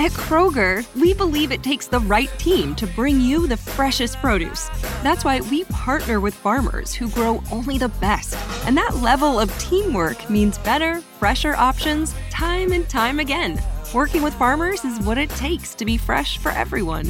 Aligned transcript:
At 0.00 0.10
Kroger, 0.10 0.84
we 0.96 1.14
believe 1.14 1.52
it 1.52 1.62
takes 1.62 1.86
the 1.86 2.00
right 2.00 2.28
team 2.36 2.74
to 2.76 2.86
bring 2.88 3.20
you 3.20 3.46
the 3.46 3.56
freshest 3.56 4.16
produce. 4.16 4.68
That's 5.04 5.24
why 5.24 5.40
we 5.42 5.62
partner 5.66 6.18
with 6.18 6.34
farmers 6.34 6.92
who 6.92 7.08
grow 7.10 7.40
only 7.52 7.78
the 7.78 7.90
best. 8.00 8.36
And 8.66 8.76
that 8.76 8.96
level 8.96 9.38
of 9.38 9.56
teamwork 9.60 10.28
means 10.28 10.58
better, 10.58 11.00
fresher 11.20 11.54
options 11.54 12.12
time 12.28 12.72
and 12.72 12.88
time 12.88 13.20
again. 13.20 13.62
Working 13.94 14.24
with 14.24 14.34
farmers 14.34 14.84
is 14.84 14.98
what 14.98 15.16
it 15.16 15.30
takes 15.30 15.76
to 15.76 15.84
be 15.84 15.96
fresh 15.96 16.38
for 16.38 16.50
everyone. 16.50 17.06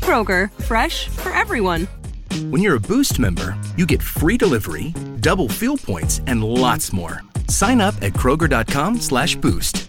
Kroger, 0.00 0.50
fresh 0.64 1.06
for 1.06 1.30
everyone. 1.30 1.86
When 2.50 2.60
you're 2.60 2.76
a 2.76 2.80
Boost 2.80 3.20
member, 3.20 3.56
you 3.76 3.86
get 3.86 4.02
free 4.02 4.36
delivery, 4.36 4.92
double 5.20 5.48
fuel 5.48 5.76
points, 5.76 6.20
and 6.26 6.42
lots 6.42 6.92
more. 6.92 7.22
Sign 7.48 7.80
up 7.80 7.94
at 8.02 8.12
Kroger.com 8.14 8.98
slash 8.98 9.36
boost. 9.36 9.88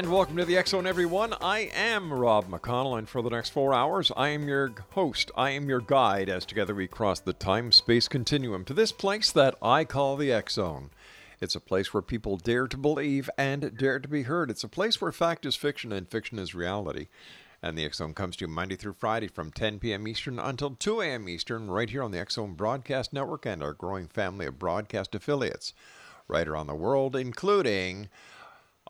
And 0.00 0.10
welcome 0.10 0.38
to 0.38 0.46
the 0.46 0.62
Zone, 0.64 0.86
everyone. 0.86 1.34
I 1.42 1.70
am 1.74 2.10
Rob 2.10 2.48
McConnell, 2.48 2.96
and 2.96 3.06
for 3.06 3.20
the 3.20 3.28
next 3.28 3.50
four 3.50 3.74
hours, 3.74 4.10
I 4.16 4.30
am 4.30 4.48
your 4.48 4.72
host. 4.92 5.30
I 5.36 5.50
am 5.50 5.68
your 5.68 5.82
guide 5.82 6.30
as 6.30 6.46
together 6.46 6.74
we 6.74 6.86
cross 6.86 7.20
the 7.20 7.34
time 7.34 7.70
space 7.70 8.08
continuum 8.08 8.64
to 8.64 8.72
this 8.72 8.92
place 8.92 9.30
that 9.32 9.56
I 9.60 9.84
call 9.84 10.16
the 10.16 10.42
Zone. 10.48 10.88
It's 11.42 11.54
a 11.54 11.60
place 11.60 11.92
where 11.92 12.00
people 12.00 12.38
dare 12.38 12.66
to 12.66 12.78
believe 12.78 13.28
and 13.36 13.76
dare 13.76 13.98
to 13.98 14.08
be 14.08 14.22
heard. 14.22 14.50
It's 14.50 14.64
a 14.64 14.68
place 14.68 15.02
where 15.02 15.12
fact 15.12 15.44
is 15.44 15.54
fiction 15.54 15.92
and 15.92 16.08
fiction 16.08 16.38
is 16.38 16.54
reality. 16.54 17.08
And 17.62 17.76
the 17.76 17.86
Zone 17.92 18.14
comes 18.14 18.36
to 18.36 18.46
you 18.46 18.48
Monday 18.50 18.76
through 18.76 18.94
Friday 18.94 19.28
from 19.28 19.52
10 19.52 19.80
p.m. 19.80 20.08
Eastern 20.08 20.38
until 20.38 20.70
2 20.76 21.02
a.m. 21.02 21.28
Eastern, 21.28 21.70
right 21.70 21.90
here 21.90 22.02
on 22.02 22.12
the 22.12 22.24
Zone 22.30 22.54
Broadcast 22.54 23.12
Network 23.12 23.44
and 23.44 23.62
our 23.62 23.74
growing 23.74 24.08
family 24.08 24.46
of 24.46 24.58
broadcast 24.58 25.14
affiliates 25.14 25.74
right 26.26 26.48
around 26.48 26.68
the 26.68 26.74
world, 26.74 27.14
including 27.14 28.08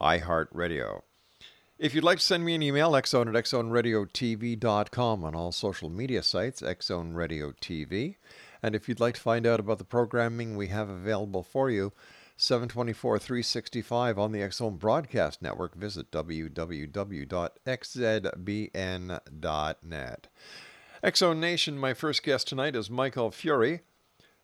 iHeartRadio. 0.01 1.03
If 1.79 1.95
you'd 1.95 2.05
like 2.05 2.19
to 2.19 2.25
send 2.25 2.45
me 2.45 2.55
an 2.55 2.63
email, 2.63 2.93
xzone 2.93 3.35
at 3.35 3.45
xzoneradiotv.com 3.45 5.25
on 5.25 5.35
all 5.35 5.51
social 5.51 5.89
media 5.89 6.23
sites, 6.23 6.61
Xzone 6.61 7.15
Radio 7.15 7.53
TV. 7.53 8.17
And 8.63 8.75
if 8.75 8.87
you'd 8.89 9.01
like 9.01 9.15
to 9.15 9.21
find 9.21 9.47
out 9.47 9.61
about 9.61 9.79
the 9.79 9.85
programming 9.85 10.57
we 10.57 10.67
have 10.67 10.91
available 10.91 11.43
for 11.43 11.71
you, 11.71 11.93
724 12.37 13.19
365 13.19 14.19
on 14.19 14.33
the 14.33 14.51
Zone 14.51 14.77
Broadcast 14.77 15.43
Network, 15.43 15.75
visit 15.75 16.11
www.xzbn.net. 16.11 16.67
Zone 21.17 21.41
Nation, 21.41 21.79
my 21.79 21.95
first 21.95 22.23
guest 22.23 22.49
tonight 22.49 22.77
is 22.77 22.91
Michael 22.91 23.31
Furie. 23.31 23.81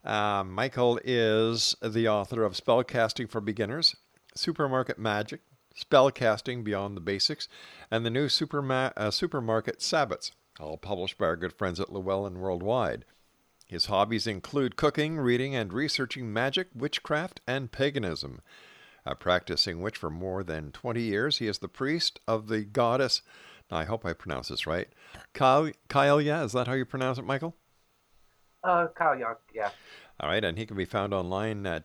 Uh, 0.04 0.44
Michael 0.44 1.00
is 1.04 1.74
the 1.82 2.08
author 2.08 2.44
of 2.44 2.52
Spellcasting 2.52 3.28
for 3.28 3.40
Beginners, 3.40 3.96
Supermarket 4.38 4.98
Magic, 4.98 5.40
Spellcasting 5.74 6.64
Beyond 6.64 6.96
the 6.96 7.00
Basics, 7.00 7.48
and 7.90 8.04
the 8.04 8.10
new 8.10 8.28
Superma- 8.28 8.92
uh, 8.96 9.10
Supermarket 9.10 9.80
Sabbats, 9.80 10.32
all 10.58 10.76
published 10.76 11.18
by 11.18 11.26
our 11.26 11.36
good 11.36 11.52
friends 11.52 11.80
at 11.80 11.92
Llewellyn 11.92 12.38
Worldwide. 12.38 13.04
His 13.66 13.86
hobbies 13.86 14.26
include 14.26 14.76
cooking, 14.76 15.18
reading, 15.18 15.54
and 15.54 15.72
researching 15.72 16.32
magic, 16.32 16.68
witchcraft, 16.74 17.40
and 17.46 17.72
paganism. 17.72 18.40
A 19.04 19.14
practicing 19.14 19.80
witch 19.80 19.96
for 19.96 20.10
more 20.10 20.42
than 20.44 20.72
20 20.72 21.02
years, 21.02 21.38
he 21.38 21.48
is 21.48 21.58
the 21.58 21.68
priest 21.68 22.20
of 22.26 22.48
the 22.48 22.62
goddess. 22.62 23.22
Now, 23.70 23.78
I 23.78 23.84
hope 23.84 24.06
I 24.06 24.12
pronounce 24.12 24.48
this 24.48 24.66
right. 24.66 24.88
Kyle, 25.32 25.70
Kylea, 25.88 26.44
is 26.44 26.52
that 26.52 26.68
how 26.68 26.74
you 26.74 26.84
pronounce 26.84 27.18
it, 27.18 27.24
Michael? 27.24 27.56
Uh, 28.62 28.86
Kyle 28.94 29.18
yeah. 29.52 29.70
All 30.18 30.28
right, 30.28 30.44
and 30.44 30.56
he 30.56 30.66
can 30.66 30.76
be 30.76 30.84
found 30.84 31.12
online 31.12 31.66
at 31.66 31.84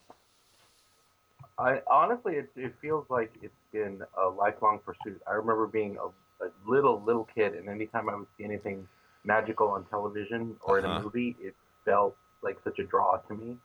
I 1.59 1.81
honestly, 1.89 2.33
it, 2.35 2.49
it 2.55 2.75
feels 2.81 3.05
like 3.09 3.31
it's 3.41 3.53
been 3.71 4.01
a 4.21 4.27
lifelong 4.29 4.79
pursuit. 4.85 5.19
I 5.27 5.33
remember 5.33 5.65
being 5.67 5.97
a, 5.97 6.05
a 6.45 6.49
little 6.67 7.01
little 7.05 7.27
kid, 7.33 7.53
and 7.55 7.67
anytime 7.69 8.09
I 8.09 8.15
would 8.15 8.27
see 8.37 8.43
anything 8.43 8.87
magical 9.23 9.67
on 9.69 9.85
television 9.85 10.55
or 10.63 10.77
in 10.79 10.85
Uh-huh. 10.85 10.99
a 10.99 11.03
movie, 11.03 11.35
it 11.39 11.55
felt 11.85 12.15
like 12.43 12.57
such 12.63 12.77
a 12.79 12.83
draw 12.83 13.17
to 13.17 13.33
me. 13.33 13.57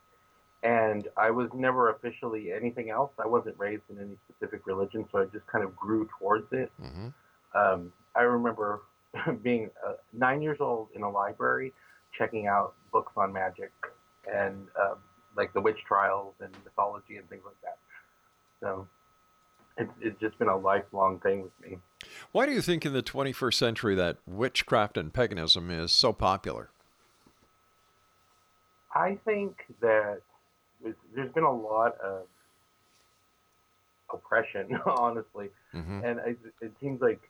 And 0.63 1.09
I 1.17 1.29
was 1.29 1.49
never 1.53 1.89
officially 1.89 2.53
anything 2.53 2.89
else. 2.89 3.11
I 3.21 3.27
wasn't 3.27 3.59
raised 3.59 3.83
in 3.89 3.99
any 3.99 4.15
specific 4.29 4.65
religion, 4.65 5.05
so 5.11 5.19
I 5.19 5.25
just 5.25 5.45
kind 5.47 5.63
of 5.63 5.75
grew 5.75 6.07
towards 6.17 6.47
it. 6.53 6.71
Mm-hmm. 6.81 7.07
Um, 7.57 7.91
I 8.15 8.21
remember 8.21 8.81
being 9.43 9.69
uh, 9.85 9.93
nine 10.13 10.41
years 10.41 10.57
old 10.61 10.87
in 10.95 11.03
a 11.03 11.09
library, 11.09 11.73
checking 12.17 12.47
out 12.47 12.75
books 12.91 13.11
on 13.17 13.33
magic 13.33 13.71
and 14.33 14.67
um, 14.79 14.95
like 15.35 15.53
the 15.53 15.61
witch 15.61 15.79
trials 15.85 16.33
and 16.39 16.51
mythology 16.63 17.17
and 17.17 17.27
things 17.29 17.41
like 17.45 17.59
that. 17.61 17.77
So 18.61 18.87
it's, 19.77 19.91
it's 20.01 20.19
just 20.21 20.37
been 20.39 20.47
a 20.47 20.57
lifelong 20.57 21.19
thing 21.19 21.41
with 21.43 21.51
me. 21.61 21.77
Why 22.31 22.45
do 22.45 22.51
you 22.51 22.61
think 22.61 22.85
in 22.85 22.93
the 22.93 23.03
21st 23.03 23.53
century 23.53 23.95
that 23.95 24.17
witchcraft 24.25 24.97
and 24.97 25.13
paganism 25.13 25.69
is 25.69 25.91
so 25.91 26.13
popular? 26.13 26.69
I 28.93 29.17
think 29.25 29.65
that 29.81 30.21
there's, 30.83 31.31
been 31.31 31.43
a 31.43 31.51
lot 31.51 31.97
of 31.99 32.27
oppression, 34.13 34.75
honestly, 34.85 35.49
Mhm. 35.73 36.03
and 36.03 36.19
it, 36.19 36.37
it 36.61 36.71
seems 36.79 37.01
like 37.01 37.21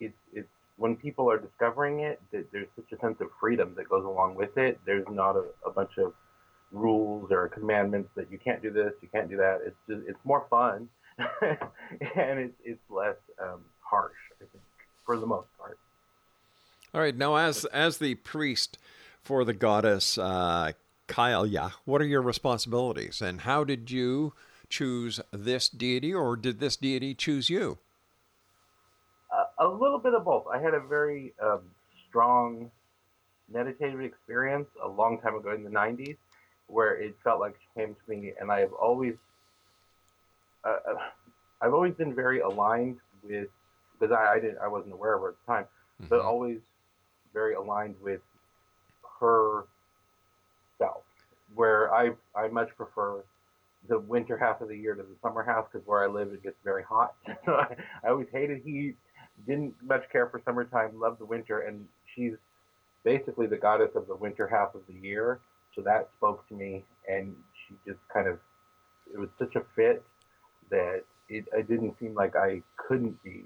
it's 0.00 0.18
it's 0.32 0.48
when 0.76 0.96
people 0.96 1.30
are 1.30 1.38
discovering 1.38 2.00
it, 2.00 2.20
that 2.32 2.50
there's 2.52 2.68
such 2.74 2.90
a 2.92 2.98
sense 3.00 3.20
of 3.20 3.28
freedom 3.38 3.74
that 3.76 3.88
goes 3.88 4.04
along 4.04 4.34
with 4.34 4.56
it. 4.56 4.80
There's 4.86 5.06
not 5.10 5.36
a, 5.36 5.44
a 5.66 5.70
bunch 5.70 5.98
of 5.98 6.14
rules 6.72 7.30
or 7.30 7.48
commandments 7.48 8.08
that 8.14 8.30
you 8.30 8.38
can't 8.38 8.62
do 8.62 8.70
this, 8.70 8.92
you 9.02 9.08
can't 9.08 9.28
do 9.28 9.36
that. 9.36 9.60
It's 9.66 9.76
just 9.88 10.08
it's 10.08 10.24
more 10.24 10.46
fun, 10.48 10.88
and 11.18 12.38
it's 12.40 12.54
it's 12.64 12.80
less 12.90 13.16
um, 13.42 13.60
harsh. 13.80 14.16
I 14.36 14.44
think 14.52 14.62
for 15.04 15.16
the 15.18 15.26
most 15.26 15.48
part. 15.58 15.78
All 16.94 17.00
right. 17.00 17.16
Now, 17.16 17.36
as 17.36 17.64
as 17.66 17.98
the 17.98 18.14
priest 18.16 18.78
for 19.22 19.44
the 19.44 19.52
goddess 19.52 20.18
uh, 20.18 20.72
Kyle, 21.10 21.46
yeah. 21.46 21.70
what 21.84 22.00
are 22.00 22.06
your 22.06 22.22
responsibilities, 22.22 23.20
and 23.20 23.42
how 23.42 23.64
did 23.64 23.90
you 23.90 24.32
choose 24.68 25.20
this 25.32 25.68
deity, 25.68 26.14
or 26.14 26.36
did 26.36 26.60
this 26.60 26.76
deity 26.76 27.14
choose 27.14 27.50
you? 27.50 27.78
Uh, 29.30 29.66
a 29.66 29.68
little 29.68 29.98
bit 29.98 30.14
of 30.14 30.24
both. 30.24 30.46
I 30.52 30.60
had 30.60 30.74
a 30.74 30.80
very 30.80 31.34
um, 31.42 31.60
strong 32.08 32.70
meditative 33.52 34.00
experience 34.00 34.68
a 34.82 34.88
long 34.88 35.20
time 35.20 35.34
ago 35.34 35.52
in 35.52 35.64
the 35.64 35.70
90s 35.70 36.16
where 36.68 36.96
it 36.96 37.16
felt 37.24 37.40
like 37.40 37.56
she 37.60 37.80
came 37.80 37.94
to 37.94 38.10
me 38.10 38.32
and 38.40 38.50
I 38.50 38.60
have 38.60 38.72
always 38.72 39.14
uh, 40.64 40.76
uh, 40.88 40.94
I've 41.60 41.74
always 41.74 41.94
been 41.94 42.14
very 42.14 42.40
aligned 42.40 42.98
with 43.22 43.48
because 43.98 44.14
I, 44.14 44.34
I 44.34 44.40
didn't 44.40 44.58
I 44.58 44.68
wasn't 44.68 44.94
aware 44.94 45.14
of 45.14 45.22
her 45.22 45.28
at 45.30 45.34
the 45.44 45.52
time 45.52 45.64
mm-hmm. 45.64 46.06
but 46.08 46.20
always 46.20 46.58
very 47.32 47.54
aligned 47.54 47.96
with 48.00 48.20
her 49.20 49.64
where 51.60 51.92
I 51.94 52.04
I 52.34 52.48
much 52.48 52.70
prefer 52.76 53.22
the 53.88 53.98
winter 53.98 54.36
half 54.36 54.60
of 54.60 54.68
the 54.68 54.76
year 54.76 54.94
to 54.94 55.02
the 55.02 55.16
summer 55.22 55.42
half 55.42 55.64
because 55.70 55.86
where 55.86 56.02
I 56.02 56.06
live 56.06 56.28
it 56.32 56.42
gets 56.42 56.60
very 56.64 56.82
hot 56.82 57.14
so 57.44 57.52
I, 58.04 58.08
always 58.08 58.28
hated 58.32 58.62
heat 58.64 58.96
didn't 59.46 59.74
much 59.82 60.04
care 60.12 60.26
for 60.28 60.40
summertime 60.44 60.98
loved 60.98 61.18
the 61.20 61.24
winter 61.24 61.60
and 61.60 61.86
she's 62.14 62.34
basically 63.04 63.46
the 63.46 63.56
goddess 63.56 63.90
of 63.94 64.06
the 64.06 64.14
winter 64.14 64.46
half 64.46 64.74
of 64.74 64.82
the 64.88 64.94
year. 65.06 65.40
So 65.74 65.82
that 65.82 66.08
spoke 66.16 66.46
to 66.48 66.54
me, 66.54 66.84
and 67.08 67.34
she 67.66 67.74
just 67.86 68.00
kind 68.12 68.28
of, 68.28 68.38
it 69.12 69.18
was 69.18 69.28
such 69.38 69.54
a 69.56 69.62
fit 69.76 70.02
that 70.70 71.02
it, 71.28 71.44
it 71.52 71.68
didn't 71.68 71.94
seem 72.00 72.14
like 72.14 72.36
I 72.36 72.62
couldn't 72.76 73.22
be 73.22 73.44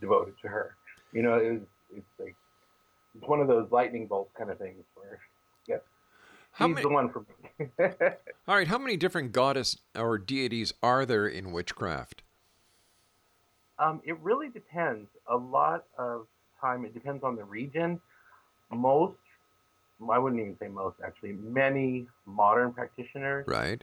devoted 0.00 0.34
to 0.42 0.48
her. 0.48 0.76
You 1.12 1.22
know, 1.22 1.34
it 1.34 1.52
was, 1.52 1.60
it's 1.96 2.06
like, 2.20 2.36
it's 3.16 3.26
one 3.26 3.40
of 3.40 3.48
those 3.48 3.66
lightning 3.70 4.06
bolt 4.06 4.30
kind 4.36 4.50
of 4.50 4.58
things 4.58 4.84
where, 4.94 5.20
how 6.56 6.66
she's 6.66 6.74
many, 6.74 6.88
the 6.88 6.92
one 6.92 7.10
for 7.10 7.20
me. 7.20 7.66
all 8.48 8.56
right, 8.56 8.68
how 8.68 8.78
many 8.78 8.96
different 8.96 9.32
goddess 9.32 9.76
or 9.94 10.18
deities 10.18 10.72
are 10.82 11.06
there 11.06 11.26
in 11.26 11.52
witchcraft? 11.52 12.22
Um, 13.78 14.00
it 14.04 14.18
really 14.20 14.48
depends. 14.48 15.08
A 15.30 15.36
lot 15.36 15.84
of 15.98 16.26
time, 16.60 16.84
it 16.84 16.94
depends 16.94 17.22
on 17.22 17.36
the 17.36 17.44
region 17.44 18.00
most 18.72 19.14
I 20.10 20.18
wouldn't 20.18 20.40
even 20.40 20.56
say 20.60 20.68
most 20.68 20.96
actually, 21.04 21.32
many 21.32 22.06
modern 22.26 22.72
practitioners 22.72 23.46
right 23.48 23.82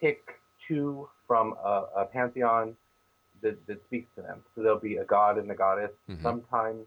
pick 0.00 0.20
two 0.68 1.08
from 1.26 1.54
a, 1.64 1.84
a 1.96 2.04
pantheon 2.12 2.76
that, 3.42 3.64
that 3.66 3.82
speaks 3.86 4.08
to 4.16 4.22
them. 4.22 4.42
So 4.54 4.62
there'll 4.62 4.78
be 4.78 4.96
a 4.96 5.04
god 5.04 5.38
and 5.38 5.50
a 5.50 5.54
goddess. 5.54 5.90
Mm-hmm. 6.08 6.22
Sometimes 6.22 6.86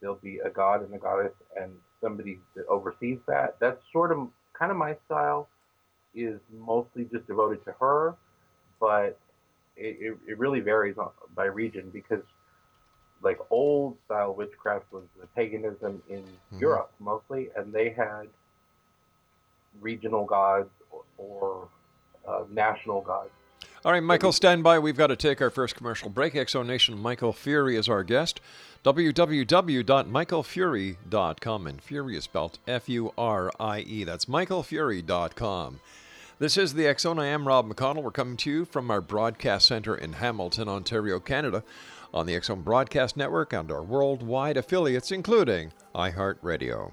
there'll 0.00 0.16
be 0.16 0.38
a 0.38 0.50
god 0.50 0.82
and 0.82 0.94
a 0.94 0.98
goddess 0.98 1.32
and 1.60 1.72
somebody 2.06 2.38
that 2.54 2.66
oversees 2.66 3.18
that. 3.26 3.56
That's 3.58 3.80
sort 3.92 4.12
of 4.12 4.28
kind 4.56 4.70
of 4.70 4.78
my 4.78 4.94
style 5.06 5.48
is 6.14 6.38
mostly 6.56 7.04
just 7.12 7.26
devoted 7.26 7.64
to 7.64 7.72
her, 7.80 8.14
but 8.80 9.18
it, 9.76 9.96
it, 10.00 10.18
it 10.28 10.38
really 10.38 10.60
varies 10.60 10.94
by 11.34 11.46
region 11.46 11.90
because 11.92 12.22
like 13.22 13.38
old 13.50 13.96
style 14.04 14.34
witchcraft 14.34 14.84
was 14.92 15.02
the 15.20 15.26
paganism 15.28 16.00
in 16.08 16.22
mm-hmm. 16.22 16.58
Europe 16.60 16.92
mostly, 17.00 17.48
and 17.56 17.72
they 17.72 17.90
had 17.90 18.28
regional 19.80 20.24
gods 20.24 20.70
or, 20.90 21.02
or 21.18 21.68
uh, 22.28 22.44
national 22.52 23.00
gods. 23.00 23.30
All 23.84 23.92
right, 23.92 24.02
Michael, 24.02 24.32
stand 24.32 24.64
by. 24.64 24.80
We've 24.80 24.96
got 24.96 25.08
to 25.08 25.16
take 25.16 25.40
our 25.40 25.50
first 25.50 25.76
commercial 25.76 26.08
break. 26.08 26.34
Exonation 26.34 26.98
Michael 26.98 27.32
Furie 27.32 27.76
is 27.76 27.88
our 27.88 28.02
guest. 28.02 28.40
www.michaelfurie.com. 28.84 31.66
And 31.66 31.80
Furie 31.80 32.16
is 32.16 32.24
spelled 32.24 32.58
F 32.66 32.88
U 32.88 33.12
R 33.16 33.52
I 33.60 33.80
E. 33.80 34.04
That's 34.04 34.24
michaelfurie.com. 34.24 35.80
This 36.38 36.56
is 36.56 36.74
the 36.74 36.94
Zone. 36.98 37.18
I 37.18 37.26
am 37.26 37.46
Rob 37.46 37.68
McConnell. 37.68 38.02
We're 38.02 38.10
coming 38.10 38.36
to 38.38 38.50
you 38.50 38.64
from 38.64 38.90
our 38.90 39.00
broadcast 39.00 39.68
center 39.68 39.94
in 39.94 40.14
Hamilton, 40.14 40.68
Ontario, 40.68 41.20
Canada 41.20 41.62
on 42.12 42.26
the 42.26 42.40
Zone 42.40 42.62
Broadcast 42.62 43.16
Network 43.16 43.52
and 43.52 43.70
our 43.70 43.82
worldwide 43.82 44.56
affiliates, 44.56 45.12
including 45.12 45.72
iHeartRadio. 45.94 46.92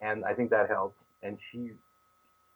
and 0.00 0.24
I 0.24 0.32
think 0.32 0.50
that 0.50 0.68
helped. 0.68 0.96
And 1.24 1.38
she 1.50 1.72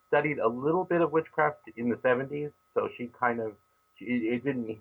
studied 0.09 0.39
a 0.39 0.49
little 0.49 0.85
bit 0.85 1.01
of 1.01 1.11
witchcraft 1.11 1.71
in 1.77 1.89
the 1.89 1.97
70s, 1.97 2.53
so 2.75 2.89
she 2.97 3.11
kind 3.19 3.41
of 3.41 3.53
she, 3.99 4.05
it 4.05 4.45
didn't 4.45 4.79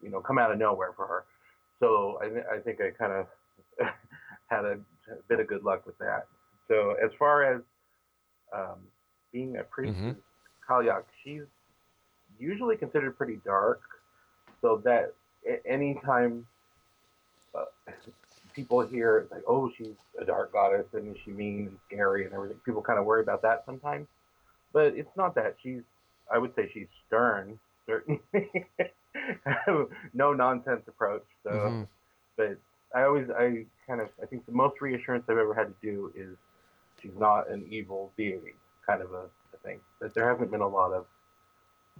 you 0.00 0.10
know 0.10 0.20
come 0.20 0.38
out 0.38 0.52
of 0.52 0.58
nowhere 0.58 0.92
for 0.94 1.08
her. 1.08 1.24
So 1.80 2.20
I, 2.22 2.54
I 2.54 2.58
think 2.60 2.80
I 2.80 2.90
kind 2.90 3.12
of 3.12 3.26
had 4.46 4.64
a, 4.64 4.78
a, 5.10 5.16
bit 5.28 5.40
of 5.40 5.46
good 5.46 5.64
luck 5.64 5.86
with 5.86 5.98
that. 5.98 6.26
So 6.68 6.96
as 7.02 7.10
far 7.18 7.44
as 7.54 7.62
um, 8.54 8.78
being 9.32 9.56
a 9.56 9.64
priest, 9.64 9.98
mm-hmm. 9.98 10.12
Cailleach, 10.68 11.04
she's 11.22 11.42
usually 12.38 12.76
considered 12.76 13.16
pretty 13.16 13.40
dark, 13.44 13.80
so 14.60 14.80
that 14.84 15.14
anytime 15.66 16.46
uh, 17.54 17.64
people 18.54 18.80
hear 18.86 19.26
like, 19.30 19.42
"Oh, 19.46 19.70
she's 19.76 19.96
a 20.20 20.24
dark 20.24 20.52
goddess 20.52 20.86
and 20.92 21.16
she 21.24 21.30
mean 21.30 21.66
and 21.68 21.78
scary 21.86 22.24
and 22.24 22.34
everything," 22.34 22.58
people 22.64 22.82
kind 22.82 22.98
of 22.98 23.04
worry 23.04 23.22
about 23.22 23.42
that 23.42 23.64
sometimes. 23.66 24.06
But 24.72 24.94
it's 24.96 25.16
not 25.16 25.34
that. 25.36 25.56
She's, 25.62 25.82
I 26.32 26.38
would 26.38 26.54
say, 26.56 26.70
she's 26.72 26.88
stern, 27.06 27.58
certainly, 27.86 28.20
no 30.14 30.32
nonsense 30.32 30.82
approach. 30.88 31.24
So, 31.44 31.50
mm-hmm. 31.50 31.82
but 32.36 32.58
I 32.94 33.02
always, 33.02 33.28
I 33.30 33.64
kind 33.86 34.00
of, 34.00 34.08
I 34.22 34.26
think 34.26 34.46
the 34.46 34.52
most 34.52 34.80
reassurance 34.80 35.24
I've 35.28 35.38
ever 35.38 35.54
had 35.54 35.64
to 35.68 35.74
do 35.82 36.12
is 36.16 36.36
she's 37.02 37.12
not 37.18 37.50
an 37.50 37.66
evil 37.68 38.12
deity, 38.16 38.54
kind 38.86 39.02
of 39.02 39.12
a, 39.12 39.24
a 39.54 39.58
thing. 39.64 39.80
That 40.00 40.14
there 40.14 40.30
hasn't 40.30 40.50
been 40.50 40.60
a 40.60 40.68
lot 40.68 40.92
of 40.92 41.06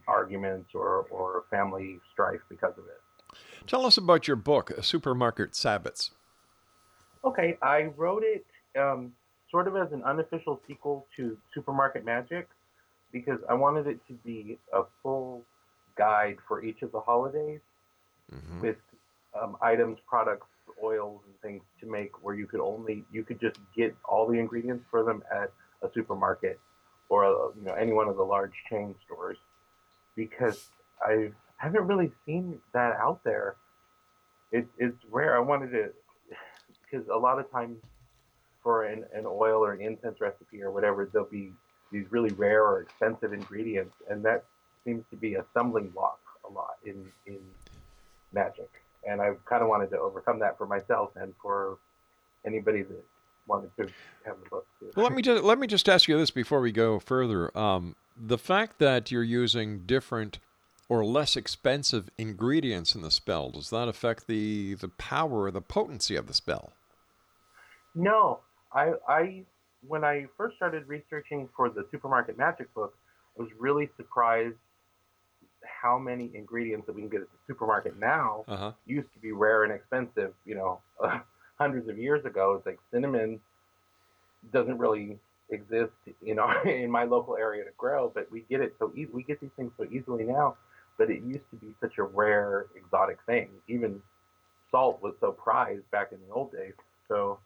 arguments 0.07 0.71
or, 0.75 1.07
or 1.11 1.45
family 1.51 1.99
strife 2.13 2.41
because 2.49 2.75
of 2.79 2.85
it. 2.85 3.39
Tell 3.67 3.87
us 3.87 3.97
about 3.97 4.29
your 4.29 4.37
book, 4.37 4.73
Supermarket 4.83 5.53
Sabbats. 5.53 6.11
Okay, 7.25 7.57
I 7.63 7.91
wrote 7.97 8.23
it 8.23 8.45
um, 8.79 9.13
sort 9.51 9.67
of 9.67 9.77
as 9.77 9.93
an 9.93 10.03
unofficial 10.05 10.61
sequel 10.67 11.07
to 11.17 11.37
Supermarket 11.55 12.05
Magic 12.05 12.49
because 13.13 13.39
I 13.49 13.55
wanted 13.55 13.87
it 13.87 13.99
to 14.09 14.15
be 14.25 14.59
a 14.73 14.83
full 15.03 15.43
guide 15.97 16.37
for 16.47 16.63
each 16.63 16.83
of 16.83 16.93
the 16.93 17.01
holidays 17.01 17.61
mm-hmm. 18.33 18.61
with 18.61 18.77
um, 19.41 19.57
items, 19.63 19.99
products, 20.07 20.47
oils, 20.85 21.21
and 21.27 21.35
things 21.41 21.63
to 21.81 21.87
make 21.87 22.23
where 22.23 22.35
you 22.35 22.47
could 22.47 22.61
only 22.61 23.05
you 23.13 23.23
could 23.23 23.41
just 23.41 23.59
get 23.77 23.97
all 24.05 24.27
the 24.27 24.39
ingredients 24.39 24.85
for 24.91 25.03
them 25.03 25.23
at 25.33 25.51
a 25.83 25.89
supermarket 25.93 26.59
or 27.09 27.25
a, 27.25 27.31
you 27.57 27.65
know 27.65 27.75
any 27.75 27.93
one 27.93 28.09
of 28.09 28.17
the 28.17 28.23
large 28.23 28.55
chain 28.71 28.95
stores 29.05 29.39
because 30.17 30.69
I 31.03 31.31
haven't 31.57 31.87
really 31.87 32.13
seen 32.27 32.61
that 32.73 32.97
out 32.97 33.23
there. 33.25 33.57
It, 34.53 34.67
it's 34.79 34.99
rare. 35.11 35.37
I 35.37 35.41
wanted 35.41 35.71
to 35.71 35.91
because 36.83 37.09
a 37.09 37.17
lot 37.17 37.39
of 37.39 37.51
times 37.51 37.79
for 38.63 38.85
an, 38.85 39.05
an 39.13 39.25
oil 39.27 39.65
or 39.65 39.73
an 39.73 39.81
incense 39.81 40.21
recipe 40.21 40.63
or 40.63 40.71
whatever, 40.71 41.09
there'll 41.13 41.29
be 41.29 41.53
these 41.93 42.07
really 42.11 42.33
rare 42.35 42.65
or 42.65 42.81
expensive 42.83 43.33
ingredients, 43.33 43.95
and 44.09 44.25
that 44.25 44.45
seems 44.85 45.05
to 45.11 45.17
be 45.17 45.35
a 45.35 45.45
stumbling 45.51 45.89
block 45.91 46.21
a 46.49 46.53
lot 46.53 46.77
in 46.85 47.07
in 47.27 47.39
magic. 48.33 48.71
And 49.09 49.21
I 49.21 49.33
kind 49.49 49.63
of 49.63 49.69
wanted 49.69 49.91
to 49.91 49.99
overcome 49.99 50.39
that 50.41 50.57
for 50.59 50.67
myself 50.67 51.11
and 51.17 51.33
for 51.41 51.79
anybody 52.47 52.83
that 52.83 53.05
wanted 53.47 53.71
to 53.77 53.89
have 54.25 54.37
the 54.43 54.49
book. 54.49 54.67
Too. 54.81 54.91
Well, 54.97 55.05
let 55.05 55.15
me 55.15 55.23
just 55.23 55.43
let 55.43 55.59
me 55.59 55.67
just 55.67 55.89
ask 55.89 56.09
you 56.09 56.17
this 56.19 56.31
before 56.31 56.61
we 56.61 56.73
go 56.73 56.99
further. 56.99 57.57
Um, 57.57 57.97
the 58.17 58.39
fact 58.39 58.79
that 58.79 59.11
you're 59.11 59.23
using 59.23 59.81
different 59.81 60.39
or 60.89 61.05
less 61.05 61.37
expensive 61.37 62.11
ingredients 62.19 62.95
in 62.95 63.03
the 63.03 63.11
spell 63.11 63.51
does 63.51 63.71
that 63.71 63.89
affect 63.89 64.27
the 64.27 64.75
the 64.75 64.89
power 64.89 65.45
or 65.45 65.51
the 65.51 65.63
potency 65.63 66.17
of 66.17 66.27
the 66.27 66.35
spell? 66.35 66.73
No, 67.95 68.41
I, 68.73 68.93
I 69.09 69.43
when 69.87 70.05
I 70.05 70.27
first 70.37 70.57
started 70.57 70.89
researching 70.89 71.49
for 71.57 71.69
the 71.69 71.87
supermarket 71.91 72.39
magic 72.39 72.73
book, 72.75 72.95
I 73.39 73.43
was 73.43 73.51
really 73.59 73.91
surprised 73.97 74.57
how 75.65 75.99
many 75.99 76.31
ingredients 76.35 76.87
that 76.87 76.95
we 76.95 77.03
can 77.03 77.11
get 77.11 77.23
at 77.23 77.29
the 77.31 77.39
supermarket 77.47 77.99
now 77.99 78.45
uh-huh. 78.49 78.73
used 78.87 79.13
to 79.15 79.19
be 79.21 79.33
rare 79.33 79.65
and 79.65 79.73
expensive. 79.73 80.33
You 80.45 80.57
know, 80.57 80.81
uh, 81.03 81.19
hundreds 81.59 81.89
of 81.89 81.99
years 81.99 82.25
ago, 82.25 82.55
it's 82.57 82.67
like 82.67 82.79
cinnamon 82.93 83.41
doesn't 84.53 84.79
really 84.79 85.19
exist, 85.51 85.93
you 86.23 86.35
know, 86.35 86.53
in 86.65 86.91
my 86.91 87.05
local 87.05 87.37
area 87.37 87.65
to 87.65 87.71
grow, 87.77 88.11
but 88.15 88.31
we 88.31 88.45
get 88.51 88.61
it 88.61 88.75
so 88.79 88.93
e- 88.97 89.07
we 89.13 89.23
get 89.23 89.41
these 89.41 89.51
things 89.57 89.73
so 89.79 89.87
easily 89.91 90.25
now. 90.25 90.57
But 90.97 91.11
it 91.11 91.23
used 91.23 91.49
to 91.51 91.57
be 91.57 91.75
such 91.81 91.99
a 91.99 92.05
rare, 92.05 92.67
exotic 92.77 93.19
thing. 93.27 93.49
Even 93.67 94.01
salt 94.71 95.03
was 95.03 95.15
so 95.21 95.33
prized 95.33 95.91
back 95.91 96.13
in 96.13 96.19
the 96.27 96.33
old 96.33 96.53
days. 96.53 96.75
So 97.09 97.39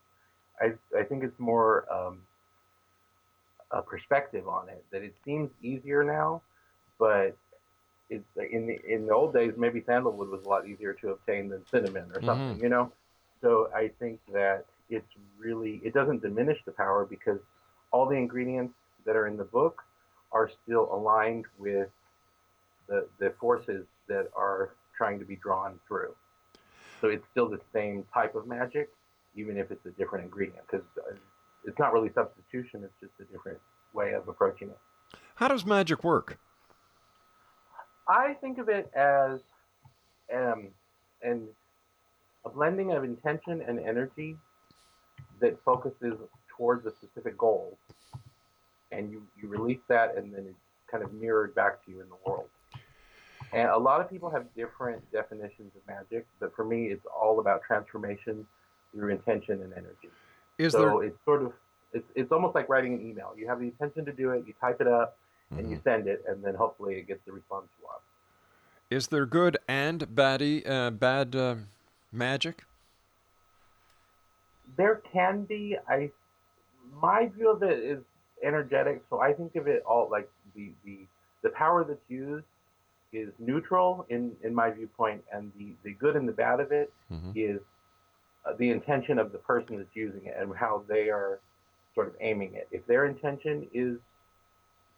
I, 0.61 0.73
I 0.99 1.03
think 1.03 1.25
it's 1.25 1.39
more 1.39 1.87
um, 1.93 2.21
a 3.71 3.83
perspective 3.83 4.49
on 4.49 4.69
it 4.69 4.85
that 4.93 5.03
it 5.03 5.15
seems 5.25 5.51
easier 5.63 6.05
now, 6.05 6.43
but 6.99 7.37
it's 8.11 8.25
in 8.51 8.67
the 8.67 8.79
in 8.87 9.07
the 9.07 9.15
old 9.15 9.35
days 9.35 9.53
maybe 9.57 9.83
sandalwood 9.85 10.29
was 10.29 10.45
a 10.45 10.49
lot 10.49 10.67
easier 10.67 10.95
to 10.95 11.11
obtain 11.11 11.49
than 11.49 11.65
cinnamon 11.67 12.11
or 12.15 12.23
something, 12.23 12.55
mm-hmm. 12.55 12.63
you 12.63 12.69
know. 12.69 12.93
So 13.43 13.71
I 13.75 13.91
think 13.99 14.21
that 14.33 14.65
it's 14.91 15.13
really 15.39 15.81
it 15.85 15.95
doesn't 15.95 16.23
diminish 16.23 16.59
the 16.65 16.73
power 16.73 17.05
because 17.05 17.39
all 17.91 18.07
the 18.07 18.17
ingredients 18.17 18.75
that 19.05 19.17
are 19.17 19.27
in 19.27 19.37
the 19.37 19.45
book 19.45 19.83
are 20.33 20.51
still 20.65 20.89
aligned 20.93 21.47
with 21.59 21.89
the 22.89 23.07
the 23.19 23.31
forces 23.41 23.85
that 24.09 24.29
are 24.35 24.71
trying 24.97 25.19
to 25.19 25.25
be 25.25 25.37
drawn 25.37 25.79
through. 25.87 26.15
So 27.01 27.09
it's 27.09 27.25
still 27.31 27.49
the 27.49 27.61
same 27.73 28.05
type 28.13 28.35
of 28.35 28.47
magic, 28.47 28.91
even 29.37 29.57
if 29.57 29.71
it's 29.71 29.85
a 29.87 29.91
different 29.91 30.25
ingredient, 30.25 30.67
because 30.69 30.85
uh, 30.99 31.15
it's 31.65 31.79
not 31.79 31.93
really 31.93 32.11
substitution; 32.15 32.83
it's 32.83 32.95
just 33.01 33.13
a 33.21 33.33
different 33.33 33.59
way 33.93 34.13
of 34.13 34.27
approaching 34.29 34.69
it. 34.69 34.79
How 35.37 35.49
does 35.49 35.65
magic 35.65 36.03
work? 36.03 36.39
I 38.09 38.35
think 38.35 38.59
of 38.59 38.69
it 38.69 38.91
as 38.95 39.41
um, 40.35 40.69
an 41.23 41.49
a 42.45 42.51
blending 42.51 42.93
of 42.93 43.05
intention 43.05 43.63
and 43.67 43.79
energy 43.79 44.37
that 45.41 45.59
focuses 45.65 46.15
towards 46.49 46.87
a 46.87 46.91
specific 46.91 47.37
goal, 47.37 47.77
and 48.93 49.11
you 49.11 49.23
you 49.41 49.49
release 49.49 49.81
that, 49.89 50.17
and 50.17 50.33
then 50.33 50.47
it's 50.49 50.91
kind 50.91 51.05
of 51.05 51.13
mirrored 51.13 51.55
back 51.55 51.85
to 51.85 51.91
you 51.91 52.01
in 52.01 52.09
the 52.09 52.17
world. 52.25 52.49
And 53.53 53.69
a 53.69 53.79
lot 53.79 54.01
of 54.01 54.11
people 54.11 54.29
have 54.31 54.45
different 54.55 55.11
definitions 55.11 55.73
of 55.75 55.87
magic, 55.87 56.27
but 56.39 56.55
for 56.55 56.65
me, 56.65 56.87
it's 56.87 57.07
all 57.07 57.41
about 57.41 57.63
transformation 57.63 58.47
through 58.93 59.11
intention 59.11 59.63
and 59.63 59.73
energy. 59.73 60.11
Is 60.59 60.73
so 60.73 60.81
there... 60.81 61.03
it's 61.05 61.25
sort 61.25 61.43
of 61.43 61.53
it's 61.93 62.09
it's 62.15 62.33
almost 62.33 62.55
like 62.55 62.69
writing 62.69 62.95
an 62.95 63.01
email. 63.09 63.33
You 63.37 63.49
have 63.49 63.61
the 63.61 63.67
intention 63.67 64.05
to 64.05 64.13
do 64.13 64.31
it, 64.31 64.45
you 64.47 64.55
type 64.61 64.81
it 64.81 64.87
up, 64.87 65.17
mm-hmm. 65.51 65.59
and 65.59 65.71
you 65.71 65.81
send 65.85 66.07
it, 66.07 66.25
and 66.29 66.43
then 66.43 66.55
hopefully 66.55 66.97
it 66.97 67.07
gets 67.07 67.21
the 67.27 67.33
response 67.33 67.67
you 67.79 67.87
want. 67.87 68.03
Is 68.91 69.09
there 69.09 69.27
good 69.27 69.59
and 69.69 70.01
baddie, 70.15 70.69
uh, 70.69 70.91
bad 70.91 71.37
uh, 71.37 71.57
magic? 72.13 72.65
There 74.77 75.03
can 75.13 75.45
be. 75.45 75.77
I 75.89 76.11
my 77.03 77.29
view 77.29 77.51
of 77.51 77.63
it 77.63 77.79
is 77.79 78.03
energetic, 78.43 79.03
so 79.11 79.21
I 79.21 79.33
think 79.33 79.57
of 79.57 79.67
it 79.67 79.83
all 79.87 80.09
like 80.11 80.31
the 80.55 80.71
the 80.85 81.01
the 81.43 81.51
power 81.51 81.85
that's 81.85 82.01
used 82.09 82.45
is 83.13 83.29
neutral 83.39 84.07
in 84.09 84.33
in 84.43 84.55
my 84.55 84.71
viewpoint, 84.71 85.23
and 85.33 85.53
the 85.59 85.73
the 85.85 85.93
good 85.93 86.17
and 86.17 86.29
the 86.29 86.33
bad 86.33 86.61
of 86.61 86.73
it 86.73 86.93
mm-hmm. 87.13 87.33
is 87.35 87.61
uh, 88.47 88.53
the 88.59 88.71
intention 88.71 89.19
of 89.19 89.33
the 89.33 89.39
person 89.39 89.77
that's 89.77 89.95
using 89.95 90.25
it 90.25 90.37
and 90.39 90.55
how 90.55 90.83
they 90.89 91.09
are 91.09 91.41
sort 91.95 92.07
of 92.07 92.15
aiming 92.21 92.55
it. 92.55 92.69
If 92.71 92.87
their 92.87 93.07
intention 93.07 93.67
is 93.73 93.99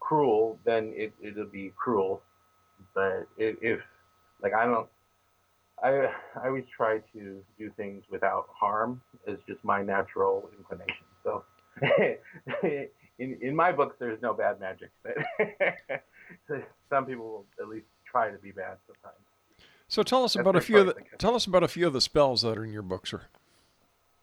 cruel, 0.00 0.58
then 0.64 0.92
it, 0.96 1.12
it'll 1.22 1.46
be 1.46 1.72
cruel. 1.76 2.22
But 2.94 3.28
if, 3.36 3.56
if 3.62 3.80
like 4.42 4.54
I 4.54 4.64
don't, 4.64 4.88
I 5.82 6.10
I 6.42 6.46
always 6.46 6.64
try 6.76 6.98
to 7.12 7.42
do 7.58 7.70
things 7.76 8.02
without 8.10 8.48
harm. 8.52 9.00
It's 9.26 9.42
just 9.46 9.62
my 9.64 9.82
natural 9.82 10.50
inclination. 10.58 11.06
So 11.22 11.44
in 13.18 13.38
in 13.40 13.54
my 13.54 13.72
books, 13.72 13.96
there's 13.98 14.20
no 14.22 14.34
bad 14.34 14.60
magic, 14.60 14.90
but 15.02 15.14
some 16.90 17.06
people 17.06 17.24
will 17.24 17.46
at 17.60 17.68
least 17.68 17.86
try 18.10 18.30
to 18.30 18.38
be 18.38 18.50
bad 18.50 18.78
sometimes. 18.86 19.20
So 19.88 20.02
tell 20.02 20.24
us 20.24 20.34
That's 20.34 20.42
about 20.42 20.56
a 20.56 20.60
few 20.60 20.78
of 20.78 20.86
the, 20.86 20.94
tell 21.18 21.34
us 21.34 21.46
about 21.46 21.64
a 21.64 21.68
few 21.68 21.86
of 21.86 21.92
the 21.92 22.00
spells 22.00 22.42
that 22.42 22.56
are 22.56 22.64
in 22.64 22.72
your 22.72 22.82
book, 22.82 23.06
sir. 23.06 23.22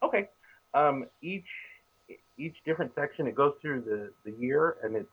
Okay. 0.01 0.29
Um, 0.73 1.07
each 1.21 1.47
each 2.37 2.55
different 2.65 2.91
section 2.95 3.27
it 3.27 3.35
goes 3.35 3.53
through 3.61 3.81
the, 3.81 4.11
the 4.23 4.37
year 4.37 4.77
and 4.83 4.95
it's 4.95 5.09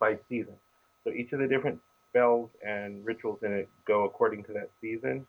by 0.00 0.18
season. 0.28 0.54
So 1.04 1.12
each 1.12 1.32
of 1.32 1.38
the 1.38 1.46
different 1.46 1.78
spells 2.08 2.50
and 2.66 3.04
rituals 3.04 3.38
in 3.44 3.52
it 3.52 3.68
go 3.86 4.04
according 4.04 4.44
to 4.44 4.52
that 4.54 4.70
season. 4.80 5.26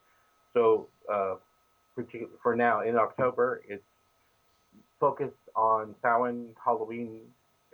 So 0.53 0.87
uh, 1.11 1.35
for 2.41 2.55
now 2.55 2.81
in 2.81 2.95
October 2.95 3.61
it's 3.67 3.83
focused 4.99 5.33
on 5.55 5.93
Samhain 6.01 6.49
Halloween 6.63 7.19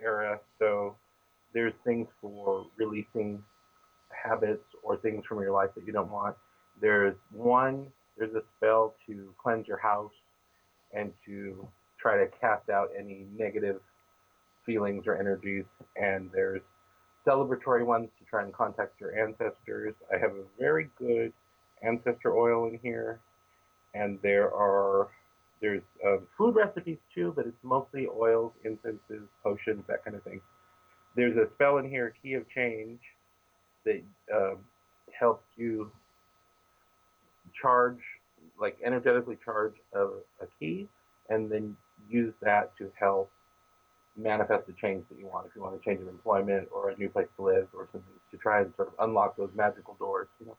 era. 0.02 0.40
So 0.58 0.96
there's 1.54 1.72
things 1.84 2.08
for 2.20 2.66
releasing 2.76 3.42
habits 4.10 4.64
or 4.82 4.96
things 4.96 5.24
from 5.28 5.40
your 5.40 5.52
life 5.52 5.70
that 5.76 5.86
you 5.86 5.92
don't 5.92 6.10
want. 6.10 6.36
There's 6.80 7.16
one, 7.32 7.86
there's 8.16 8.34
a 8.34 8.42
spell 8.56 8.94
to 9.06 9.34
cleanse 9.42 9.66
your 9.66 9.78
house 9.78 10.12
and 10.92 11.12
to 11.26 11.66
try 12.00 12.16
to 12.16 12.26
cast 12.40 12.68
out 12.70 12.88
any 12.98 13.26
negative 13.36 13.80
feelings 14.64 15.04
or 15.06 15.16
energies. 15.16 15.64
And 15.96 16.30
there's 16.32 16.62
celebratory 17.28 17.84
ones 17.84 18.08
to 18.18 18.24
try 18.24 18.42
and 18.42 18.52
contact 18.52 19.00
your 19.00 19.18
ancestors. 19.18 19.94
I 20.12 20.18
have 20.18 20.30
a 20.30 20.44
very 20.58 20.88
good 20.98 21.32
ancestor 21.82 22.36
oil 22.36 22.66
in 22.66 22.78
here, 22.82 23.20
and 23.94 24.18
there 24.22 24.52
are 24.54 25.08
there's 25.60 25.82
uh, 26.06 26.18
food 26.36 26.54
recipes 26.54 26.98
too, 27.14 27.32
but 27.34 27.46
it's 27.46 27.56
mostly 27.62 28.06
oils, 28.06 28.52
incenses, 28.64 29.28
potions, 29.42 29.82
that 29.88 30.04
kind 30.04 30.16
of 30.16 30.22
thing. 30.22 30.40
There's 31.16 31.36
a 31.36 31.48
spell 31.54 31.78
in 31.78 31.88
here, 31.88 32.14
Key 32.22 32.34
of 32.34 32.48
Change, 32.48 33.00
that 33.84 34.02
uh, 34.32 34.54
helps 35.18 35.44
you 35.56 35.90
charge, 37.60 37.98
like 38.60 38.78
energetically 38.84 39.36
charge 39.44 39.74
a, 39.94 40.04
a 40.40 40.46
key, 40.60 40.86
and 41.28 41.50
then 41.50 41.76
use 42.08 42.32
that 42.40 42.76
to 42.78 42.90
help 42.98 43.30
manifest 44.18 44.66
the 44.66 44.72
change 44.74 45.04
that 45.10 45.18
you 45.18 45.26
want. 45.26 45.46
If 45.46 45.54
you 45.54 45.62
want 45.62 45.80
to 45.80 45.88
change 45.88 46.00
of 46.00 46.08
employment 46.08 46.68
or 46.72 46.90
a 46.90 46.96
new 46.96 47.08
place 47.08 47.28
to 47.36 47.42
live 47.42 47.68
or 47.74 47.88
something, 47.92 48.10
to 48.30 48.36
try 48.36 48.60
and 48.60 48.72
sort 48.76 48.88
of 48.88 48.94
unlock 49.08 49.36
those 49.36 49.50
magical 49.54 49.94
doors. 49.98 50.28
You 50.40 50.46
know. 50.46 50.56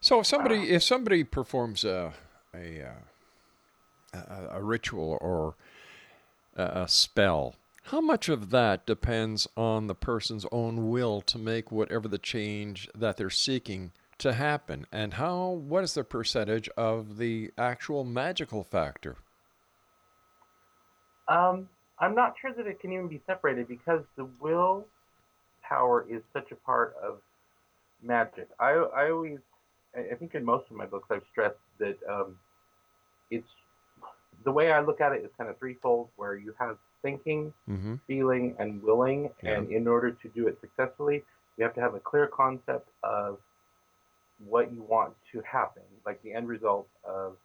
So 0.00 0.20
if 0.20 0.26
somebody 0.26 0.70
if 0.70 0.82
somebody 0.82 1.24
performs 1.24 1.84
a 1.84 2.12
a 2.54 2.82
uh, 2.82 4.18
a, 4.18 4.58
a 4.58 4.62
ritual 4.62 5.18
or 5.20 5.54
a, 6.56 6.82
a 6.82 6.88
spell, 6.88 7.54
how 7.84 8.00
much 8.00 8.28
of 8.28 8.50
that 8.50 8.86
depends 8.86 9.46
on 9.56 9.86
the 9.86 9.94
person's 9.94 10.46
own 10.50 10.90
will 10.90 11.20
to 11.22 11.38
make 11.38 11.70
whatever 11.70 12.08
the 12.08 12.18
change 12.18 12.88
that 12.94 13.16
they're 13.16 13.30
seeking 13.30 13.92
to 14.18 14.32
happen, 14.32 14.86
and 14.92 15.14
how 15.14 15.48
what 15.48 15.84
is 15.84 15.94
the 15.94 16.04
percentage 16.04 16.68
of 16.76 17.18
the 17.18 17.50
actual 17.58 18.04
magical 18.04 18.62
factor? 18.62 19.16
Um, 21.26 21.68
I'm 21.98 22.14
not 22.14 22.34
sure 22.40 22.52
that 22.52 22.66
it 22.66 22.80
can 22.80 22.92
even 22.92 23.08
be 23.08 23.20
separated 23.26 23.68
because 23.68 24.02
the 24.16 24.26
will 24.40 24.86
power 25.62 26.06
is 26.08 26.22
such 26.32 26.50
a 26.52 26.56
part 26.56 26.94
of 27.02 27.18
magic. 28.02 28.48
I 28.58 28.70
I 28.72 29.10
always 29.10 29.38
I 29.96 30.14
think 30.16 30.34
in 30.34 30.44
most 30.44 30.70
of 30.70 30.76
my 30.76 30.86
books 30.86 31.08
I've 31.10 31.22
stressed 31.30 31.56
that 31.78 31.96
um, 32.10 32.36
it's 33.30 33.48
the 34.44 34.52
way 34.52 34.72
I 34.72 34.80
look 34.80 35.00
at 35.00 35.12
it 35.12 35.24
is 35.24 35.30
kind 35.38 35.48
of 35.50 35.58
threefold, 35.58 36.08
where 36.16 36.36
you 36.36 36.54
have 36.58 36.78
thinking, 37.02 37.52
Mm-hmm. 37.70 37.94
feeling, 38.06 38.54
and 38.58 38.82
willing, 38.82 39.30
Yeah. 39.42 39.56
and 39.56 39.70
in 39.70 39.86
order 39.86 40.10
to 40.10 40.28
do 40.28 40.48
it 40.48 40.58
successfully, 40.60 41.22
you 41.56 41.64
have 41.64 41.74
to 41.74 41.80
have 41.80 41.94
a 41.94 42.00
clear 42.00 42.26
concept 42.26 42.88
of 43.02 43.38
what 44.46 44.72
you 44.72 44.82
want 44.82 45.14
to 45.32 45.40
happen, 45.42 45.82
like 46.04 46.20
the 46.22 46.32
end 46.32 46.48
result 46.48 46.88
of 47.04 47.36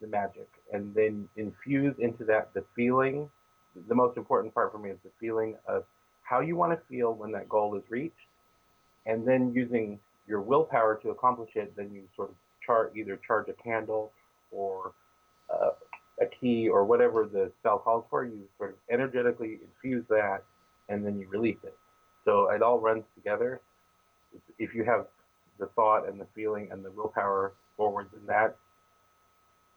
the 0.00 0.06
magic, 0.06 0.48
and 0.72 0.94
then 0.94 1.28
infuse 1.36 1.94
into 1.98 2.24
that 2.24 2.52
the 2.54 2.64
feeling. 2.74 3.30
The 3.88 3.94
most 3.94 4.16
important 4.16 4.54
part 4.54 4.72
for 4.72 4.78
me 4.78 4.90
is 4.90 4.98
the 5.04 5.10
feeling 5.20 5.56
of 5.66 5.84
how 6.22 6.40
you 6.40 6.56
want 6.56 6.72
to 6.72 6.86
feel 6.88 7.14
when 7.14 7.32
that 7.32 7.48
goal 7.48 7.76
is 7.76 7.82
reached, 7.88 8.14
and 9.06 9.26
then 9.26 9.52
using 9.54 9.98
your 10.26 10.40
willpower 10.40 10.98
to 11.02 11.10
accomplish 11.10 11.50
it. 11.54 11.74
Then 11.76 11.90
you 11.92 12.02
sort 12.14 12.30
of 12.30 12.36
chart 12.64 12.92
either 12.96 13.18
charge 13.26 13.48
a 13.48 13.52
candle 13.62 14.12
or 14.52 14.92
uh, 15.52 15.70
a 16.20 16.26
key 16.26 16.68
or 16.68 16.84
whatever 16.84 17.26
the 17.26 17.50
cell 17.62 17.78
calls 17.78 18.04
for. 18.10 18.24
You 18.24 18.42
sort 18.58 18.70
of 18.70 18.76
energetically 18.90 19.58
infuse 19.62 20.04
that, 20.08 20.42
and 20.88 21.04
then 21.04 21.18
you 21.18 21.28
release 21.28 21.58
it. 21.64 21.76
So 22.24 22.50
it 22.50 22.62
all 22.62 22.78
runs 22.78 23.04
together. 23.14 23.60
If 24.58 24.74
you 24.74 24.84
have 24.84 25.06
the 25.58 25.66
thought 25.66 26.08
and 26.08 26.20
the 26.20 26.26
feeling 26.34 26.68
and 26.70 26.84
the 26.84 26.90
willpower 26.90 27.52
forward, 27.76 28.08
then 28.12 28.22
that, 28.26 28.56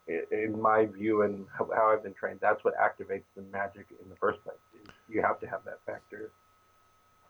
in 0.08 0.60
my 0.62 0.86
view 0.86 1.22
and 1.22 1.46
how 1.58 1.70
I've 1.72 2.04
been 2.04 2.14
trained, 2.14 2.40
that's 2.42 2.64
what 2.64 2.74
activates 2.78 3.24
the 3.36 3.42
magic 3.52 3.86
in 4.04 4.10
the 4.10 4.16
first 4.18 4.44
place. 4.44 4.58
You 5.10 5.22
have 5.22 5.40
to 5.42 5.48
have 5.48 5.64
that 5.66 5.80
factor 5.86 6.32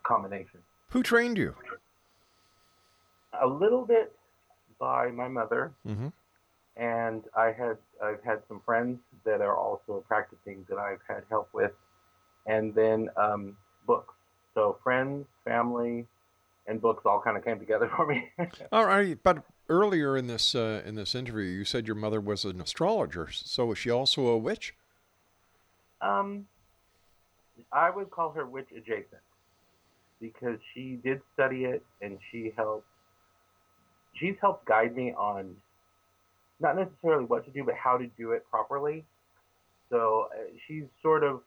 combination. 0.02 0.60
Who 0.90 1.02
trained 1.02 1.38
you? 1.38 1.54
A 3.40 3.46
little 3.46 3.84
bit 3.84 4.12
by 4.78 5.10
my 5.10 5.28
mother, 5.28 5.72
Mm-hmm. 5.86 6.08
and 6.76 7.22
I 7.36 7.46
had 7.52 7.76
I've 8.02 8.22
had 8.24 8.42
some 8.48 8.60
friends 8.64 8.98
that 9.24 9.40
are 9.40 9.56
also 9.56 10.04
practicing 10.06 10.64
that 10.68 10.78
I've 10.78 11.00
had 11.08 11.22
help 11.30 11.48
with, 11.52 11.72
and 12.46 12.74
then 12.74 13.08
um, 13.16 13.56
books. 13.86 14.14
So 14.54 14.78
friends, 14.84 15.26
family, 15.44 16.06
and 16.68 16.80
books 16.80 17.02
all 17.06 17.20
kind 17.20 17.36
of 17.36 17.44
came 17.44 17.58
together 17.58 17.90
for 17.96 18.06
me. 18.06 18.30
All 18.70 18.84
right, 18.86 19.18
but 19.22 19.44
earlier 19.74 20.16
in 20.16 20.26
this 20.26 20.54
uh, 20.54 20.82
in 20.84 20.94
this 20.94 21.14
interview, 21.14 21.44
you 21.44 21.64
said 21.64 21.86
your 21.86 21.96
mother 21.96 22.20
was 22.20 22.44
an 22.44 22.60
astrologer. 22.60 23.28
So 23.30 23.72
is 23.72 23.78
she 23.78 23.90
also 23.90 24.26
a 24.26 24.38
witch? 24.38 24.74
um, 26.04 26.46
I 27.72 27.90
would 27.90 28.10
call 28.10 28.30
her 28.32 28.46
witch 28.46 28.68
adjacent 28.76 29.22
because 30.20 30.58
she 30.72 30.98
did 31.02 31.20
study 31.32 31.64
it 31.64 31.82
and 32.02 32.18
she 32.30 32.52
helped. 32.56 32.86
She's 34.14 34.36
helped 34.40 34.64
guide 34.64 34.94
me 34.94 35.12
on 35.12 35.56
not 36.60 36.76
necessarily 36.76 37.24
what 37.24 37.44
to 37.46 37.50
do, 37.50 37.64
but 37.64 37.74
how 37.74 37.96
to 37.96 38.06
do 38.16 38.32
it 38.32 38.44
properly. 38.48 39.04
So 39.90 40.28
uh, 40.32 40.52
she's 40.66 40.84
sort 41.02 41.24
of 41.24 41.40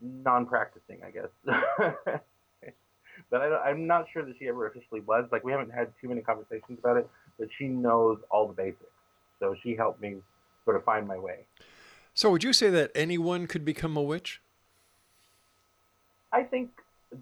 non-practicing, 0.00 0.98
I 1.06 1.10
guess. 1.10 2.20
but 3.30 3.40
I, 3.40 3.70
I'm 3.70 3.86
not 3.86 4.06
sure 4.12 4.24
that 4.24 4.34
she 4.38 4.48
ever 4.48 4.66
officially 4.66 5.00
was. 5.00 5.26
Like 5.30 5.44
we 5.44 5.52
haven't 5.52 5.70
had 5.70 5.92
too 6.00 6.08
many 6.08 6.20
conversations 6.20 6.78
about 6.78 6.96
it, 6.96 7.08
but 7.38 7.48
she 7.58 7.66
knows 7.66 8.18
all 8.30 8.46
the 8.48 8.54
basics. 8.54 8.84
So 9.40 9.54
she 9.62 9.74
helped 9.74 10.00
me 10.00 10.16
sort 10.64 10.76
of 10.76 10.84
find 10.84 11.06
my 11.06 11.18
way. 11.18 11.44
So 12.14 12.30
would 12.30 12.42
you 12.42 12.52
say 12.52 12.68
that 12.70 12.90
anyone 12.94 13.46
could 13.46 13.64
become 13.64 13.96
a 13.96 14.02
witch? 14.02 14.42
I 16.32 16.42
think 16.42 16.70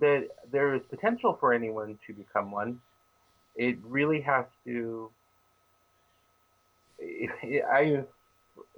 that 0.01 0.29
there 0.51 0.75
is 0.75 0.83
potential 0.89 1.37
for 1.39 1.53
anyone 1.53 1.99
to 2.07 2.13
become 2.13 2.51
one. 2.51 2.81
It 3.55 3.79
really 3.85 4.21
has 4.23 4.47
to. 4.65 5.11
I, 7.01 8.05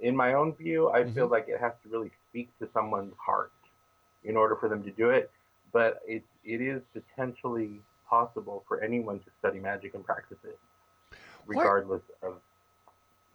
in 0.01 0.15
my 0.15 0.33
own 0.33 0.53
view, 0.55 0.89
I 0.89 1.05
feel 1.05 1.25
mm-hmm. 1.25 1.31
like 1.31 1.47
it 1.47 1.59
has 1.59 1.71
to 1.83 1.89
really 1.89 2.11
speak 2.29 2.49
to 2.59 2.67
someone's 2.73 3.13
heart 3.17 3.51
in 4.23 4.35
order 4.35 4.55
for 4.55 4.69
them 4.69 4.83
to 4.83 4.91
do 4.91 5.09
it. 5.09 5.31
But 5.71 6.01
it 6.05 6.23
it 6.49 6.61
is 6.61 6.81
potentially 6.93 7.79
possible 8.09 8.63
for 8.67 8.81
anyone 8.81 9.19
to 9.19 9.25
study 9.39 9.59
magic 9.59 9.93
and 9.93 10.03
practice 10.03 10.37
it, 10.43 10.57
regardless 11.45 12.01
of 12.23 12.33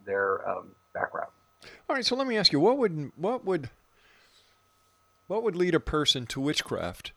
their 0.05 0.47
um, 0.49 0.73
background. 0.93 1.31
All 1.89 1.95
right, 1.95 2.05
so 2.05 2.17
let 2.17 2.27
me 2.27 2.37
ask 2.37 2.53
you, 2.53 2.59
what 2.59 2.77
would 2.77 3.13
what 3.17 3.45
would 3.45 3.71
what 5.29 5.43
would 5.43 5.55
lead 5.55 5.75
a 5.75 5.81
person 5.81 6.27
to 6.27 6.41
witchcraft 6.41 7.13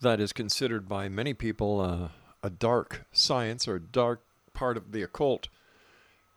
that 0.00 0.20
is 0.20 0.32
considered 0.32 0.88
by 0.88 1.08
many 1.08 1.32
people 1.32 1.80
uh, 1.80 2.08
a 2.42 2.50
dark 2.50 3.06
science 3.10 3.66
or 3.66 3.76
a 3.76 3.80
dark 3.80 4.20
part 4.52 4.76
of 4.76 4.92
the 4.92 5.02
occult 5.02 5.48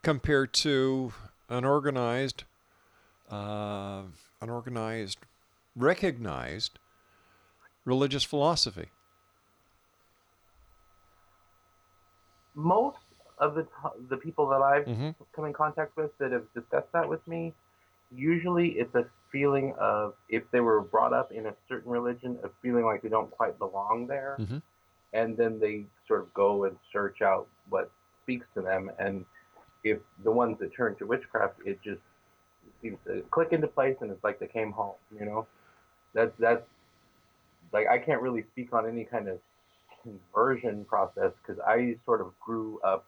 compared 0.02 0.54
to 0.54 1.12
an 1.50 1.66
organized 1.66 2.46
uh, 3.30 4.04
an 4.42 4.50
organized 4.50 5.20
recognized 5.76 6.80
religious 7.88 8.24
philosophy? 8.24 8.90
most 12.54 12.98
of 13.38 13.54
the 13.54 13.68
the 14.10 14.18
people 14.18 14.48
that 14.50 14.62
I've 14.64 14.88
Mhm. 14.88 15.14
come 15.32 15.46
in 15.46 15.54
contact 15.54 15.96
with 15.96 16.12
that 16.18 16.32
have 16.32 16.52
discussed 16.54 16.92
that 16.92 17.08
with 17.08 17.26
me, 17.28 17.54
usually 18.12 18.70
it's 18.80 18.96
a 18.96 19.06
feeling 19.32 19.76
of 19.76 20.16
if 20.28 20.50
they 20.50 20.60
were 20.60 20.82
brought 20.82 21.14
up 21.14 21.32
in 21.32 21.46
a 21.46 21.56
certain 21.70 21.92
religion, 21.92 22.40
of 22.44 22.52
feeling 22.64 22.84
like 22.84 23.04
they 23.04 23.10
don't 23.10 23.30
quite 23.30 23.60
belong 23.60 24.08
there, 24.08 24.38
Mhm. 24.40 24.62
and 25.14 25.38
then 25.38 25.60
they 25.60 25.86
sort 26.08 26.22
of 26.22 26.34
go 26.34 26.64
and 26.64 26.80
search 26.92 27.22
out 27.22 27.48
what 27.70 27.92
speaks 28.24 28.48
to 28.56 28.62
them, 28.62 28.90
and 28.98 29.24
if 29.84 30.00
the 30.24 30.32
ones 30.32 30.58
that 30.58 30.74
turn 30.74 30.96
to 30.96 31.06
witchcraft, 31.06 31.60
it 31.64 31.80
just 31.84 32.02
seems 32.82 32.98
to 33.06 33.22
click 33.30 33.54
into 33.54 33.68
place, 33.68 33.98
and 34.02 34.10
it's 34.10 34.24
like 34.24 34.40
they 34.40 34.48
came 34.48 34.72
home. 34.72 34.96
You 35.12 35.26
know, 35.26 35.48
that's 36.14 36.36
that's 36.40 36.68
like 37.74 37.88
I 37.88 37.98
can't 37.98 38.22
really 38.22 38.44
speak 38.52 38.74
on 38.74 38.88
any 38.88 39.04
kind 39.04 39.28
of 39.28 39.40
conversion 40.04 40.86
process 40.86 41.32
because 41.42 41.62
I 41.66 41.96
sort 42.06 42.22
of 42.22 42.28
grew 42.40 42.80
up 42.84 43.06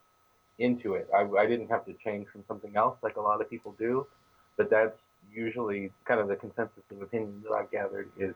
into 0.59 0.93
it. 0.95 1.07
I, 1.15 1.21
I 1.39 1.45
didn't 1.45 1.69
have 1.69 1.85
to 1.85 1.93
change 2.03 2.27
from 2.31 2.43
something 2.47 2.75
else 2.75 2.97
like 3.01 3.15
a 3.15 3.21
lot 3.21 3.41
of 3.41 3.49
people 3.49 3.75
do, 3.79 4.05
but 4.57 4.69
that's 4.69 4.97
usually 5.33 5.91
kind 6.05 6.19
of 6.19 6.27
the 6.27 6.35
consensus 6.35 6.83
of 6.91 7.01
opinion 7.01 7.41
that 7.43 7.53
I've 7.53 7.71
gathered 7.71 8.09
is 8.17 8.33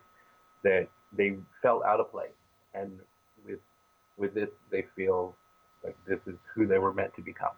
that 0.62 0.88
they 1.16 1.36
felt 1.62 1.84
out 1.84 2.00
of 2.00 2.10
place, 2.10 2.30
and 2.74 2.90
with 3.46 3.60
with 4.16 4.34
this 4.34 4.48
they 4.70 4.84
feel 4.96 5.34
like 5.84 5.96
this 6.08 6.20
is 6.26 6.36
who 6.54 6.66
they 6.66 6.78
were 6.78 6.94
meant 6.94 7.14
to 7.16 7.22
become. 7.22 7.52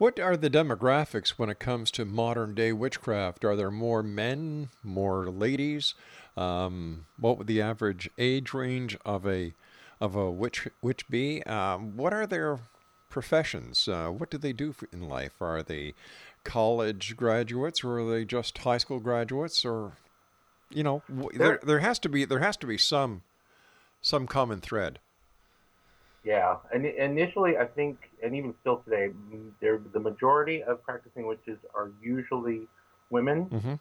What 0.00 0.18
are 0.18 0.34
the 0.34 0.48
demographics 0.48 1.32
when 1.36 1.50
it 1.50 1.58
comes 1.58 1.90
to 1.90 2.06
modern 2.06 2.54
day 2.54 2.72
witchcraft? 2.72 3.44
Are 3.44 3.54
there 3.54 3.70
more 3.70 4.02
men, 4.02 4.70
more 4.82 5.28
ladies? 5.28 5.92
Um, 6.38 7.04
what 7.18 7.36
would 7.36 7.46
the 7.46 7.60
average 7.60 8.08
age 8.16 8.54
range 8.54 8.96
of 9.04 9.26
a 9.26 9.52
of 10.00 10.16
a 10.16 10.30
witch 10.30 10.66
witch 10.80 11.06
be? 11.10 11.42
Um, 11.42 11.98
what 11.98 12.14
are 12.14 12.26
their 12.26 12.60
professions? 13.10 13.86
Uh, 13.86 14.06
what 14.06 14.30
do 14.30 14.38
they 14.38 14.54
do 14.54 14.72
for, 14.72 14.88
in 14.90 15.06
life? 15.06 15.34
Are 15.42 15.62
they 15.62 15.92
college 16.44 17.14
graduates, 17.14 17.84
or 17.84 18.00
are 18.00 18.10
they 18.10 18.24
just 18.24 18.56
high 18.56 18.78
school 18.78 19.00
graduates, 19.00 19.66
or 19.66 19.92
you 20.70 20.82
know, 20.82 21.02
there 21.34 21.60
there 21.62 21.80
has 21.80 21.98
to 21.98 22.08
be 22.08 22.24
there 22.24 22.38
has 22.38 22.56
to 22.56 22.66
be 22.66 22.78
some 22.78 23.20
some 24.00 24.26
common 24.26 24.62
thread. 24.62 24.98
Yeah, 26.22 26.56
and 26.72 26.84
initially, 26.84 27.56
I 27.56 27.64
think, 27.64 27.96
and 28.22 28.34
even 28.36 28.54
still 28.60 28.78
today, 28.78 29.10
there 29.60 29.78
the 29.92 30.00
majority 30.00 30.62
of 30.62 30.82
practicing 30.82 31.26
witches 31.26 31.58
are 31.74 31.90
usually 32.02 32.68
women, 33.10 33.46
Mm-hmm. 33.46 33.74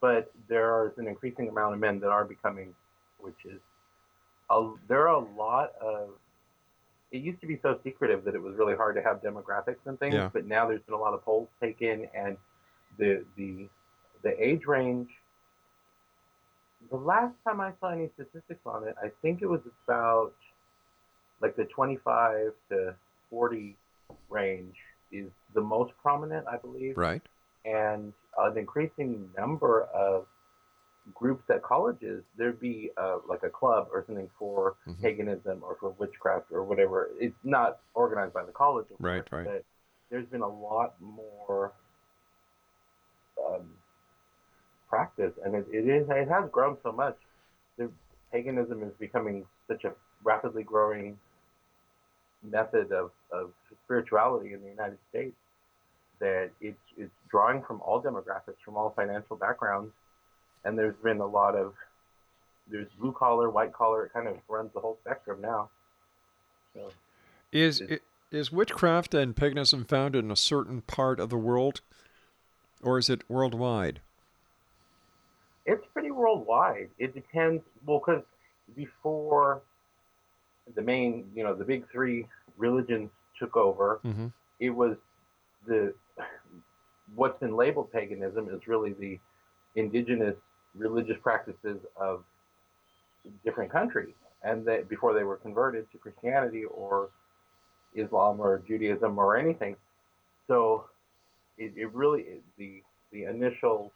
but 0.00 0.32
there 0.48 0.86
is 0.86 0.92
an 0.96 1.06
increasing 1.06 1.48
amount 1.48 1.74
of 1.74 1.80
men 1.80 2.00
that 2.00 2.08
are 2.10 2.24
becoming 2.24 2.74
witches. 3.22 3.60
A, 4.50 4.72
there 4.88 5.08
are 5.08 5.14
a 5.22 5.26
lot 5.36 5.72
of. 5.80 6.10
It 7.12 7.18
used 7.22 7.40
to 7.42 7.46
be 7.46 7.58
so 7.62 7.78
secretive 7.84 8.24
that 8.24 8.34
it 8.34 8.42
was 8.42 8.56
really 8.56 8.74
hard 8.74 8.96
to 8.96 9.02
have 9.02 9.22
demographics 9.22 9.84
and 9.86 9.98
things, 9.98 10.14
Yeah. 10.14 10.30
but 10.32 10.46
now 10.46 10.66
there's 10.66 10.82
been 10.82 10.94
a 10.94 10.98
lot 10.98 11.14
of 11.14 11.22
polls 11.24 11.48
taken, 11.60 12.08
and 12.14 12.36
the 12.98 13.24
the 13.36 13.68
the 14.22 14.32
age 14.42 14.64
range. 14.66 15.10
The 16.90 16.96
last 16.96 17.34
time 17.46 17.60
I 17.60 17.72
saw 17.80 17.90
any 17.90 18.10
statistics 18.14 18.60
on 18.66 18.88
it, 18.88 18.96
I 19.02 19.10
think 19.22 19.42
it 19.42 19.46
was 19.46 19.60
about 19.86 20.34
like 21.40 21.56
the 21.56 21.64
25 21.64 22.52
to 22.70 22.94
40 23.30 23.76
range 24.28 24.76
is 25.12 25.30
the 25.54 25.60
most 25.60 25.92
prominent, 26.00 26.46
I 26.46 26.56
believe, 26.56 26.96
Right. 26.96 27.22
and 27.64 28.12
an 28.38 28.58
increasing 28.58 29.30
number 29.36 29.82
of 29.84 30.26
groups 31.14 31.44
at 31.50 31.62
colleges. 31.62 32.24
There'd 32.36 32.60
be 32.60 32.90
uh, 32.96 33.18
like 33.28 33.42
a 33.42 33.50
club 33.50 33.88
or 33.92 34.04
something 34.06 34.30
for 34.38 34.76
Mhm. 34.86 35.02
paganism 35.02 35.62
or 35.62 35.76
for 35.76 35.90
witchcraft 35.90 36.50
or 36.50 36.64
whatever. 36.64 37.10
It's 37.20 37.36
not 37.44 37.80
organized 37.94 38.32
by 38.32 38.44
the 38.44 38.52
college, 38.52 38.86
Right, 38.98 39.30
right. 39.30 39.44
But 39.44 39.64
there's 40.10 40.26
been 40.28 40.40
a 40.42 40.48
lot 40.48 40.94
more 41.00 41.72
um, 43.46 43.76
practice, 44.88 45.32
and 45.44 45.54
it, 45.54 45.66
it 45.70 45.88
is 45.88 46.08
it 46.08 46.28
has 46.28 46.48
grown 46.50 46.78
so 46.82 46.92
much. 46.92 47.18
The 47.76 47.90
paganism 48.32 48.82
is 48.82 48.92
becoming 48.98 49.44
such 49.68 49.84
a 49.84 49.92
rapidly 50.24 50.62
growing 50.62 51.18
method 52.42 52.92
of, 52.92 53.10
of 53.30 53.50
spirituality 53.84 54.52
in 54.52 54.62
the 54.62 54.68
United 54.68 54.98
States 55.10 55.36
that 56.20 56.50
it's 56.60 56.78
it's 56.96 57.12
drawing 57.28 57.62
from 57.62 57.80
all 57.80 58.02
demographics, 58.02 58.58
from 58.64 58.76
all 58.76 58.90
financial 58.96 59.36
backgrounds, 59.36 59.92
and 60.64 60.78
there's 60.78 60.96
been 61.02 61.20
a 61.20 61.26
lot 61.26 61.54
of 61.54 61.74
there's 62.70 62.88
blue 62.98 63.12
collar, 63.12 63.50
white 63.50 63.72
collar. 63.72 64.06
It 64.06 64.12
kind 64.12 64.28
of 64.28 64.36
runs 64.48 64.70
the 64.72 64.80
whole 64.80 64.98
spectrum 65.04 65.40
now. 65.40 65.70
So 66.74 66.92
Is 67.52 68.50
witchcraft 68.50 69.14
and 69.14 69.36
paganism 69.36 69.84
found 69.84 70.16
in 70.16 70.30
a 70.30 70.36
certain 70.36 70.80
part 70.82 71.20
of 71.20 71.30
the 71.30 71.36
world, 71.36 71.82
or 72.82 72.98
is 72.98 73.10
it 73.10 73.22
worldwide? 73.28 74.00
it's 75.66 75.84
pretty 75.92 76.10
worldwide. 76.10 76.90
It 76.98 77.14
depends. 77.14 77.62
Well, 77.86 78.00
because 78.04 78.22
before 78.76 79.62
the 80.74 80.82
main, 80.82 81.30
you 81.34 81.44
know, 81.44 81.54
the 81.54 81.64
big 81.64 81.84
three 81.90 82.26
religions 82.56 83.10
took 83.38 83.56
over, 83.56 84.00
Mm-hmm. 84.04 84.26
it 84.60 84.70
was 84.70 84.96
the 85.66 85.94
what's 87.14 87.38
been 87.40 87.54
labeled 87.56 87.92
paganism 87.92 88.48
is 88.48 88.66
really 88.66 88.92
the 88.94 89.18
indigenous 89.76 90.36
religious 90.74 91.16
practices 91.22 91.78
of 91.96 92.24
different 93.44 93.70
countries, 93.70 94.14
and 94.42 94.64
that 94.66 94.88
before 94.88 95.14
they 95.14 95.24
were 95.24 95.36
converted 95.36 95.90
to 95.92 95.98
Christianity 95.98 96.64
or 96.64 97.10
Islam 97.94 98.40
or 98.40 98.62
Judaism 98.66 99.18
or 99.18 99.36
anything. 99.36 99.76
So 100.48 100.84
it, 101.58 101.72
it 101.76 101.92
really 101.92 102.40
the 102.58 102.82
the 103.12 103.24
initial 103.24 103.92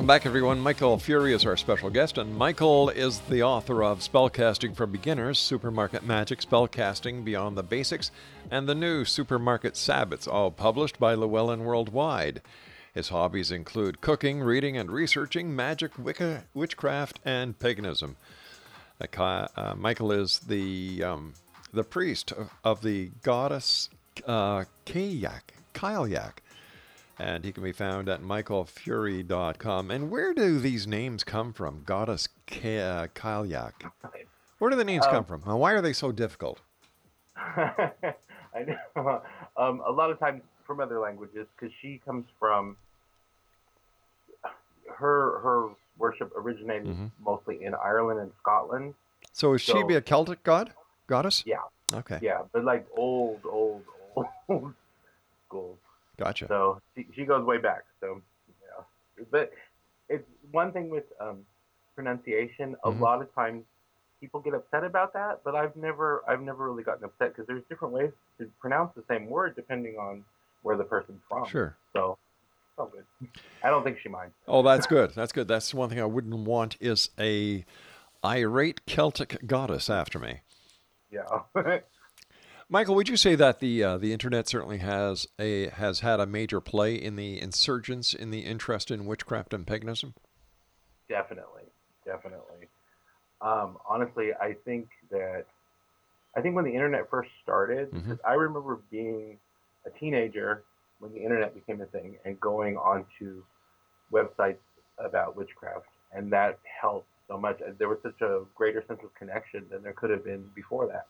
Welcome 0.00 0.06
back, 0.06 0.24
everyone. 0.24 0.60
Michael 0.60 0.96
Furie 0.96 1.34
is 1.34 1.44
our 1.44 1.58
special 1.58 1.90
guest, 1.90 2.16
and 2.16 2.34
Michael 2.34 2.88
is 2.88 3.18
the 3.20 3.42
author 3.42 3.84
of 3.84 3.98
Spellcasting 3.98 4.74
for 4.74 4.86
Beginners, 4.86 5.38
Supermarket 5.38 6.06
Magic, 6.06 6.40
Spellcasting 6.40 7.22
Beyond 7.22 7.54
the 7.54 7.62
Basics, 7.62 8.10
and 8.50 8.66
the 8.66 8.74
new 8.74 9.04
Supermarket 9.04 9.74
Sabbats, 9.74 10.26
all 10.26 10.50
published 10.50 10.98
by 10.98 11.12
Llewellyn 11.12 11.64
Worldwide. 11.64 12.40
His 12.94 13.10
hobbies 13.10 13.50
include 13.50 14.00
cooking, 14.00 14.40
reading, 14.40 14.74
and 14.74 14.90
researching 14.90 15.54
magic, 15.54 15.98
Wicca, 15.98 16.44
witchcraft, 16.54 17.20
and 17.22 17.58
paganism. 17.58 18.16
Uh, 19.02 19.74
Michael 19.76 20.12
is 20.12 20.38
the 20.38 21.04
um, 21.04 21.34
the 21.74 21.84
priest 21.84 22.32
of, 22.64 22.80
the 22.80 23.10
goddess 23.22 23.90
uh, 24.26 24.64
Kayak, 24.86 25.52
Kayak. 25.74 26.42
And 27.20 27.44
he 27.44 27.52
can 27.52 27.62
be 27.62 27.72
found 27.72 28.08
at 28.08 28.22
michaelfurie.com. 28.22 29.90
And 29.90 30.10
where 30.10 30.32
do 30.32 30.58
these 30.58 30.86
names 30.86 31.22
come 31.22 31.52
from? 31.52 31.82
Goddess 31.84 32.28
Ka- 32.46 33.08
Kalyak. 33.14 33.90
Where 34.58 34.70
do 34.70 34.76
the 34.76 34.84
names 34.84 35.06
come 35.06 35.24
from? 35.24 35.42
And 35.46 35.58
why 35.60 35.72
are 35.72 35.82
they 35.82 35.92
so 35.92 36.12
difficult? 36.12 36.60
I 37.36 38.14
know. 38.66 39.22
Um, 39.56 39.82
a 39.86 39.92
lot 39.92 40.10
of 40.10 40.18
times 40.18 40.42
from 40.66 40.80
other 40.80 40.98
languages, 40.98 41.46
because 41.58 41.74
she 41.82 42.00
comes 42.04 42.24
from 42.38 42.76
her 44.96 45.38
her 45.40 45.68
worship 45.98 46.32
originated 46.34 46.86
Mhm. 46.88 47.10
mostly 47.20 47.62
in 47.62 47.74
Ireland 47.74 48.20
and 48.20 48.32
Scotland. 48.40 48.94
So 49.32 49.52
is 49.54 49.60
she 49.60 49.82
be 49.84 49.94
a 49.94 50.00
Celtic 50.00 50.42
god? 50.42 50.72
Goddess? 51.06 51.44
Yeah, 51.46 51.58
Okay. 51.92 52.18
yeah, 52.22 52.42
but 52.52 52.64
like 52.64 52.86
old, 52.96 53.40
old, 53.44 53.84
old 54.16 54.26
school. 55.46 55.78
Gotcha. 56.20 56.46
So 56.48 56.80
she, 56.94 57.06
she 57.16 57.24
goes 57.24 57.44
way 57.46 57.56
back. 57.56 57.84
So 58.00 58.20
yeah, 58.48 59.24
but 59.30 59.50
it's 60.10 60.28
one 60.50 60.70
thing 60.70 60.90
with 60.90 61.04
um, 61.18 61.46
pronunciation. 61.94 62.76
A 62.84 62.90
Mhm. 62.90 63.00
lot 63.00 63.22
of 63.22 63.34
times 63.34 63.64
people 64.20 64.38
get 64.40 64.52
upset 64.52 64.84
about 64.84 65.14
that, 65.14 65.40
but 65.44 65.54
I've 65.54 65.74
never 65.76 66.22
I've 66.28 66.42
never 66.42 66.70
really 66.70 66.82
gotten 66.82 67.04
upset 67.04 67.30
because 67.30 67.46
there's 67.46 67.64
different 67.70 67.94
ways 67.94 68.12
to 68.38 68.50
pronounce 68.60 68.94
the 68.94 69.02
same 69.08 69.30
word 69.30 69.56
depending 69.56 69.96
on 69.96 70.22
where 70.62 70.76
the 70.76 70.84
person's 70.84 71.22
from. 71.26 71.48
Sure. 71.48 71.74
So 71.94 72.18
it's 72.68 72.78
all 72.78 72.88
good. 72.88 73.06
I 73.62 73.70
don't 73.70 73.82
think 73.82 73.98
she 74.02 74.10
minds. 74.10 74.34
Oh, 74.46 74.62
that's 74.62 74.86
good. 74.86 75.12
That's 75.14 75.32
good. 75.32 75.48
That's 75.48 75.72
one 75.72 75.88
thing 75.88 76.00
I 76.00 76.04
wouldn't 76.04 76.34
want 76.34 76.76
is 76.80 77.08
a 77.18 77.64
irate 78.22 78.84
Celtic 78.84 79.46
goddess 79.46 79.88
after 79.88 80.18
me. 80.18 80.40
Yeah. 81.10 81.40
Michael, 82.72 82.94
would 82.94 83.08
you 83.08 83.16
say 83.16 83.34
that 83.34 83.58
the 83.58 83.82
uh, 83.82 83.98
the 83.98 84.12
internet 84.12 84.46
certainly 84.46 84.78
has 84.78 85.26
a 85.40 85.70
has 85.70 86.00
had 86.00 86.20
a 86.20 86.26
major 86.26 86.60
play 86.60 86.94
in 86.94 87.16
the 87.16 87.40
insurgence 87.40 88.14
in 88.14 88.30
the 88.30 88.40
interest 88.40 88.92
in 88.92 89.06
witchcraft 89.06 89.52
and 89.52 89.66
paganism? 89.66 90.14
Definitely, 91.08 91.64
definitely. 92.04 92.68
Um, 93.40 93.78
honestly, 93.88 94.30
I 94.40 94.54
think 94.64 94.88
that 95.10 95.46
I 96.36 96.42
think 96.42 96.54
when 96.54 96.64
the 96.64 96.72
internet 96.72 97.10
first 97.10 97.30
started, 97.42 97.90
Mhm. 97.90 98.06
'cause 98.06 98.18
I 98.24 98.34
remember 98.34 98.76
being 98.88 99.40
a 99.84 99.90
teenager 99.90 100.62
when 101.00 101.12
the 101.12 101.18
internet 101.24 101.54
became 101.54 101.80
a 101.80 101.86
thing 101.86 102.20
and 102.24 102.38
going 102.38 102.76
onto 102.76 103.42
websites 104.12 104.60
about 104.98 105.34
witchcraft, 105.34 105.88
and 106.12 106.32
that 106.32 106.60
helped 106.62 107.08
so 107.26 107.36
much. 107.36 107.60
There 107.78 107.88
was 107.88 108.00
such 108.02 108.20
a 108.20 108.44
greater 108.54 108.82
sense 108.86 109.02
of 109.02 109.12
connection 109.14 109.68
than 109.70 109.82
there 109.82 109.92
could 109.94 110.10
have 110.10 110.22
been 110.22 110.48
before 110.54 110.86
that, 110.86 111.08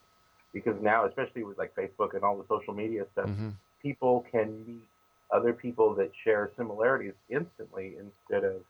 because 0.53 0.81
now, 0.83 1.05
especially 1.07 1.45
with 1.45 1.59
like 1.59 1.75
Facebook 1.75 2.15
and 2.15 2.23
all 2.23 2.37
the 2.37 2.47
social 2.49 2.75
media 2.75 3.07
stuff, 3.13 3.27
Mhm. 3.27 3.55
people 3.83 4.27
can 4.31 4.65
meet 4.67 4.89
other 5.31 5.53
people 5.53 5.95
that 5.95 6.11
share 6.25 6.51
similarities 6.57 7.15
instantly 7.29 7.97
instead 7.97 8.45
of 8.45 8.65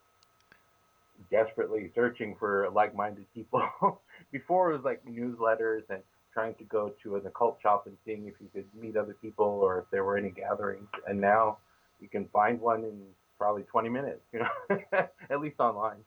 desperately 1.29 1.91
searching 1.93 2.35
for 2.35 2.69
like-minded 2.69 3.25
people. 3.33 3.61
Before 4.31 4.71
it 4.71 4.75
was 4.75 4.83
like 4.83 5.03
newsletters 5.05 5.83
and 5.89 6.01
trying 6.33 6.55
to 6.55 6.63
go 6.63 6.93
to 7.03 7.15
an 7.17 7.25
occult 7.25 7.59
shop 7.61 7.87
and 7.87 7.97
seeing 8.05 8.27
if 8.27 8.35
you 8.39 8.47
could 8.53 8.65
meet 8.75 8.95
other 8.95 9.15
people 9.21 9.45
or 9.45 9.79
if 9.79 9.85
there 9.91 10.03
were 10.03 10.17
any 10.17 10.29
gatherings. 10.29 10.87
And 11.07 11.19
now 11.19 11.57
you 11.99 12.07
can 12.07 12.27
find 12.29 12.59
one 12.59 12.83
in 12.83 13.01
probably 13.37 13.63
20 13.63 13.89
minutes, 13.89 14.21
you 14.31 14.39
know, 14.39 14.79
at 15.29 15.41
least 15.41 15.59
online. 15.59 16.03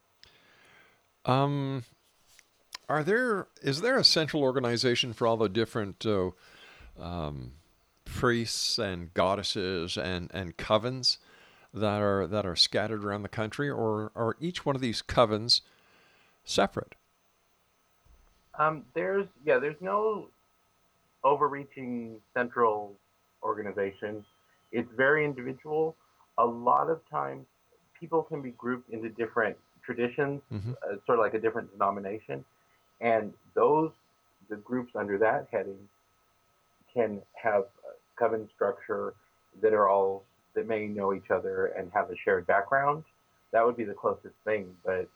Um, 1.26 1.82
are 2.88 3.02
there 3.02 3.48
is 3.62 3.80
there 3.80 3.98
a 3.98 4.04
central 4.04 4.42
organization 4.42 5.12
for 5.12 5.26
all 5.26 5.36
the 5.36 5.48
different 5.48 6.04
uh, 6.06 6.30
um, 7.00 7.52
priests 8.04 8.78
and 8.78 9.12
goddesses 9.14 9.96
and 9.96 10.30
and 10.32 10.56
covens 10.56 11.18
that 11.72 12.00
are 12.00 12.26
that 12.26 12.46
are 12.46 12.56
scattered 12.56 13.04
around 13.04 13.22
the 13.22 13.28
country, 13.28 13.68
or 13.68 14.12
are 14.14 14.36
each 14.40 14.64
one 14.64 14.76
of 14.76 14.80
these 14.82 15.02
covens 15.02 15.60
separate? 16.44 16.94
Um, 18.58 18.84
there's 18.94 19.26
yeah, 19.44 19.58
there's 19.58 19.80
no 19.80 20.28
overreaching 21.24 22.16
central 22.34 22.92
organization. 23.42 24.24
It's 24.72 24.90
very 24.96 25.24
individual. 25.24 25.96
A 26.38 26.44
lot 26.44 26.90
of 26.90 27.00
times, 27.10 27.46
people 27.98 28.22
can 28.22 28.42
be 28.42 28.50
grouped 28.50 28.90
into 28.90 29.08
different 29.08 29.56
traditions, 29.84 30.42
Mhm. 30.52 30.74
uh, 30.82 30.96
sort 31.06 31.18
of 31.18 31.24
like 31.24 31.34
a 31.34 31.38
different 31.38 31.70
denomination, 31.72 32.44
and 33.04 33.32
those 33.54 33.90
the 34.48 34.56
groups 34.56 34.92
under 34.96 35.16
that 35.18 35.46
heading 35.52 35.78
can 36.92 37.20
have 37.34 37.62
a 37.62 38.18
coven 38.18 38.48
structure 38.54 39.14
that 39.62 39.72
are 39.72 39.88
all 39.88 40.24
that 40.54 40.66
may 40.66 40.86
know 40.86 41.12
each 41.14 41.30
other 41.30 41.66
and 41.76 41.90
have 41.92 42.10
a 42.10 42.16
shared 42.24 42.46
background. 42.46 43.04
That 43.52 43.64
would 43.64 43.76
be 43.76 43.84
the 43.84 43.94
closest 43.94 44.34
thing, 44.44 44.74
but 44.84 45.08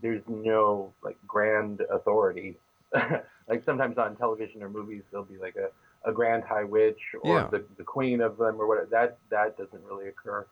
there's 0.00 0.22
no 0.28 0.92
like 1.02 1.16
grand 1.26 1.80
authority. 1.90 2.56
like 3.48 3.64
sometimes 3.64 3.98
on 3.98 4.16
television 4.16 4.62
or 4.62 4.68
movies, 4.68 5.02
there'll 5.10 5.24
be 5.26 5.38
like 5.38 5.56
a, 5.56 5.68
a 6.08 6.12
grand 6.12 6.44
high 6.44 6.64
witch 6.64 7.00
or 7.22 7.36
Yeah. 7.38 7.48
the, 7.50 7.64
the 7.78 7.84
queen 7.84 8.20
of 8.20 8.36
them 8.36 8.60
or 8.60 8.66
whatever. 8.66 8.88
That 8.90 9.18
that 9.30 9.56
doesn't 9.56 9.82
really 9.84 10.08
occur. 10.08 10.46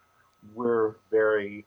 We're 0.54 0.94
very 1.10 1.66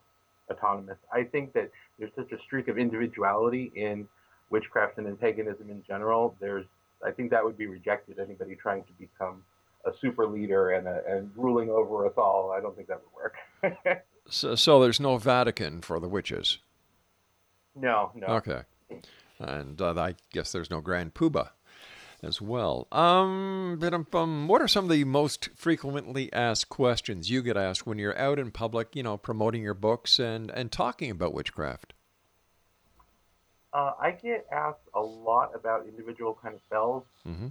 autonomous. 0.49 0.97
I 1.11 1.23
think 1.23 1.53
that 1.53 1.69
there's 1.99 2.11
such 2.15 2.31
a 2.31 2.39
streak 2.39 2.67
of 2.67 2.77
individuality 2.77 3.71
in 3.75 4.07
witchcraft 4.53 4.99
and 4.99 5.19
paganism 5.19 5.69
in 5.69 5.83
general. 5.85 6.37
There's 6.39 6.65
I 7.05 7.11
think 7.11 7.31
that 7.31 7.43
would 7.43 7.57
be 7.57 7.67
rejected. 7.67 8.19
Anybody 8.19 8.55
trying 8.55 8.83
to 8.83 8.93
become 8.93 9.43
a 9.85 9.91
super 9.99 10.25
leader 10.25 10.71
and 10.71 10.87
a, 10.87 11.01
and 11.05 11.29
ruling 11.35 11.69
over 11.69 12.05
us 12.05 12.13
all, 12.15 12.53
I 12.55 12.61
don't 12.61 12.75
think 12.75 12.87
that 12.87 13.01
would 13.03 13.13
work. 13.13 14.05
So, 14.29 14.55
so 14.55 14.81
there's 14.81 15.01
no 15.01 15.17
Vatican 15.17 15.81
for 15.81 15.99
the 15.99 16.07
witches. 16.07 16.59
no, 17.75 18.09
no. 18.15 18.27
Okay. 18.27 18.61
And 19.37 19.81
uh, 19.81 19.93
I 19.97 20.15
guess 20.31 20.53
there's 20.53 20.71
no 20.71 20.79
Grand 20.79 21.13
Poobah 21.13 21.49
as 22.21 22.41
well. 22.41 22.87
Um, 22.93 23.75
ba-dum-bum. 23.79 24.47
what 24.47 24.61
are 24.61 24.67
some 24.69 24.85
of 24.85 24.91
the 24.91 25.03
most 25.03 25.49
frequently 25.55 26.31
asked 26.31 26.69
questions 26.69 27.29
you 27.29 27.41
get 27.41 27.57
asked 27.57 27.85
when 27.85 27.99
you're 27.99 28.17
out 28.17 28.39
in 28.39 28.51
public, 28.51 28.95
you 28.95 29.03
know, 29.03 29.17
promoting 29.17 29.61
your 29.61 29.73
books 29.73 30.19
and, 30.19 30.49
and 30.51 30.71
talking 30.71 31.11
about 31.11 31.33
witchcraft? 31.33 31.92
Uh, 33.73 33.93
I 33.99 34.11
get 34.11 34.45
asked 34.51 34.87
a 34.93 35.01
lot 35.01 35.51
about 35.55 35.87
individual 35.87 36.37
kind 36.41 36.53
of 36.53 36.61
spells. 36.67 37.03
Mm-hmm. 37.27 37.47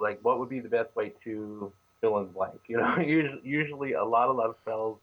Like, 0.00 0.18
what 0.22 0.40
would 0.40 0.48
be 0.48 0.58
the 0.58 0.68
best 0.68 0.94
way 0.96 1.12
to 1.24 1.72
fill 2.00 2.18
in 2.18 2.26
blank? 2.26 2.60
You 2.68 2.78
know, 2.78 2.96
usually, 2.98 3.40
usually 3.44 3.92
a 3.92 4.04
lot 4.04 4.28
of 4.28 4.36
love 4.36 4.56
spells, 4.62 4.98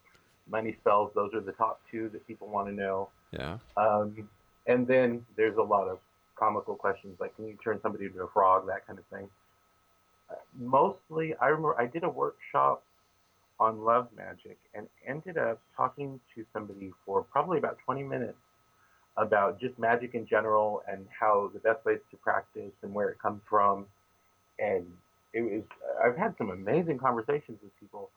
money 0.50 0.76
spells. 0.80 1.12
Those 1.14 1.32
are 1.34 1.40
the 1.40 1.52
top 1.52 1.80
two 1.90 2.10
that 2.10 2.26
people 2.26 2.48
want 2.48 2.68
to 2.68 2.74
know. 2.74 3.08
Yeah. 3.32 3.58
Um, 3.76 4.28
and 4.66 4.86
then 4.86 5.24
there's 5.36 5.56
a 5.56 5.62
lot 5.62 5.88
of 5.88 5.98
comical 6.36 6.74
questions 6.74 7.16
like, 7.20 7.34
can 7.36 7.46
you 7.46 7.56
turn 7.62 7.80
somebody 7.82 8.06
into 8.06 8.22
a 8.22 8.28
frog? 8.28 8.66
That 8.66 8.86
kind 8.86 8.98
of 8.98 9.04
thing. 9.06 9.28
Uh, 10.30 10.34
mostly, 10.58 11.34
I 11.36 11.46
remember 11.46 11.80
I 11.80 11.86
did 11.86 12.04
a 12.04 12.08
workshop 12.08 12.82
on 13.58 13.82
love 13.82 14.08
magic 14.16 14.58
and 14.74 14.88
ended 15.06 15.38
up 15.38 15.60
talking 15.76 16.18
to 16.34 16.44
somebody 16.52 16.92
for 17.04 17.22
probably 17.22 17.58
about 17.58 17.78
20 17.84 18.02
minutes 18.02 18.38
about 19.20 19.60
just 19.60 19.78
magic 19.78 20.14
in 20.14 20.26
general 20.26 20.82
and 20.90 21.06
how 21.18 21.50
the 21.52 21.60
best 21.60 21.84
ways 21.84 21.98
to 22.10 22.16
practice 22.16 22.72
and 22.82 22.92
where 22.94 23.08
it 23.10 23.18
comes 23.18 23.40
from. 23.48 23.86
And 24.58 24.86
it 25.32 25.42
was, 25.42 25.62
I've 26.02 26.16
had 26.16 26.34
some 26.38 26.50
amazing 26.50 26.98
conversations 26.98 27.58
with 27.62 27.78
people 27.78 28.10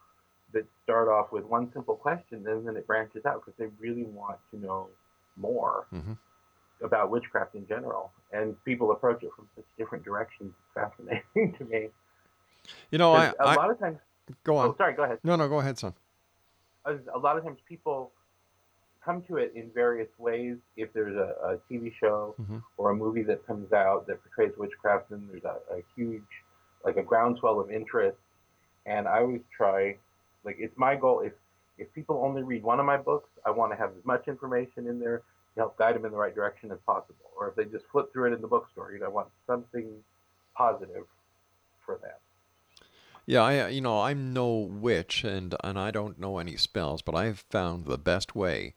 that 0.54 0.66
start 0.84 1.08
off 1.10 1.32
with 1.32 1.44
one 1.46 1.72
simple 1.74 1.96
question 1.96 2.46
and 2.48 2.66
then 2.68 2.78
it 2.78 2.88
branches 2.88 3.26
out 3.26 3.44
because 3.44 3.58
they 3.58 3.68
really 3.80 4.04
want 4.04 4.38
to 4.52 4.58
know 4.60 4.88
more 5.36 5.86
Mhm. 5.94 6.18
about 6.82 7.10
witchcraft 7.10 7.56
in 7.56 7.68
general. 7.68 8.12
And 8.32 8.56
people 8.64 8.92
approach 8.92 9.24
it 9.24 9.32
from 9.36 9.48
such 9.56 9.66
different 9.78 10.04
directions. 10.06 10.54
It's 10.60 10.74
fascinating 10.74 11.56
to 11.58 11.66
me. 11.66 11.90
You 12.92 12.98
know, 12.98 13.12
I, 13.14 13.26
a 13.28 13.34
I 13.42 13.56
lot 13.56 13.70
of 13.72 13.80
times, 13.80 13.98
go 14.44 14.56
on. 14.58 14.70
oh, 14.70 14.76
sorry, 14.78 14.94
go 14.94 15.04
ahead. 15.04 15.20
No, 15.24 15.36
no, 15.36 15.50
go 15.50 15.60
ahead, 15.60 15.78
son. 15.78 15.94
a 16.86 17.18
lot 17.18 17.38
of 17.38 17.44
times 17.44 17.60
people 17.68 18.12
come 19.04 19.22
to 19.24 19.38
it 19.38 19.52
in 19.56 19.70
various 19.72 20.10
ways. 20.18 20.58
If 20.78 20.94
there's 20.94 21.16
a, 21.16 21.36
a 21.44 21.58
TV 21.72 21.94
show 22.00 22.36
Mhm. 22.40 22.64
or 22.78 22.92
a 22.92 22.96
movie 22.96 23.24
that 23.24 23.46
comes 23.46 23.72
out 23.74 24.08
that 24.08 24.22
portrays 24.24 24.58
witchcraft, 24.58 25.10
then 25.10 25.28
there's 25.30 25.44
a, 25.44 25.60
a 25.74 25.84
huge, 25.96 26.24
like 26.86 26.98
a 26.98 27.04
groundswell 27.04 27.60
of 27.60 27.70
interest. 27.72 28.18
And 28.86 29.08
I 29.08 29.20
always 29.20 29.42
try, 29.56 29.98
like 30.44 30.58
it's 30.60 30.78
my 30.78 30.96
goal. 30.96 31.22
If 31.22 31.34
if 31.80 31.92
people 31.94 32.22
only 32.24 32.44
read 32.44 32.62
one 32.64 32.80
of 32.80 32.86
my 32.86 32.98
books, 32.98 33.30
I 33.46 33.50
want 33.50 33.72
to 33.72 33.76
have 33.76 33.90
as 33.98 34.06
much 34.06 34.28
information 34.28 34.86
in 34.88 35.00
there 35.00 35.20
to 35.56 35.60
help 35.62 35.76
guide 35.78 35.96
them 35.96 36.06
in 36.06 36.12
the 36.12 36.18
right 36.18 36.36
direction 36.36 36.72
as 36.72 36.78
possible. 36.86 37.32
Or 37.36 37.50
if 37.50 37.56
they 37.56 37.66
just 37.66 37.86
flip 37.92 38.12
through 38.14 38.32
it 38.32 38.34
in 38.36 38.42
the 38.42 38.48
bookstore, 38.48 38.92
you 38.92 39.00
know, 39.00 39.08
I 39.08 39.10
want 39.10 39.30
something 39.48 40.04
positive 40.56 41.06
for 41.84 41.98
them. 41.98 42.18
Yeah, 43.26 43.42
I, 43.42 43.60
uh, 43.60 43.68
you 43.68 43.82
know, 43.82 44.02
I'm 44.02 44.34
no 44.34 44.50
witch, 44.54 45.24
and 45.24 45.56
and 45.64 45.80
I 45.80 45.92
don't 45.92 46.20
know 46.20 46.40
any 46.40 46.58
spells, 46.58 47.02
but 47.02 47.16
I've 47.16 47.40
found 47.50 47.86
the 47.86 47.98
best 47.98 48.36
way 48.36 48.74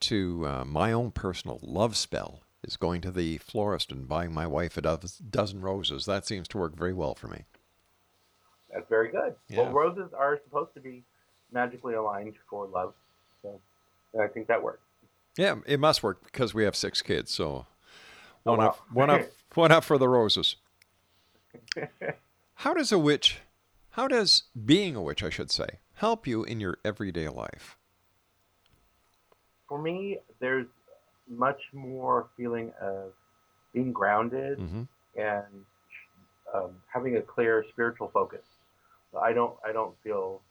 to 0.00 0.46
uh, 0.46 0.64
my 0.64 0.92
own 0.92 1.12
personal 1.12 1.60
love 1.62 1.96
spell 1.96 2.40
is 2.64 2.76
going 2.76 3.00
to 3.02 3.10
the 3.12 3.38
florist 3.38 3.92
and 3.92 4.08
buying 4.08 4.32
my 4.34 4.46
wife 4.46 4.76
a 4.76 4.80
dozen 5.30 5.60
roses. 5.60 6.04
That 6.04 6.26
seems 6.26 6.48
to 6.48 6.58
work 6.58 6.76
very 6.76 6.92
well 6.92 7.14
for 7.14 7.28
me. 7.28 7.44
That's 8.72 8.88
very 8.88 9.10
good. 9.10 9.36
Yeah. 9.48 9.62
Well, 9.62 9.72
roses 9.72 10.12
are 10.12 10.40
supposed 10.44 10.74
to 10.74 10.80
be 10.80 11.04
magically 11.52 11.94
aligned 11.94 12.34
for 12.50 12.66
love. 12.66 12.92
So 13.42 13.60
I 14.20 14.26
think 14.26 14.48
that 14.48 14.62
works. 14.62 14.82
Yeah, 15.38 15.56
it 15.66 15.78
must 15.78 16.02
work 16.02 16.24
because 16.24 16.52
we 16.54 16.64
have 16.64 16.74
six 16.74 17.02
kids. 17.02 17.30
So 17.30 17.66
Oh, 18.44 18.52
one 18.52 18.58
wow. 18.60 18.66
up, 18.68 18.80
one 18.92 19.10
up, 19.10 19.20
one 19.54 19.72
up 19.72 19.84
for 19.84 19.98
the 19.98 20.08
roses. 20.08 20.56
How 22.54 22.74
does 22.74 22.92
a 22.92 22.98
witch, 22.98 23.38
how 23.96 24.06
does 24.06 24.42
being 24.66 24.94
a 24.94 25.00
witch, 25.00 25.22
I 25.22 25.30
should 25.30 25.50
say, 25.50 25.80
help 25.94 26.26
you 26.26 26.44
in 26.44 26.60
your 26.60 26.76
everyday 26.84 27.30
life? 27.30 27.78
For 29.66 29.80
me, 29.80 30.18
there's 30.38 30.66
much 31.26 31.60
more 31.72 32.28
feeling 32.36 32.74
of 32.80 33.12
being 33.72 33.92
grounded 33.92 34.58
Mm-hmm. 34.58 34.82
and 35.18 35.64
um, 36.54 36.70
having 36.92 37.16
a 37.16 37.22
clear 37.22 37.64
spiritual 37.72 38.10
focus. 38.12 38.44
So 39.12 39.18
I 39.18 39.32
don't 39.32 39.54
I 39.64 39.72
don't 39.72 39.94
feel 40.04 40.42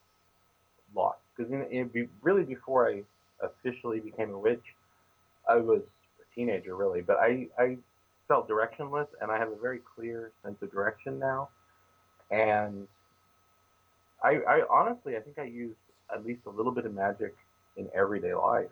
lost 0.95 1.19
because 1.37 1.51
be, 1.93 2.09
really 2.23 2.43
before 2.43 2.89
I 2.89 3.03
officially 3.41 3.99
became 3.99 4.31
a 4.31 4.39
witch, 4.39 4.63
I 5.47 5.57
was 5.57 5.81
a 6.19 6.35
teenager 6.35 6.75
really, 6.75 7.01
but 7.01 7.17
I 7.17 7.47
I 7.59 7.77
felt 8.27 8.49
directionless 8.49 9.07
and 9.21 9.29
I 9.31 9.37
have 9.37 9.51
a 9.51 9.55
very 9.55 9.81
clear 9.95 10.31
sense 10.43 10.57
of 10.63 10.71
direction 10.71 11.19
now, 11.19 11.49
and 12.31 12.87
I 14.23 14.39
I 14.47 14.61
honestly 14.69 15.15
I 15.17 15.19
think 15.19 15.37
I 15.39 15.43
use 15.43 15.75
at 16.13 16.25
least 16.25 16.41
a 16.45 16.49
little 16.49 16.71
bit 16.71 16.85
of 16.85 16.93
magic 16.93 17.35
in 17.77 17.87
everyday 17.95 18.33
life. 18.33 18.69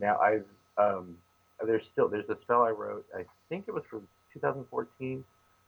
Now 0.00 0.18
I've 0.18 0.44
um, 0.78 1.16
there's 1.64 1.82
still 1.92 2.08
there's 2.08 2.28
a 2.28 2.36
spell 2.42 2.62
I 2.62 2.70
wrote. 2.70 3.06
I 3.16 3.24
think 3.48 3.64
it 3.68 3.74
was 3.74 3.84
from 3.90 4.06
2014. 4.34 5.24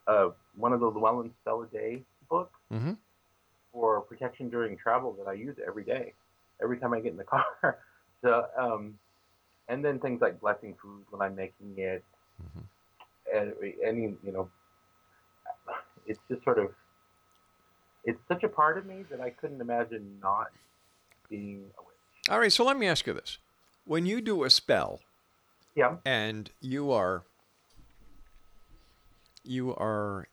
Uh, 0.07 0.31
one 0.57 0.73
of 0.73 0.81
the 0.81 0.87
Llewellyn 0.87 1.31
Spell 1.43 1.63
a 1.63 1.67
Day 1.67 2.03
books 2.29 2.53
Mm-hmm. 2.73 2.93
for 3.73 4.01
protection 4.03 4.51
during 4.51 4.77
travel 4.77 5.15
that 5.19 5.29
I 5.29 5.33
use 5.33 5.57
every 5.67 5.85
day, 5.85 6.13
every 6.63 6.79
time 6.79 6.93
I 6.93 7.01
get 7.01 7.13
in 7.13 7.17
the 7.19 7.25
car. 7.37 7.79
so 8.23 8.47
um, 8.59 8.99
and 9.69 9.85
then 9.85 9.99
things 9.99 10.21
like 10.21 10.41
blessing 10.41 10.75
food 10.83 11.05
when 11.11 11.23
I'm 11.23 11.35
making 11.35 11.75
it, 11.79 12.05
and 13.35 13.53
any 13.85 14.15
you 14.23 14.33
know, 14.33 14.49
it's 16.07 16.21
just 16.31 16.43
sort 16.45 16.59
of 16.59 16.71
it's 18.05 18.21
such 18.29 18.43
a 18.45 18.49
part 18.49 18.79
of 18.79 18.87
me 18.87 19.05
that 19.11 19.21
I 19.21 19.31
couldn't 19.31 19.61
imagine 19.61 20.19
not 20.23 20.49
being 21.29 21.65
a 21.79 21.83
witch. 21.83 22.31
All 22.31 22.39
right, 22.39 22.53
so 22.53 22.65
let 22.65 22.77
me 22.79 22.87
ask 22.87 23.07
you 23.07 23.13
this: 23.13 23.39
When 23.85 24.07
you 24.07 24.21
do 24.21 24.45
a 24.45 24.51
spell 24.51 25.01
Yeah. 25.75 25.97
and 26.05 26.51
you 26.61 26.91
are 26.93 27.25
you 29.45 29.75
are 29.77 30.29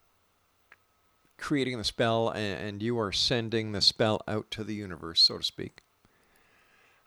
creating 1.38 1.78
the 1.78 1.84
spell 1.84 2.28
and, 2.30 2.60
and 2.68 2.82
you 2.82 2.98
are 2.98 3.12
sending 3.12 3.72
the 3.72 3.80
spell 3.80 4.20
out 4.26 4.50
to 4.50 4.64
the 4.64 4.74
universe, 4.74 5.20
so 5.20 5.38
to 5.38 5.44
speak. 5.44 5.82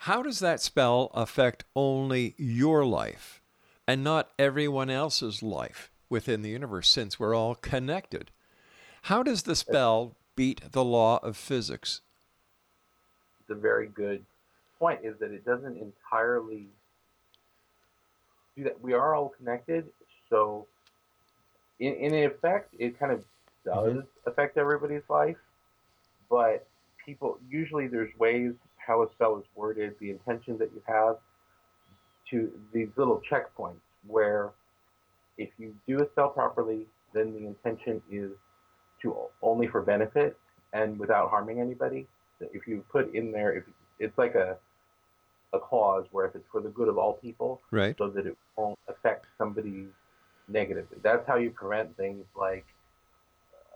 How 0.04 0.24
does 0.24 0.40
that 0.40 0.62
spell 0.62 1.12
affect 1.14 1.66
only 1.76 2.34
your 2.38 2.86
life 2.86 3.42
and 3.88 4.04
not 4.04 4.30
everyone 4.40 4.90
else's 4.90 5.44
life 5.44 5.92
within 6.10 6.42
the 6.42 6.50
universe 6.50 6.88
since 6.88 7.20
we're 7.20 7.36
all 7.36 7.56
connected? 7.56 8.32
How 9.04 9.24
does 9.24 9.44
the 9.44 9.56
spell 9.56 10.16
beat 10.40 10.72
the 10.72 10.86
law 10.86 11.20
of 11.22 11.36
physics? 11.36 12.00
It's 13.42 13.50
a 13.50 13.56
very 13.56 13.88
good 13.88 14.24
point. 14.80 15.02
Is 15.04 15.16
that 15.20 15.32
it 15.32 15.44
doesn't 15.44 15.78
entirely 15.78 16.70
do 18.56 18.64
that. 18.64 18.80
We 18.82 18.94
are 18.94 19.16
all 19.16 19.34
connected, 19.38 19.90
so 20.30 20.66
in, 21.82 21.94
in 21.96 22.14
effect, 22.14 22.74
it 22.80 22.98
kind 22.98 23.12
of 23.12 23.22
does 23.66 23.98
mm-hmm. 23.98 24.30
affect 24.30 24.58
everybody's 24.58 25.04
life. 25.10 25.36
But 26.30 26.66
people 27.06 27.38
usually 27.50 27.88
there's 27.88 28.18
ways 28.18 28.54
how 28.78 29.04
a 29.04 29.12
spell 29.12 29.38
is 29.40 29.46
worded, 29.56 29.96
the 30.00 30.10
intention 30.10 30.58
that 30.60 30.72
you 30.74 30.82
have, 30.88 31.18
to 32.30 32.50
these 32.74 32.88
little 32.96 33.22
checkpoints 33.30 33.82
where 34.08 34.52
if 35.38 35.50
you 35.58 35.76
do 35.86 36.02
a 36.02 36.08
spell 36.12 36.30
properly, 36.30 36.86
then 37.14 37.34
the 37.34 37.46
intention 37.46 38.02
is 38.10 38.32
to 39.02 39.16
only 39.42 39.68
for 39.68 39.82
benefit 39.82 40.38
and 40.74 41.00
without 41.00 41.30
harming 41.30 41.60
anybody. 41.60 42.08
If 42.40 42.68
you 42.68 42.84
put 42.92 43.14
in 43.14 43.32
there, 43.32 43.54
if 43.54 43.64
it's 44.00 44.18
like 44.18 44.36
a 44.36 44.58
a 45.52 45.60
clause 45.60 46.06
where 46.12 46.28
if 46.28 46.36
it's 46.36 46.46
for 46.52 46.62
the 46.62 46.70
good 46.70 46.88
of 46.88 46.98
all 47.00 47.14
people, 47.14 47.60
Right. 47.72 47.96
so 47.98 48.08
that 48.10 48.28
it 48.28 48.38
won't 48.56 48.78
affect 48.88 49.26
somebody 49.38 49.88
negatively. 50.48 51.00
That's 51.02 51.26
how 51.28 51.38
you 51.38 51.50
prevent 51.52 51.96
things 51.98 52.24
like. 52.36 52.66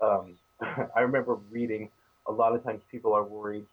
Um, 0.01 0.35
I 0.95 0.99
remember 1.01 1.35
reading 1.51 1.89
a 2.27 2.31
lot 2.31 2.55
of 2.55 2.63
times 2.63 2.81
people 2.91 3.13
are 3.13 3.23
worried 3.23 3.65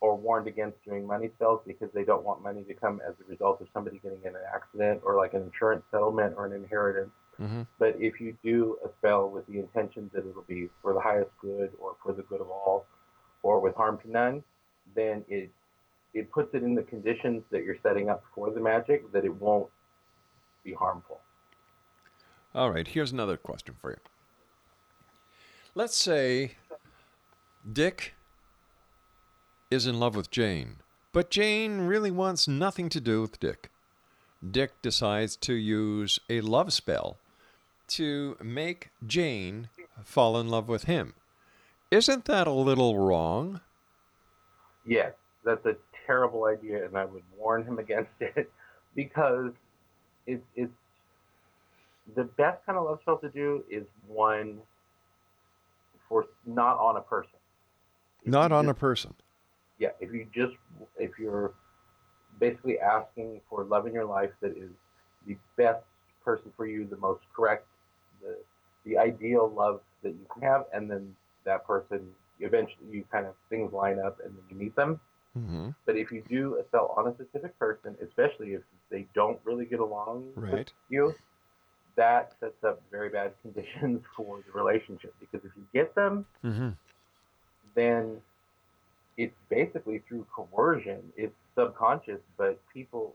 or 0.00 0.16
warned 0.16 0.46
against 0.46 0.82
doing 0.84 1.06
money 1.06 1.30
spells 1.36 1.60
because 1.66 1.90
they 1.92 2.04
don't 2.04 2.24
want 2.24 2.42
money 2.42 2.62
to 2.64 2.74
come 2.74 3.00
as 3.06 3.14
a 3.20 3.30
result 3.30 3.60
of 3.60 3.66
somebody 3.74 3.98
getting 4.02 4.20
in 4.22 4.34
an 4.34 4.42
accident 4.54 5.00
or 5.04 5.16
like 5.16 5.34
an 5.34 5.42
insurance 5.42 5.82
settlement 5.90 6.34
or 6.36 6.46
an 6.46 6.52
inheritance. 6.52 7.10
Mm-hmm. 7.40 7.62
But 7.78 7.96
if 7.98 8.20
you 8.20 8.36
do 8.44 8.76
a 8.84 8.88
spell 8.98 9.30
with 9.30 9.46
the 9.46 9.58
intention 9.58 10.10
that 10.12 10.26
it'll 10.26 10.42
be 10.42 10.68
for 10.82 10.92
the 10.92 11.00
highest 11.00 11.30
good 11.40 11.70
or 11.80 11.96
for 12.02 12.12
the 12.12 12.22
good 12.22 12.40
of 12.40 12.50
all 12.50 12.86
or 13.42 13.60
with 13.60 13.74
harm 13.74 13.98
to 14.02 14.10
none, 14.10 14.42
then 14.94 15.24
it 15.28 15.50
it 16.12 16.30
puts 16.32 16.54
it 16.54 16.62
in 16.62 16.74
the 16.74 16.82
conditions 16.82 17.42
that 17.50 17.64
you're 17.64 17.78
setting 17.82 18.08
up 18.08 18.24
for 18.34 18.50
the 18.50 18.60
magic 18.60 19.10
that 19.12 19.24
it 19.24 19.34
won't 19.40 19.68
be 20.64 20.74
harmful. 20.74 21.20
All 22.54 22.70
right, 22.70 22.86
here's 22.86 23.12
another 23.12 23.36
question 23.36 23.76
for 23.80 23.90
you. 23.90 23.96
Let's 25.74 25.96
say 25.96 26.56
Dick 27.72 28.14
is 29.70 29.86
in 29.86 30.00
love 30.00 30.16
with 30.16 30.32
Jane, 30.32 30.76
but 31.12 31.30
Jane 31.30 31.82
really 31.82 32.10
wants 32.10 32.48
nothing 32.48 32.88
to 32.88 33.00
do 33.00 33.22
with 33.22 33.38
Dick. 33.38 33.70
Dick 34.50 34.72
decides 34.82 35.36
to 35.36 35.54
use 35.54 36.18
a 36.28 36.40
love 36.40 36.72
spell 36.72 37.18
to 37.90 38.36
make 38.42 38.90
Jane 39.06 39.68
fall 40.04 40.38
in 40.38 40.48
love 40.48 40.68
with 40.68 40.84
him. 40.84 41.14
Isn't 41.90 42.24
that 42.26 42.46
a 42.46 42.52
little 42.52 42.98
wrong? 42.98 43.60
Yes, 44.86 45.12
that's 45.44 45.64
a 45.66 45.76
terrible 46.06 46.44
idea, 46.44 46.84
and 46.84 46.96
I 46.96 47.04
would 47.04 47.22
warn 47.36 47.64
him 47.64 47.78
against 47.84 48.10
it 48.20 48.50
because 48.94 49.52
it's 50.26 50.44
it's 50.54 50.72
the 52.14 52.24
best 52.24 52.64
kind 52.66 52.78
of 52.78 52.84
love 52.84 52.98
spell 53.02 53.18
to 53.18 53.28
do 53.28 53.64
is 53.70 53.84
one 54.06 54.58
for 56.08 56.26
not 56.46 56.76
on 56.78 56.96
a 56.96 57.00
person. 57.00 57.30
If 58.24 58.30
Not 58.30 58.52
on 58.52 58.68
a 58.68 58.74
person. 58.74 59.14
yeah. 59.78 59.90
If 60.00 60.12
you 60.12 60.26
just 60.34 60.54
if 60.98 61.18
you're 61.18 61.54
basically 62.38 62.78
asking 62.78 63.40
for 63.48 63.64
love 63.64 63.86
in 63.86 63.92
your 63.92 64.04
life 64.04 64.30
that 64.40 64.56
is 64.56 64.70
the 65.26 65.36
best 65.56 65.84
person 66.24 66.52
for 66.56 66.66
you, 66.66 66.86
the 66.86 66.96
most 66.96 67.22
correct, 67.34 67.66
the 68.22 68.36
the 68.84 68.96
ideal 68.98 69.50
love 69.54 69.80
that 70.02 70.10
you 70.10 70.26
can 70.32 70.42
have, 70.42 70.64
and 70.72 70.90
then 70.90 71.14
that 71.44 71.66
person 71.66 72.00
eventually 72.40 72.86
you 72.90 73.04
kind 73.12 73.26
of 73.26 73.34
things 73.50 73.72
line 73.72 73.98
up 73.98 74.18
and 74.24 74.32
then 74.34 74.42
you 74.50 74.56
meet 74.56 74.74
them. 74.76 74.98
Mm-hmm. 75.38 75.70
But 75.86 75.96
if 75.96 76.10
you 76.10 76.22
do 76.28 76.56
a 76.58 76.64
spell 76.68 76.94
on 76.96 77.06
a 77.06 77.14
specific 77.14 77.56
person, 77.58 77.96
especially 78.02 78.54
if 78.54 78.62
they 78.90 79.06
don't 79.14 79.38
really 79.44 79.64
get 79.66 79.80
along 79.80 80.24
with 80.34 80.50
Right. 80.52 80.72
you, 80.88 81.14
that 81.96 82.32
sets 82.40 82.64
up 82.64 82.80
very 82.90 83.10
bad 83.10 83.32
conditions 83.42 84.02
for 84.16 84.38
the 84.46 84.52
relationship. 84.58 85.14
Because 85.20 85.44
if 85.44 85.52
you 85.56 85.66
get 85.72 85.94
them, 85.94 86.24
Mm-hmm. 86.44 86.70
then 87.74 88.16
it's 89.16 89.36
basically 89.48 90.02
through 90.08 90.26
coercion. 90.34 91.00
It's 91.16 91.34
subconscious, 91.54 92.20
but 92.38 92.58
people, 92.72 93.14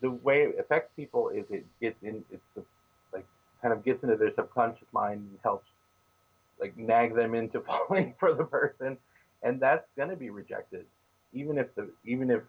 the 0.00 0.10
way 0.10 0.42
it 0.42 0.56
affects 0.58 0.90
people 0.94 1.30
is 1.30 1.44
it 1.50 1.64
gets 1.80 1.96
in, 2.02 2.22
it's 2.30 2.42
the, 2.54 2.62
kind 3.62 3.72
of 3.72 3.84
gets 3.84 4.02
into 4.02 4.16
their 4.16 4.34
subconscious 4.34 4.88
mind 4.92 5.20
and 5.20 5.38
helps 5.42 5.66
like 6.60 6.76
nag 6.76 7.14
them 7.14 7.34
into 7.34 7.60
falling 7.88 8.14
for 8.18 8.34
the 8.34 8.44
person, 8.44 8.98
and 9.42 9.60
that's 9.60 9.86
going 9.96 10.10
to 10.10 10.16
be 10.16 10.30
rejected, 10.30 10.84
even 11.32 11.58
if 11.58 11.74
the 11.74 11.88
even 12.04 12.30
if 12.30 12.42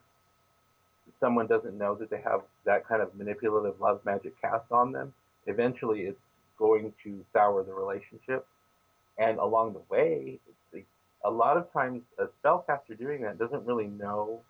someone 1.19 1.47
doesn't 1.47 1.77
know 1.77 1.95
that 1.95 2.09
they 2.09 2.21
have 2.21 2.41
that 2.65 2.87
kind 2.87 3.01
of 3.01 3.15
manipulative 3.15 3.79
love 3.79 4.01
magic 4.05 4.39
cast 4.41 4.71
on 4.71 4.91
them. 4.91 5.13
Eventually, 5.45 6.01
it's 6.01 6.19
going 6.57 6.93
to 7.03 7.23
sour 7.33 7.63
the 7.63 7.73
relationship, 7.73 8.45
and 9.17 9.37
along 9.37 9.73
the 9.73 9.81
way, 9.89 10.39
a 11.25 11.29
lot 11.29 11.57
of 11.57 11.71
times 11.71 12.01
a 12.19 12.25
spellcaster 12.43 12.97
doing 12.97 13.21
that 13.21 13.37
doesn't 13.37 13.65
really 13.65 13.87
know 13.87 14.41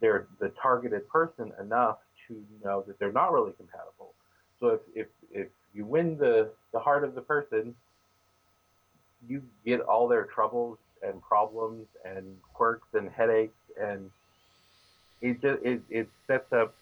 their 0.00 0.26
the 0.40 0.50
targeted 0.60 1.08
person 1.08 1.52
enough 1.60 1.98
to 2.26 2.42
know 2.64 2.84
that 2.86 2.98
they're 2.98 3.12
not 3.12 3.32
really 3.32 3.52
compatible. 3.52 4.12
So 4.60 4.68
if 4.68 4.80
if, 4.94 5.06
if 5.32 5.48
you 5.74 5.84
win 5.84 6.16
the, 6.18 6.50
the 6.72 6.78
heart 6.78 7.04
of 7.04 7.14
the 7.14 7.20
person, 7.20 7.74
you 9.28 9.42
get 9.64 9.80
all 9.80 10.08
their 10.08 10.24
troubles 10.24 10.78
and 11.02 11.22
problems 11.22 11.86
and 12.04 12.24
quirks 12.54 12.88
and 12.94 13.10
headaches 13.10 13.54
and 13.80 14.10
it 15.20 15.40
just 15.40 15.62
it, 15.64 15.82
it 15.90 16.08
sets 16.26 16.52
up 16.52 16.74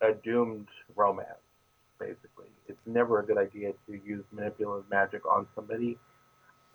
a 0.00 0.12
doomed 0.12 0.68
romance 0.94 1.28
basically. 1.98 2.46
It's 2.68 2.78
never 2.86 3.20
a 3.20 3.26
good 3.26 3.38
idea 3.38 3.72
to 3.86 4.00
use 4.04 4.24
manipulative 4.32 4.88
magic 4.90 5.26
on 5.26 5.46
somebody 5.54 5.98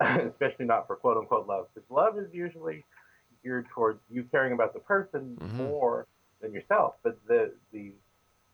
especially 0.00 0.64
not 0.64 0.86
for 0.86 0.96
quote 0.96 1.18
unquote 1.18 1.46
love, 1.46 1.66
because 1.74 1.88
love 1.90 2.18
is 2.18 2.26
usually 2.32 2.84
geared 3.42 3.66
towards 3.74 4.00
you 4.10 4.24
caring 4.24 4.52
about 4.52 4.72
the 4.72 4.80
person 4.80 5.36
Mhm. 5.40 5.56
more 5.56 6.06
than 6.40 6.52
yourself. 6.52 6.94
But 7.02 7.18
the 7.26 7.52
the 7.72 7.92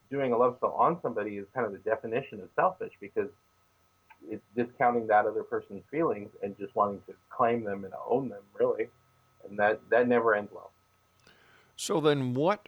doing 0.09 0.33
a 0.33 0.37
love 0.37 0.55
spell 0.57 0.73
on 0.73 0.99
somebody 1.01 1.37
is 1.37 1.45
kind 1.53 1.65
of 1.65 1.71
the 1.71 1.79
definition 1.79 2.39
of 2.39 2.49
selfish 2.55 2.93
because 2.99 3.29
it's 4.29 4.43
discounting 4.55 5.07
that 5.07 5.25
other 5.25 5.43
person's 5.43 5.83
feelings 5.91 6.29
and 6.43 6.57
just 6.57 6.75
wanting 6.75 7.01
to 7.07 7.13
claim 7.29 7.63
them 7.63 7.83
and 7.83 7.93
own 8.09 8.29
them 8.29 8.41
really, 8.59 8.87
and 9.47 9.57
that 9.59 9.79
that 9.89 10.07
never 10.07 10.35
ends 10.35 10.51
well. 10.53 10.71
So 11.75 12.01
then, 12.01 12.33
what 12.33 12.67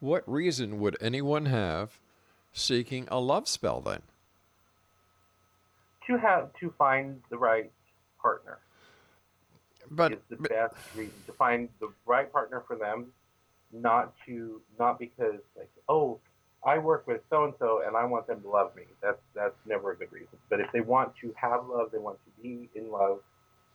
what 0.00 0.28
reason 0.28 0.80
would 0.80 0.96
anyone 1.00 1.46
have 1.46 2.00
seeking 2.52 3.06
a 3.10 3.20
love 3.20 3.48
spell 3.48 3.80
then? 3.80 4.02
To 6.08 6.18
have 6.18 6.50
to 6.60 6.74
find 6.76 7.20
the 7.30 7.38
right 7.38 7.70
partner. 8.20 8.58
But, 9.90 10.12
is 10.12 10.18
the 10.28 10.36
but 10.36 10.50
best 10.50 10.74
reason 10.96 11.14
to 11.26 11.32
find 11.32 11.68
the 11.80 11.92
right 12.06 12.32
partner 12.32 12.64
for 12.66 12.76
them, 12.76 13.12
not 13.72 14.12
to 14.26 14.60
not 14.78 14.98
because 14.98 15.40
like 15.56 15.70
oh 15.88 16.18
I 16.64 16.78
work 16.78 17.06
with 17.06 17.22
so 17.30 17.44
and 17.44 17.54
so 17.58 17.82
and 17.86 17.96
I 17.96 18.04
want 18.04 18.26
them 18.26 18.40
to 18.42 18.48
love 18.48 18.74
me. 18.76 18.84
That's 19.02 19.20
that's 19.34 19.56
never 19.66 19.92
a 19.92 19.96
good 19.96 20.12
reason. 20.12 20.38
But 20.48 20.60
if 20.60 20.70
they 20.72 20.80
want 20.80 21.12
to 21.22 21.32
have 21.36 21.66
love, 21.66 21.90
they 21.92 21.98
want 21.98 22.18
to 22.24 22.42
be 22.42 22.68
in 22.74 22.90
love, 22.90 23.20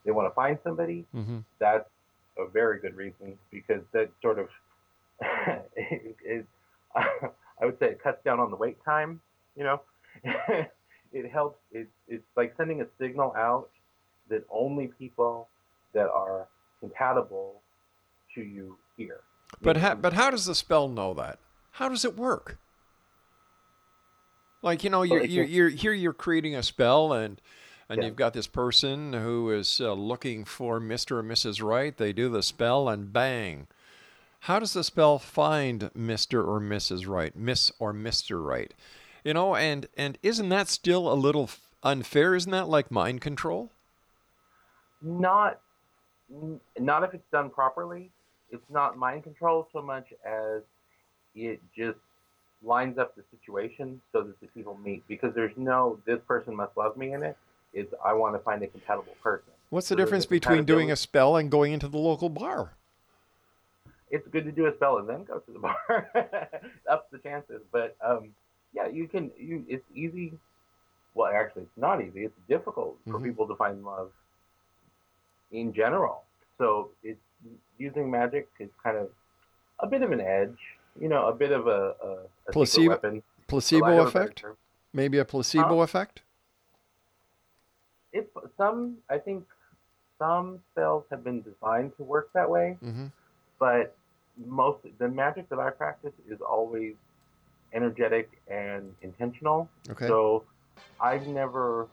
they 0.06 0.12
want 0.12 0.30
to 0.30 0.36
find 0.36 0.58
somebody. 0.64 1.06
Mhm. 1.16 1.44
That's 1.60 1.90
a 2.38 2.48
very 2.48 2.80
good 2.80 2.96
reason 2.96 3.38
because 3.52 3.82
that 3.94 4.10
sort 4.22 4.40
of 4.40 4.50
it, 5.76 6.16
it, 6.24 6.46
I 6.96 7.66
would 7.66 7.80
say 7.80 7.88
it 7.88 8.02
cuts 8.02 8.24
down 8.24 8.40
on 8.40 8.52
the 8.52 8.58
wait 8.58 8.78
time. 8.86 9.20
You 9.56 9.64
know, 9.64 9.82
it 10.24 11.32
helps. 11.32 11.60
It, 11.72 11.88
it's 12.08 12.24
like 12.36 12.54
sending 12.58 12.82
a 12.82 12.86
signal 13.00 13.34
out 13.36 13.70
that 14.30 14.46
only 14.52 14.88
people 15.00 15.48
that 15.94 16.08
are 16.10 16.48
compatible 16.80 17.62
to 18.36 18.42
you 18.42 18.78
hear. 18.96 19.22
But 19.62 19.78
ha- 19.78 19.96
but 19.96 20.14
how 20.14 20.30
does 20.30 20.46
the 20.46 20.56
spell 20.56 20.88
know 20.88 21.14
that? 21.16 21.40
How 21.72 21.90
does 21.90 22.06
it 22.06 22.18
work? 22.18 22.58
Like 24.62 24.84
you 24.84 24.90
know, 24.90 25.04
you're 25.04 25.24
you're, 25.24 25.46
you're 25.46 25.70
here. 25.70 25.94
You're 25.94 26.14
creating 26.14 26.56
a 26.56 26.64
spell, 26.64 27.14
and 27.14 27.40
and 27.90 28.00
Yeah. 28.02 28.08
you've 28.08 28.16
got 28.16 28.34
this 28.34 28.48
person 28.48 29.14
who 29.14 29.50
is 29.52 29.80
uh, 29.80 29.94
looking 29.94 30.44
for 30.46 30.80
Mister 30.80 31.20
or 31.20 31.24
Mrs. 31.24 31.62
Right. 31.64 31.96
They 31.96 32.12
do 32.14 32.30
the 32.30 32.44
spell, 32.44 32.90
and 32.90 33.14
bang. 33.14 33.68
How 34.42 34.60
does 34.60 34.74
the 34.74 34.84
spell 34.84 35.20
find 35.20 35.90
Mister 35.96 36.44
or 36.44 36.60
Mrs. 36.60 37.08
Right, 37.08 37.36
Miss 37.36 37.72
or 37.80 37.94
Mister 37.94 38.42
Right? 38.42 38.74
You 39.24 39.34
know, 39.34 39.56
and 39.56 39.88
and 39.98 40.18
isn't 40.24 40.50
that 40.50 40.68
still 40.68 41.12
a 41.12 41.16
little 41.16 41.50
unfair? 41.84 42.36
Isn't 42.36 42.52
that 42.52 42.68
like 42.70 42.92
mind 42.92 43.22
control? 43.22 43.72
not 45.00 45.60
not 46.80 47.04
if 47.04 47.14
it's 47.14 47.30
done 47.32 47.50
properly. 47.50 48.10
It's 48.52 48.70
not 48.70 48.98
mind 48.98 49.24
control 49.24 49.68
so 49.74 49.82
much 49.82 50.14
as 50.26 50.62
it 51.36 51.62
just 51.76 51.98
lines 52.64 52.98
up 52.98 53.16
the 53.16 53.24
situation 53.32 54.02
so 54.12 54.24
that 54.24 54.40
the 54.42 54.48
people 54.48 54.78
meet 54.84 55.08
because 55.08 55.34
there's 55.36 55.56
no 55.58 56.00
this 56.06 56.20
person 56.28 56.56
must 56.56 56.76
love 56.76 56.98
me 56.98 57.14
in 57.14 57.24
it. 57.24 57.38
It's 57.74 57.94
I 58.04 58.14
want 58.14 58.36
to 58.36 58.40
find 58.40 58.64
a 58.64 58.68
compatible 58.68 59.16
person. 59.22 59.52
What's 59.70 59.90
the 59.90 59.96
So 59.96 60.04
difference 60.04 60.26
between 60.26 60.64
doing 60.66 60.92
a 60.92 60.96
spell 60.96 61.36
and 61.36 61.52
going 61.52 61.74
into 61.74 61.88
the 61.88 61.98
local 61.98 62.30
bar? 62.30 62.74
it's 64.10 64.26
good 64.30 64.46
to 64.46 64.52
do 64.54 64.68
a 64.68 64.74
spell 64.76 65.00
and 65.00 65.10
then 65.10 65.26
go 65.26 65.40
to 65.40 65.52
the 65.52 65.60
bar. 65.60 66.08
Ups 66.90 67.08
the 67.12 67.18
chances. 67.20 67.62
But 67.72 67.98
um, 68.04 68.30
yeah, 68.74 68.88
you 68.88 69.08
can. 69.08 69.32
You 69.38 69.66
it's 69.68 69.84
easy. 69.94 70.34
Well, 71.14 71.32
actually, 71.34 71.64
it's 71.64 71.78
not 71.78 72.02
easy. 72.02 72.24
It's 72.24 72.40
difficult 72.48 72.98
for 73.06 73.20
Mhm. 73.20 73.24
people 73.24 73.48
to 73.48 73.56
find 73.56 73.84
love 73.84 74.12
in 75.52 75.74
general. 75.74 76.24
So 76.58 76.92
it's 77.04 77.20
using 77.78 78.10
magic 78.10 78.48
is 78.60 78.70
kind 78.84 78.98
of 78.98 79.10
a 79.80 79.88
bit 79.88 80.02
of 80.02 80.12
an 80.12 80.22
edge. 80.22 80.58
You 81.00 81.10
know, 81.10 81.28
a 81.28 81.34
bit 81.34 81.52
of 81.52 81.68
a, 81.68 81.94
a, 82.04 82.18
a 82.48 82.52
Placebo- 82.52 82.90
weapon. 82.90 83.24
Placebo 83.48 83.86
a 83.86 83.90
better 83.90 84.08
effect? 84.08 84.40
term. 84.40 84.58
Maybe 84.94 85.20
a 85.20 85.26
placebo 85.26 85.78
Huh? 85.78 85.82
effect? 85.84 86.22
It 88.14 88.32
some 88.58 88.98
I 89.10 89.18
think 89.18 89.46
some 90.18 90.60
spells 90.72 91.04
have 91.12 91.24
been 91.24 91.42
designed 91.42 91.96
to 91.98 92.04
work 92.04 92.30
that 92.34 92.50
way. 92.50 92.78
Mm-hmm. 92.84 93.08
but 93.60 93.96
most 94.46 94.80
the 95.00 95.08
magic 95.08 95.50
that 95.50 95.60
I 95.60 95.70
practice 95.72 96.14
is 96.30 96.40
always 96.42 96.94
energetic 97.74 98.30
and 98.48 98.94
intentional. 99.02 99.68
Okay. 99.90 100.08
So 100.08 100.44
I've 101.02 101.28
never, 101.28 101.88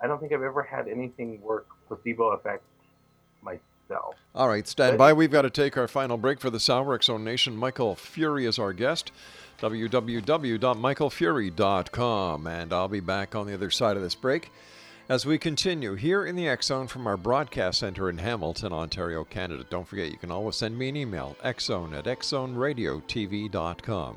I 0.00 0.06
don't 0.06 0.20
think 0.20 0.32
I've 0.32 0.42
ever 0.42 0.62
had 0.62 0.86
anything 0.86 1.40
work 1.42 1.66
placebo 1.88 2.28
effect 2.32 2.62
myself. 3.42 3.62
All 4.34 4.48
right, 4.48 4.68
stand 4.68 4.98
by. 4.98 5.12
We've 5.12 5.30
got 5.30 5.42
to 5.42 5.50
take 5.50 5.76
our 5.76 5.88
final 5.88 6.16
break 6.16 6.40
for 6.40 6.50
the 6.50 6.60
Sour 6.60 7.00
Zone 7.00 7.24
Nation. 7.24 7.56
Michael 7.56 7.94
Furie 7.94 8.46
is 8.46 8.58
our 8.58 8.72
guest. 8.72 9.12
www.michaelfurie.com. 9.60 12.46
And 12.46 12.72
I'll 12.72 12.88
be 12.88 13.00
back 13.00 13.34
on 13.34 13.46
the 13.46 13.54
other 13.54 13.70
side 13.70 13.96
of 13.96 14.02
this 14.02 14.14
break 14.14 14.50
as 15.08 15.24
we 15.24 15.38
continue 15.38 15.94
here 15.94 16.26
in 16.26 16.36
the 16.36 16.54
Zone 16.60 16.86
from 16.86 17.06
our 17.06 17.16
broadcast 17.16 17.80
center 17.80 18.10
in 18.10 18.18
Hamilton, 18.18 18.72
Ontario, 18.72 19.24
Canada. 19.24 19.64
Don't 19.68 19.88
forget, 19.88 20.10
you 20.10 20.18
can 20.18 20.30
always 20.30 20.56
send 20.56 20.76
me 20.76 20.90
an 20.90 20.96
email, 20.96 21.34
xzone 21.42 21.96
at 21.96 22.04
xzoneradiotv.com. 22.04 24.16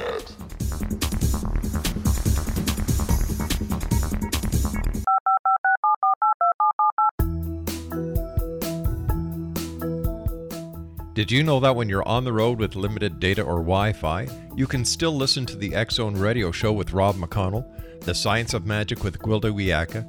Did 11.21 11.29
you 11.29 11.43
know 11.43 11.59
that 11.59 11.75
when 11.75 11.87
you're 11.87 12.07
on 12.07 12.23
the 12.23 12.33
road 12.33 12.57
with 12.57 12.75
limited 12.75 13.19
data 13.19 13.43
or 13.43 13.57
Wi 13.57 13.93
Fi, 13.93 14.27
you 14.55 14.65
can 14.65 14.83
still 14.83 15.15
listen 15.15 15.45
to 15.45 15.55
the 15.55 15.75
X 15.75 15.95
Zone 15.95 16.15
radio 16.15 16.51
show 16.51 16.71
with 16.71 16.93
Rob 16.93 17.15
McConnell, 17.15 17.63
The 17.99 18.15
Science 18.15 18.55
of 18.55 18.65
Magic 18.65 19.03
with 19.03 19.19
Gwilda 19.19 19.51
Wiyaka, 19.51 20.03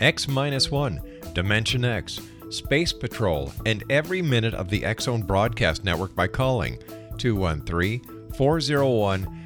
X 0.00 0.26
1, 0.26 1.00
Dimension 1.34 1.84
X, 1.84 2.20
Space 2.50 2.92
Patrol, 2.92 3.52
and 3.64 3.84
every 3.90 4.20
minute 4.20 4.54
of 4.54 4.68
the 4.68 4.84
X 4.84 5.04
Zone 5.04 5.22
broadcast 5.22 5.84
network 5.84 6.16
by 6.16 6.26
calling 6.26 6.82
213 7.18 8.32
401 8.34 9.45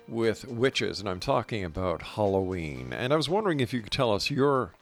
with 0.08 0.46
witches, 0.46 1.00
and 1.00 1.08
I'm 1.08 1.22
talking 1.22 1.64
about 1.64 2.02
Halloween. 2.02 2.92
And 2.92 3.14
I 3.14 3.16
was 3.16 3.30
wondering 3.30 3.62
if 3.62 3.74
you 3.74 3.82
could 3.82 3.92
tell 3.92 4.12
us 4.12 4.30
your 4.30 4.74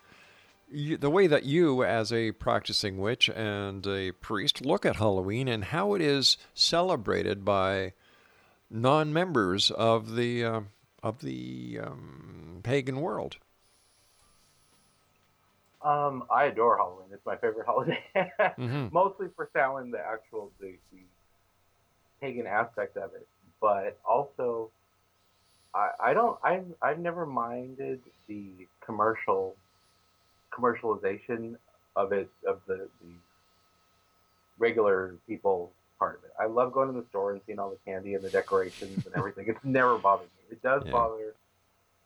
you, 0.71 0.97
the 0.97 1.11
way 1.11 1.27
that 1.27 1.43
you, 1.43 1.83
as 1.83 2.11
a 2.11 2.31
practicing 2.31 2.97
witch 2.97 3.29
and 3.29 3.85
a 3.85 4.13
priest, 4.13 4.65
look 4.65 4.83
at 4.83 4.95
Halloween 4.95 5.47
and 5.47 5.65
how 5.65 5.93
it 5.93 6.01
is 6.01 6.37
celebrated 6.55 7.45
by 7.45 7.93
non-members 8.71 9.69
of 9.69 10.15
the 10.15 10.43
uh, 10.43 10.61
of 11.03 11.21
the 11.21 11.81
um, 11.83 12.61
pagan 12.63 12.99
world. 12.99 13.37
Um, 15.83 16.23
I 16.33 16.45
adore 16.45 16.77
Halloween. 16.77 17.07
It's 17.11 17.25
my 17.25 17.35
favorite 17.35 17.65
holiday. 17.67 18.03
mm-hmm. 18.15 18.87
Mostly 18.91 19.27
for 19.35 19.49
Samhain, 19.53 19.91
the 19.91 19.99
actual 19.99 20.51
the, 20.59 20.75
the 20.91 20.99
pagan 22.21 22.47
aspect 22.47 22.95
of 22.97 23.13
it, 23.13 23.27
but 23.59 23.99
also 24.07 24.71
I, 25.75 25.89
I 25.99 26.13
don't 26.13 26.37
I've 26.43 26.65
I've 26.81 26.99
never 26.99 27.25
minded 27.25 28.01
the 28.27 28.47
commercial 28.85 29.55
commercialization 30.51 31.57
of 31.95 32.11
it 32.11 32.29
of 32.47 32.61
the, 32.67 32.87
the 33.01 33.13
regular 34.57 35.15
people 35.27 35.71
part 35.99 36.17
of 36.19 36.23
it. 36.23 36.31
I 36.39 36.45
love 36.45 36.71
going 36.71 36.93
to 36.93 36.99
the 36.99 37.05
store 37.09 37.31
and 37.31 37.41
seeing 37.45 37.59
all 37.59 37.69
the 37.69 37.77
candy 37.85 38.13
and 38.13 38.23
the 38.23 38.29
decorations 38.29 39.05
and 39.05 39.15
everything. 39.15 39.45
It's 39.47 39.63
never 39.63 39.97
bothered 39.97 40.27
me. 40.27 40.51
It 40.51 40.61
does 40.61 40.83
yeah. 40.85 40.91
bother 40.91 41.33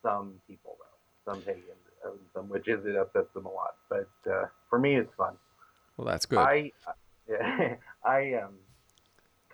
some 0.01 0.33
people 0.47 0.77
though, 0.79 1.31
some 1.31 1.41
pagans, 1.41 1.65
uh, 2.07 2.17
some 2.33 2.49
witches. 2.49 2.85
It 2.85 2.95
upsets 2.95 3.33
them 3.33 3.45
a 3.45 3.51
lot. 3.51 3.75
But 3.89 4.09
uh, 4.29 4.45
for 4.69 4.79
me, 4.79 4.95
it's 4.95 5.13
fun. 5.17 5.33
Well, 5.97 6.05
that's 6.05 6.25
good. 6.25 6.39
I 6.39 6.71
yeah, 7.29 7.75
I 8.05 8.33
um, 8.35 8.53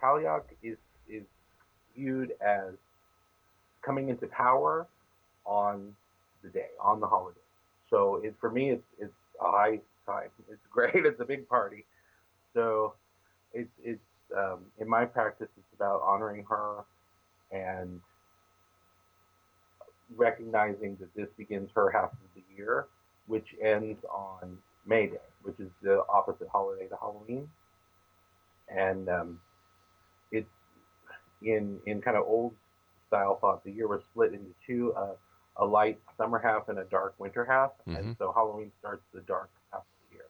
Cailleach 0.01 0.43
is 0.61 0.77
is 1.07 1.23
viewed 1.95 2.33
as 2.41 2.73
coming 3.81 4.09
into 4.09 4.27
power 4.27 4.87
on 5.45 5.95
the 6.43 6.49
day, 6.49 6.67
on 6.81 6.99
the 6.99 7.07
holiday. 7.07 7.39
So 7.89 8.21
it, 8.23 8.35
for 8.39 8.49
me, 8.49 8.71
it's 8.71 8.85
it's 8.99 9.13
a 9.41 9.51
high 9.51 9.79
time. 10.05 10.29
It's 10.51 10.67
great. 10.71 11.05
It's 11.05 11.19
a 11.21 11.25
big 11.25 11.47
party. 11.47 11.85
So 12.53 12.93
it's 13.53 13.71
it's 13.83 13.99
um, 14.35 14.59
in 14.79 14.87
my 14.87 15.05
practice, 15.05 15.49
it's 15.57 15.73
about 15.75 16.01
honoring 16.01 16.45
her 16.49 16.83
and 17.51 18.01
recognizing 20.15 20.97
that 20.99 21.13
this 21.15 21.27
begins 21.37 21.69
her 21.75 21.89
half 21.91 22.11
of 22.11 22.19
the 22.35 22.43
year, 22.55 22.87
which 23.27 23.55
ends 23.61 24.03
on 24.11 24.57
May 24.85 25.07
Day, 25.07 25.17
which 25.43 25.59
is 25.59 25.69
the 25.81 26.03
opposite 26.09 26.47
holiday 26.49 26.87
to 26.87 26.95
Halloween. 26.95 27.49
And 28.69 29.09
um, 29.09 29.39
it's 30.31 30.49
in 31.41 31.79
in 31.85 32.01
kind 32.01 32.17
of 32.17 32.23
old 32.25 32.53
style 33.07 33.37
thought. 33.39 33.63
The 33.63 33.71
year 33.71 33.87
was 33.87 34.01
split 34.11 34.33
into 34.33 34.53
two: 34.65 34.93
uh, 34.93 35.13
a 35.57 35.65
light 35.65 35.99
summer 36.17 36.39
half 36.39 36.69
and 36.69 36.79
a 36.79 36.85
dark 36.85 37.15
winter 37.17 37.45
half. 37.45 37.71
Mm-hmm. 37.87 37.95
And 37.95 38.15
so 38.17 38.31
Halloween 38.33 38.71
starts 38.79 39.03
the 39.13 39.21
dark 39.21 39.49
half 39.71 39.81
of 39.81 39.85
the 40.09 40.15
year. 40.15 40.25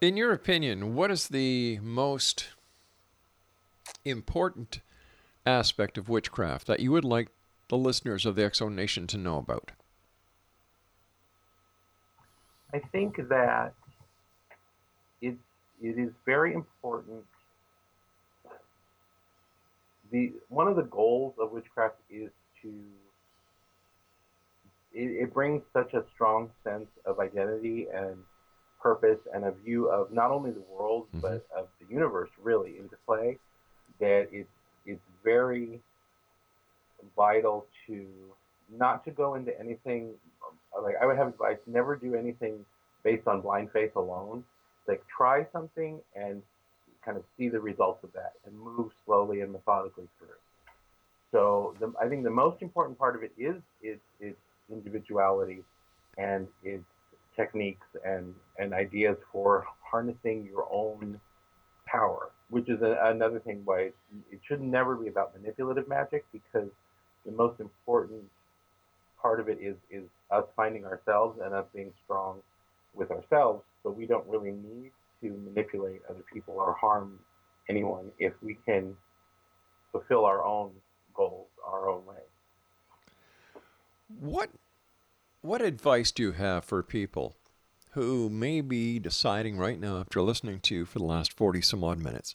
In 0.00 0.16
your 0.16 0.32
opinion, 0.32 0.94
what 0.94 1.10
is 1.10 1.28
the 1.28 1.78
most 1.82 2.48
important 4.04 4.80
aspect 5.46 5.98
of 5.98 6.08
witchcraft 6.08 6.66
that 6.66 6.80
you 6.80 6.92
would 6.92 7.04
like 7.04 7.28
the 7.68 7.76
listeners 7.76 8.26
of 8.26 8.36
the 8.36 8.50
Zone 8.54 8.76
Nation 8.76 9.06
to 9.08 9.16
know 9.16 9.38
about? 9.38 9.72
I 12.74 12.78
think 12.78 13.16
that 13.28 13.74
it, 15.20 15.36
it 15.80 15.98
is 15.98 16.10
very 16.24 16.54
important. 16.54 17.24
The 20.10 20.32
one 20.48 20.68
of 20.68 20.76
the 20.76 20.82
goals 20.82 21.34
of 21.38 21.52
witchcraft 21.52 21.96
is 22.10 22.30
to 22.62 22.68
it, 24.94 25.22
it 25.22 25.34
brings 25.34 25.62
such 25.72 25.94
a 25.94 26.04
strong 26.14 26.50
sense 26.64 26.88
of 27.06 27.18
identity 27.18 27.86
and 27.94 28.16
purpose 28.80 29.20
and 29.32 29.44
a 29.44 29.52
view 29.64 29.88
of 29.88 30.12
not 30.12 30.30
only 30.30 30.50
the 30.50 30.64
world 30.70 31.06
mm-hmm. 31.08 31.20
but 31.20 31.46
of 31.56 31.68
the 31.80 31.86
universe 31.92 32.30
really 32.42 32.78
into 32.78 32.96
play 33.06 33.38
that 34.00 34.28
it's 34.32 34.50
very 35.24 35.80
vital 37.16 37.66
to 37.86 38.06
not 38.70 39.04
to 39.04 39.10
go 39.10 39.34
into 39.34 39.58
anything 39.58 40.10
like 40.82 40.94
I 41.00 41.06
would 41.06 41.16
have 41.16 41.28
advice 41.28 41.58
never 41.66 41.96
do 41.96 42.14
anything 42.14 42.64
based 43.02 43.26
on 43.26 43.40
blind 43.40 43.70
faith 43.72 43.96
alone. 43.96 44.44
Like 44.88 45.02
try 45.14 45.46
something 45.52 46.00
and 46.16 46.42
kind 47.04 47.16
of 47.16 47.24
see 47.36 47.48
the 47.48 47.60
results 47.60 48.02
of 48.04 48.12
that 48.12 48.32
and 48.46 48.58
move 48.58 48.90
slowly 49.04 49.40
and 49.40 49.52
methodically 49.52 50.08
through. 50.18 50.28
So 51.30 51.74
the, 51.80 51.92
I 52.00 52.08
think 52.08 52.24
the 52.24 52.30
most 52.30 52.62
important 52.62 52.98
part 52.98 53.16
of 53.16 53.22
it 53.22 53.32
is 53.38 53.56
its 53.82 54.00
its 54.20 54.38
individuality 54.70 55.62
and 56.18 56.46
its 56.62 56.84
techniques 57.36 57.86
and, 58.04 58.34
and 58.58 58.72
ideas 58.72 59.16
for 59.32 59.66
harnessing 59.82 60.46
your 60.50 60.66
own 60.70 61.20
power, 61.86 62.30
which 62.52 62.68
is 62.68 62.82
a, 62.82 62.98
another 63.04 63.40
thing 63.40 63.62
why 63.64 63.80
it, 63.80 63.94
it 64.30 64.40
should 64.46 64.60
never 64.60 64.94
be 64.94 65.08
about 65.08 65.34
manipulative 65.34 65.88
magic 65.88 66.22
because 66.32 66.68
the 67.24 67.32
most 67.32 67.58
important 67.60 68.22
part 69.20 69.40
of 69.40 69.48
it 69.48 69.58
is, 69.58 69.74
is 69.90 70.02
us 70.30 70.44
finding 70.54 70.84
ourselves 70.84 71.40
and 71.42 71.54
us 71.54 71.64
being 71.74 71.90
strong 72.04 72.40
with 72.94 73.10
ourselves. 73.10 73.62
So 73.82 73.90
we 73.90 74.04
don't 74.04 74.26
really 74.28 74.50
need 74.50 74.90
to 75.22 75.30
manipulate 75.30 76.02
other 76.10 76.22
people 76.30 76.54
or 76.58 76.74
harm 76.74 77.18
anyone 77.70 78.10
if 78.18 78.34
we 78.42 78.58
can 78.66 78.94
fulfill 79.90 80.26
our 80.26 80.44
own 80.44 80.72
goals 81.14 81.46
our 81.66 81.88
own 81.88 82.04
way. 82.04 82.16
What 84.08 84.50
what 85.40 85.62
advice 85.62 86.12
do 86.12 86.22
you 86.22 86.32
have 86.32 86.64
for 86.64 86.82
people 86.82 87.36
who 87.92 88.30
may 88.30 88.60
be 88.60 88.98
deciding 88.98 89.56
right 89.56 89.78
now, 89.78 89.98
after 89.98 90.20
listening 90.22 90.60
to 90.60 90.74
you 90.74 90.84
for 90.84 90.98
the 90.98 91.04
last 91.04 91.32
40 91.32 91.60
some 91.60 91.84
odd 91.84 91.98
minutes, 91.98 92.34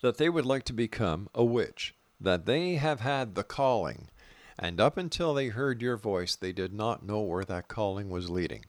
that 0.00 0.16
they 0.16 0.28
would 0.28 0.46
like 0.46 0.64
to 0.64 0.72
become 0.72 1.28
a 1.34 1.44
witch, 1.44 1.94
that 2.20 2.46
they 2.46 2.74
have 2.74 3.00
had 3.00 3.34
the 3.34 3.44
calling, 3.44 4.08
and 4.58 4.80
up 4.80 4.96
until 4.96 5.34
they 5.34 5.48
heard 5.48 5.82
your 5.82 5.96
voice, 5.96 6.36
they 6.36 6.52
did 6.52 6.72
not 6.72 7.04
know 7.04 7.20
where 7.20 7.44
that 7.44 7.68
calling 7.68 8.10
was 8.10 8.30
leading. 8.30 8.64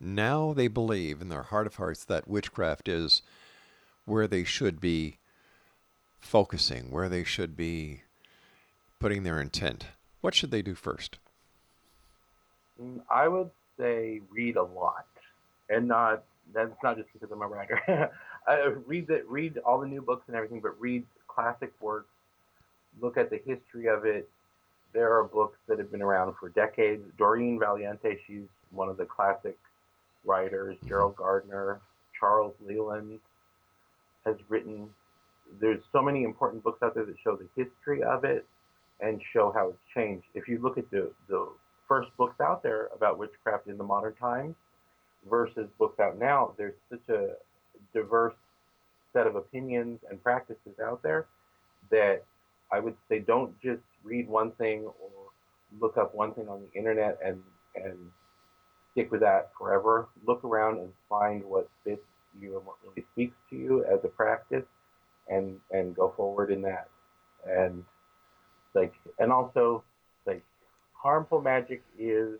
Now 0.00 0.52
they 0.52 0.68
believe 0.68 1.20
in 1.20 1.28
their 1.28 1.44
heart 1.44 1.66
of 1.66 1.76
hearts 1.76 2.04
that 2.04 2.28
witchcraft 2.28 2.88
is 2.88 3.22
where 4.04 4.26
they 4.26 4.44
should 4.44 4.80
be 4.80 5.18
focusing, 6.18 6.90
where 6.90 7.08
they 7.08 7.24
should 7.24 7.56
be 7.56 8.02
putting 8.98 9.22
their 9.22 9.40
intent. 9.40 9.86
What 10.20 10.34
should 10.34 10.50
they 10.50 10.62
do 10.62 10.74
first? 10.74 11.18
I 13.10 13.28
would 13.28 13.50
say 13.78 14.20
read 14.30 14.56
a 14.56 14.62
lot, 14.62 15.06
and 15.68 15.88
not 15.88 16.24
that's 16.54 16.70
not 16.82 16.96
just 16.96 17.08
because 17.12 17.30
I'm 17.32 17.42
a 17.42 17.46
writer. 17.46 17.80
uh, 18.48 18.70
read 18.86 19.08
the 19.08 19.22
read 19.28 19.58
all 19.58 19.80
the 19.80 19.86
new 19.86 20.02
books 20.02 20.24
and 20.28 20.36
everything, 20.36 20.60
but 20.60 20.80
read 20.80 21.04
classic 21.28 21.72
works. 21.80 22.08
Look 23.00 23.16
at 23.16 23.30
the 23.30 23.38
history 23.44 23.88
of 23.88 24.04
it. 24.04 24.28
There 24.92 25.12
are 25.12 25.24
books 25.24 25.58
that 25.68 25.78
have 25.78 25.90
been 25.90 26.02
around 26.02 26.34
for 26.40 26.48
decades. 26.50 27.02
Doreen 27.18 27.58
Valiente, 27.58 28.18
she's 28.26 28.46
one 28.70 28.88
of 28.88 28.96
the 28.96 29.04
classic 29.04 29.58
writers. 30.24 30.76
Mm-hmm. 30.76 30.88
Gerald 30.88 31.16
Gardner, 31.16 31.80
Charles 32.18 32.54
Leland 32.64 33.20
has 34.24 34.36
written. 34.48 34.88
There's 35.60 35.82
so 35.92 36.00
many 36.02 36.24
important 36.24 36.64
books 36.64 36.82
out 36.82 36.94
there 36.94 37.04
that 37.04 37.16
show 37.22 37.36
the 37.36 37.48
history 37.62 38.02
of 38.02 38.24
it 38.24 38.46
and 39.00 39.20
show 39.32 39.52
how 39.54 39.68
it's 39.68 39.78
changed. 39.94 40.26
If 40.34 40.48
you 40.48 40.58
look 40.58 40.78
at 40.78 40.90
the 40.90 41.10
the 41.28 41.48
first 41.86 42.08
books 42.16 42.40
out 42.40 42.62
there 42.62 42.88
about 42.94 43.18
witchcraft 43.18 43.66
in 43.66 43.76
the 43.76 43.84
modern 43.84 44.14
times 44.14 44.54
versus 45.28 45.68
books 45.78 45.98
out 46.00 46.18
now, 46.18 46.52
there's 46.56 46.74
such 46.90 47.08
a 47.08 47.34
diverse 47.94 48.34
set 49.12 49.26
of 49.26 49.36
opinions 49.36 50.00
and 50.10 50.22
practices 50.22 50.78
out 50.82 51.02
there 51.02 51.26
that 51.90 52.24
I 52.72 52.80
would 52.80 52.96
say 53.08 53.20
don't 53.20 53.58
just 53.60 53.82
read 54.02 54.28
one 54.28 54.52
thing 54.52 54.84
or 54.84 55.10
look 55.80 55.96
up 55.96 56.14
one 56.14 56.32
thing 56.34 56.48
on 56.48 56.60
the 56.60 56.78
internet 56.78 57.18
and 57.24 57.42
and 57.74 57.96
stick 58.92 59.10
with 59.10 59.20
that 59.20 59.50
forever. 59.58 60.08
Look 60.26 60.44
around 60.44 60.78
and 60.78 60.92
find 61.08 61.44
what 61.44 61.68
fits 61.84 62.02
you 62.40 62.56
and 62.56 62.66
what 62.66 62.76
really 62.82 63.06
speaks 63.12 63.36
to 63.50 63.56
you 63.56 63.84
as 63.84 64.00
a 64.04 64.08
practice 64.08 64.64
and 65.28 65.58
and 65.70 65.94
go 65.94 66.12
forward 66.16 66.50
in 66.50 66.62
that. 66.62 66.88
And 67.46 67.84
like 68.74 68.94
and 69.18 69.32
also 69.32 69.84
like 70.26 70.42
harmful 70.92 71.40
magic 71.40 71.82
is 71.98 72.38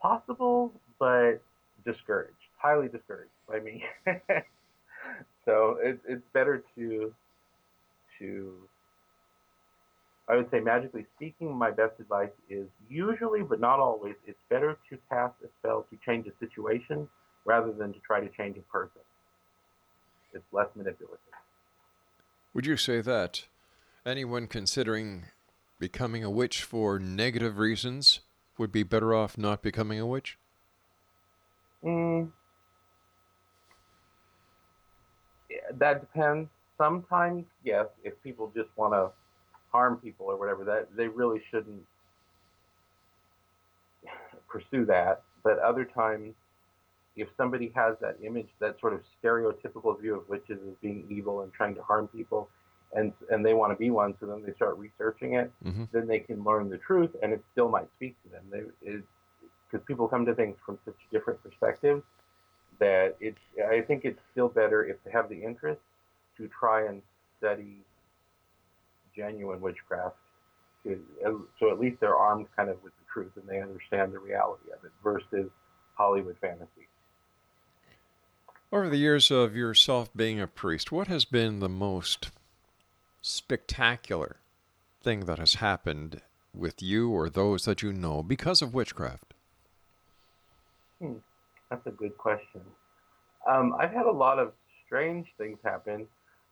possible, 0.00 0.72
but 0.98 1.40
discouraged, 1.84 2.36
highly 2.58 2.88
discouraged 2.88 3.30
by 3.48 3.60
me. 3.60 3.84
so 5.44 5.78
it, 5.82 5.98
it's 6.06 6.22
better 6.32 6.62
to 6.76 7.12
to 8.18 8.54
I 10.30 10.36
would 10.36 10.48
say, 10.52 10.60
magically 10.60 11.06
speaking, 11.16 11.52
my 11.52 11.72
best 11.72 11.94
advice 11.98 12.30
is 12.48 12.68
usually, 12.88 13.42
but 13.42 13.58
not 13.58 13.80
always, 13.80 14.14
it's 14.24 14.38
better 14.48 14.78
to 14.88 14.98
cast 15.08 15.34
a 15.42 15.48
spell 15.58 15.84
to 15.90 15.98
change 16.06 16.28
a 16.28 16.30
situation 16.38 17.08
rather 17.44 17.72
than 17.72 17.92
to 17.92 17.98
try 18.06 18.20
to 18.20 18.28
change 18.28 18.56
a 18.56 18.60
person. 18.72 19.00
It's 20.32 20.44
less 20.52 20.68
manipulative. 20.76 21.18
Would 22.54 22.64
you 22.64 22.76
say 22.76 23.00
that 23.00 23.46
anyone 24.06 24.46
considering 24.46 25.24
becoming 25.80 26.22
a 26.22 26.30
witch 26.30 26.62
for 26.62 27.00
negative 27.00 27.58
reasons 27.58 28.20
would 28.56 28.70
be 28.70 28.84
better 28.84 29.12
off 29.12 29.36
not 29.36 29.62
becoming 29.62 29.98
a 29.98 30.06
witch? 30.06 30.38
Mm, 31.84 32.30
yeah, 35.50 35.56
that 35.78 36.00
depends. 36.00 36.48
Sometimes, 36.76 37.44
yes, 37.64 37.86
if 38.04 38.20
people 38.22 38.52
just 38.54 38.68
want 38.76 38.92
to 38.94 39.10
harm 39.70 39.96
people 39.96 40.26
or 40.26 40.36
whatever, 40.36 40.64
that 40.64 40.88
they 40.96 41.08
really 41.08 41.40
shouldn't 41.50 41.82
pursue 44.48 44.84
that. 44.86 45.22
But 45.42 45.58
other 45.58 45.84
times, 45.84 46.34
if 47.16 47.28
somebody 47.36 47.72
has 47.74 47.96
that 48.00 48.16
image, 48.22 48.48
that 48.60 48.78
sort 48.80 48.94
of 48.94 49.00
stereotypical 49.22 49.98
view 50.00 50.16
of 50.16 50.28
witches 50.28 50.58
as 50.66 50.74
being 50.80 51.04
evil 51.10 51.42
and 51.42 51.52
trying 51.52 51.74
to 51.74 51.82
harm 51.82 52.08
people, 52.08 52.48
and 52.94 53.12
and 53.30 53.44
they 53.44 53.54
want 53.54 53.72
to 53.72 53.76
be 53.76 53.90
one, 53.90 54.14
so 54.20 54.26
then 54.26 54.42
they 54.44 54.52
start 54.54 54.76
researching 54.78 55.34
it, 55.34 55.52
Mm-hmm. 55.64 55.84
then 55.92 56.06
they 56.06 56.20
can 56.20 56.42
learn 56.42 56.68
the 56.68 56.78
truth, 56.78 57.10
and 57.22 57.32
it 57.32 57.42
still 57.52 57.68
might 57.68 57.88
speak 57.96 58.16
to 58.22 58.28
them. 58.30 58.42
They 58.50 58.98
because 59.70 59.84
people 59.86 60.08
come 60.08 60.26
to 60.26 60.34
things 60.34 60.56
from 60.64 60.78
such 60.84 60.96
different 61.12 61.42
perspectives 61.42 62.02
that 62.78 63.16
it's. 63.20 63.38
I 63.70 63.80
think 63.82 64.04
it's 64.04 64.20
still 64.32 64.48
better 64.48 64.84
if 64.84 64.96
they 65.04 65.10
have 65.10 65.28
the 65.28 65.42
interest 65.42 65.80
to 66.36 66.48
try 66.48 66.86
and 66.86 67.02
study 67.38 67.78
genuine 69.14 69.60
witchcraft. 69.60 70.16
to- 70.84 71.46
So 71.58 71.70
at 71.70 71.78
least 71.78 72.00
they're 72.00 72.16
armed 72.16 72.46
kind 72.56 72.70
of 72.70 72.82
with 72.82 72.92
the 72.98 73.04
truth 73.12 73.32
and 73.36 73.46
they 73.46 73.60
understand 73.60 74.12
the 74.12 74.18
reality 74.18 74.70
of 74.72 74.82
it 74.84 74.92
versus 75.04 75.50
Hollywood 75.94 76.36
fantasy. 76.40 76.88
Over 78.72 78.88
the 78.88 78.96
years 78.96 79.30
of 79.30 79.56
yourself 79.56 80.10
being 80.14 80.40
a 80.40 80.46
priest, 80.46 80.90
what 80.92 81.08
has 81.08 81.24
been 81.24 81.58
the 81.58 81.68
most 81.68 82.30
spectacular 83.20 84.36
thing 85.02 85.26
that 85.26 85.38
has 85.38 85.54
happened 85.54 86.22
with 86.54 86.80
you 86.82 87.10
or 87.10 87.28
those 87.28 87.64
that 87.64 87.82
you 87.82 87.92
know 87.92 88.22
because 88.22 88.62
of 88.62 88.72
witchcraft? 88.72 89.29
Hmm, 91.00 91.14
that's 91.70 91.86
a 91.86 91.90
good 91.90 92.16
question. 92.18 92.60
Um, 93.48 93.74
I've 93.78 93.90
had 93.92 94.06
a 94.06 94.10
lot 94.12 94.38
of 94.38 94.52
strange 94.86 95.26
things 95.38 95.58
happen. 95.64 96.06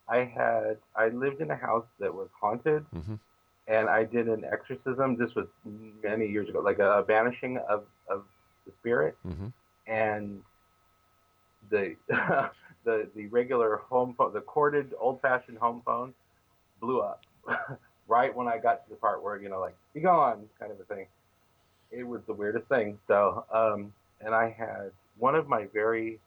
I 0.08 0.18
had 0.24 0.78
I 0.96 1.08
lived 1.08 1.40
in 1.40 1.50
a 1.50 1.56
house 1.56 1.86
that 2.00 2.12
was 2.14 2.28
haunted, 2.40 2.84
Mm-hmm. 2.94 3.14
and 3.68 3.88
I 3.88 4.04
did 4.04 4.28
an 4.28 4.44
exorcism. 4.50 5.16
This 5.16 5.34
was 5.34 5.46
many 6.02 6.26
years 6.26 6.48
ago, 6.48 6.60
like 6.60 6.78
a, 6.78 6.98
a 6.98 7.02
banishing 7.02 7.58
of 7.68 7.84
of 8.08 8.24
the 8.66 8.72
spirit, 8.80 9.16
Mm-hmm. 9.26 9.48
and 9.86 10.40
the 11.70 11.94
the 12.84 13.08
the 13.14 13.26
regular 13.26 13.76
home 13.88 14.14
phone, 14.16 14.32
the 14.32 14.40
corded 14.40 14.92
old 14.98 15.20
fashioned 15.20 15.58
home 15.58 15.82
phone, 15.84 16.14
blew 16.80 17.00
up 17.00 17.22
right 18.08 18.34
when 18.34 18.48
I 18.48 18.58
got 18.58 18.84
to 18.84 18.90
the 18.90 18.96
part 18.96 19.22
where 19.22 19.40
you 19.40 19.48
know 19.48 19.60
like 19.60 19.76
be 19.94 20.00
gone 20.00 20.44
kind 20.58 20.72
of 20.72 20.80
a 20.80 20.84
thing. 20.84 21.06
It 21.90 22.06
was 22.06 22.20
the 22.26 22.34
weirdest 22.34 22.68
thing. 22.68 22.98
So 23.08 23.44
um, 23.52 23.92
and 24.20 24.34
I 24.34 24.54
had 24.56 24.92
one 25.18 25.34
of 25.34 25.48
my 25.48 25.66
very 25.72 26.18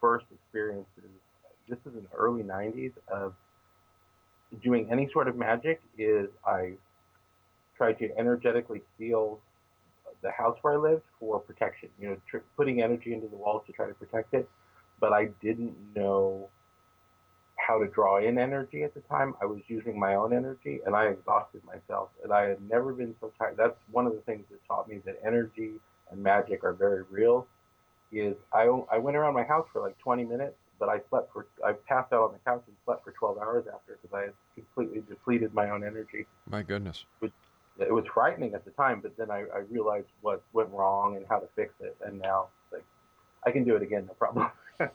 first 0.00 0.26
experiences. 0.32 1.10
This 1.68 1.78
is 1.80 1.94
in 1.94 2.06
the 2.10 2.16
early 2.16 2.42
'90s 2.42 2.92
of 3.08 3.34
doing 4.62 4.88
any 4.90 5.08
sort 5.12 5.28
of 5.28 5.36
magic. 5.36 5.80
Is 5.98 6.28
I 6.46 6.72
tried 7.76 7.98
to 7.98 8.18
energetically 8.18 8.82
seal 8.98 9.40
the 10.22 10.30
house 10.30 10.58
where 10.62 10.74
I 10.74 10.76
lived 10.76 11.02
for 11.20 11.38
protection. 11.38 11.88
You 12.00 12.10
know, 12.10 12.16
tr- 12.28 12.38
putting 12.56 12.82
energy 12.82 13.12
into 13.12 13.28
the 13.28 13.36
walls 13.36 13.62
to 13.66 13.72
try 13.72 13.86
to 13.86 13.94
protect 13.94 14.34
it. 14.34 14.48
But 15.00 15.12
I 15.12 15.26
didn't 15.40 15.76
know 15.94 16.48
how 17.56 17.78
to 17.78 17.86
draw 17.86 18.18
in 18.18 18.38
energy 18.38 18.82
at 18.82 18.94
the 18.94 19.00
time. 19.00 19.34
I 19.42 19.44
was 19.44 19.60
using 19.68 19.98
my 19.98 20.14
own 20.14 20.32
energy, 20.32 20.80
and 20.86 20.96
I 20.96 21.06
exhausted 21.06 21.62
myself. 21.64 22.08
And 22.24 22.32
I 22.32 22.48
had 22.48 22.68
never 22.68 22.92
been 22.92 23.14
so 23.20 23.32
tired. 23.38 23.56
That's 23.56 23.76
one 23.92 24.06
of 24.06 24.14
the 24.14 24.20
things 24.20 24.44
that 24.50 24.58
taught 24.66 24.88
me 24.88 25.00
that 25.04 25.20
energy 25.24 25.72
and 26.10 26.22
magic 26.22 26.64
are 26.64 26.72
very 26.72 27.02
real. 27.10 27.46
Is 28.10 28.36
I, 28.52 28.62
I 28.90 28.98
went 28.98 29.16
around 29.16 29.34
my 29.34 29.44
house 29.44 29.66
for 29.72 29.82
like 29.82 29.98
20 29.98 30.24
minutes, 30.24 30.56
but 30.78 30.88
I 30.88 31.00
slept 31.10 31.32
for 31.32 31.46
I 31.64 31.72
passed 31.72 32.12
out 32.12 32.22
on 32.22 32.32
the 32.32 32.38
couch 32.38 32.62
and 32.66 32.76
slept 32.84 33.04
for 33.04 33.12
12 33.12 33.38
hours 33.38 33.64
after 33.72 33.98
because 34.00 34.16
I 34.16 34.22
had 34.22 34.32
completely 34.54 35.02
depleted 35.08 35.52
my 35.52 35.70
own 35.70 35.84
energy 35.84 36.26
My 36.48 36.62
goodness. 36.62 37.04
it 37.20 37.92
was 37.92 38.04
frightening 38.12 38.54
at 38.54 38.64
the 38.64 38.70
time, 38.72 39.00
but 39.00 39.16
then 39.16 39.30
I, 39.30 39.44
I 39.54 39.58
realized 39.70 40.08
what 40.22 40.42
went 40.52 40.70
wrong 40.70 41.16
and 41.16 41.26
how 41.28 41.38
to 41.38 41.46
fix 41.54 41.74
it, 41.80 41.96
and 42.04 42.18
now 42.18 42.48
like 42.72 42.84
I 43.44 43.50
can 43.50 43.64
do 43.64 43.76
it 43.76 43.82
again, 43.82 44.06
no 44.06 44.14
problem. 44.14 44.48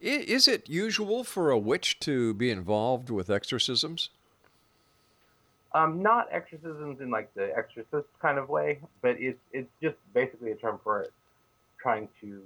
Is 0.00 0.48
it 0.48 0.68
usual 0.68 1.24
for 1.24 1.50
a 1.50 1.58
witch 1.58 2.00
to 2.00 2.32
be 2.32 2.50
involved 2.50 3.10
with 3.10 3.28
exorcisms? 3.28 4.08
Um, 5.72 6.02
not 6.02 6.28
exorcisms 6.32 7.00
in 7.00 7.10
like 7.10 7.32
the 7.34 7.56
exorcist 7.56 8.08
kind 8.20 8.38
of 8.38 8.48
way, 8.48 8.80
but 9.02 9.16
it's 9.18 9.38
it's 9.52 9.70
just 9.82 9.96
basically 10.14 10.50
a 10.50 10.56
term 10.56 10.80
for 10.82 11.06
trying 11.80 12.08
to 12.20 12.42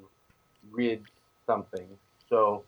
rid 0.70 1.02
something. 1.46 1.86
So 2.28 2.64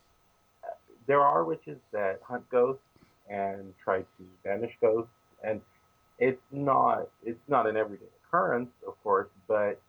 uh, 0.64 0.68
there 1.06 1.20
are 1.20 1.44
witches 1.44 1.78
that 1.92 2.20
hunt 2.22 2.48
ghosts 2.50 2.82
and 3.28 3.74
try 3.82 3.98
to 3.98 4.24
banish 4.44 4.72
ghosts, 4.80 5.10
and 5.44 5.60
it's 6.18 6.40
not 6.50 7.08
it's 7.22 7.48
not 7.48 7.66
an 7.66 7.76
everyday 7.76 8.06
occurrence, 8.24 8.70
of 8.86 9.00
course, 9.02 9.28
but 9.46 9.80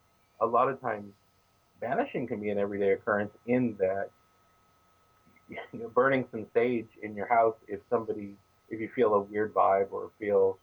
a 0.42 0.46
lot 0.46 0.70
of 0.70 0.82
times 0.82 1.14
banishing 1.80 2.28
can 2.28 2.42
be 2.42 2.50
an 2.50 2.58
everyday 2.58 2.92
occurrence 2.92 3.32
in 3.46 3.76
that 3.80 4.10
you 5.50 5.80
know, 5.80 5.88
burning 5.90 6.26
some 6.32 6.46
sage 6.54 6.90
in 7.02 7.16
your 7.16 7.28
house 7.28 7.56
if 7.68 7.80
somebody 7.90 8.36
if 8.70 8.80
you 8.80 8.90
feel 8.96 9.14
a 9.14 9.20
weird 9.22 9.54
vibe 9.54 9.92
or 9.92 10.12
feel 10.20 10.58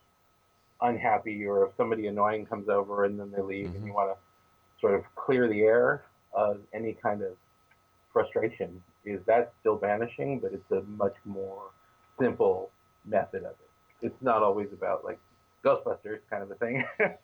unhappy 0.82 1.44
or 1.46 1.66
if 1.66 1.72
somebody 1.76 2.07
annoying 2.09 2.44
comes 2.46 2.68
over 2.68 3.05
and 3.05 3.18
then 3.18 3.30
they 3.30 3.40
leave 3.40 3.66
and 3.74 3.82
Mhm. 3.82 3.86
you 3.86 3.92
want 3.94 4.11
to 4.16 4.80
sort 4.80 4.94
of 4.94 5.05
clear 5.14 5.48
the 5.48 5.62
air 5.62 6.05
of 6.32 6.61
any 6.72 6.92
kind 6.94 7.22
of 7.22 7.36
frustration 8.12 8.82
is 9.05 9.24
that 9.26 9.52
still 9.61 9.76
banishing 9.76 10.38
but 10.40 10.52
it's 10.52 10.70
a 10.72 10.82
much 10.82 11.16
more 11.24 11.70
simple 12.18 12.70
method 13.05 13.44
of 13.44 13.52
it 13.52 13.70
it's 14.07 14.20
not 14.22 14.42
always 14.42 14.72
about 14.72 15.05
like 15.05 15.18
ghostbusters 15.64 16.20
kind 16.28 16.42
of 16.42 16.50
a 16.50 16.55
thing 16.57 16.84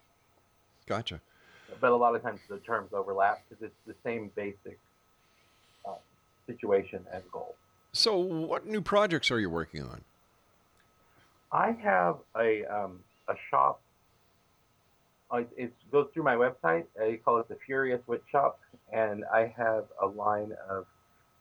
Gotcha. 0.86 1.20
but 1.80 1.90
a 1.92 1.96
lot 1.96 2.14
of 2.16 2.22
times 2.22 2.40
the 2.48 2.58
terms 2.58 2.92
overlap 2.92 3.42
because 3.48 3.62
it's 3.62 3.76
the 3.86 3.94
same 4.04 4.30
basic 4.34 4.78
uh, 5.86 5.94
situation 6.46 7.04
and 7.12 7.22
goal 7.30 7.54
So, 7.92 8.16
what 8.18 8.66
new 8.66 8.80
projects 8.80 9.30
are 9.30 9.40
you 9.40 9.50
working 9.50 9.82
on? 9.82 10.04
I 11.52 11.72
have 11.82 12.16
a 12.36 12.64
um, 12.66 13.00
a 13.28 13.34
shop. 13.50 13.80
Uh, 15.30 15.42
it 15.56 15.72
goes 15.92 16.08
through 16.12 16.24
my 16.24 16.34
website. 16.34 16.84
I 17.00 17.18
call 17.24 17.38
it 17.38 17.48
the 17.48 17.56
Furious 17.64 18.00
Witch 18.06 18.22
Shop, 18.32 18.58
and 18.92 19.24
I 19.32 19.52
have 19.56 19.84
a 20.02 20.06
line 20.06 20.52
of 20.68 20.86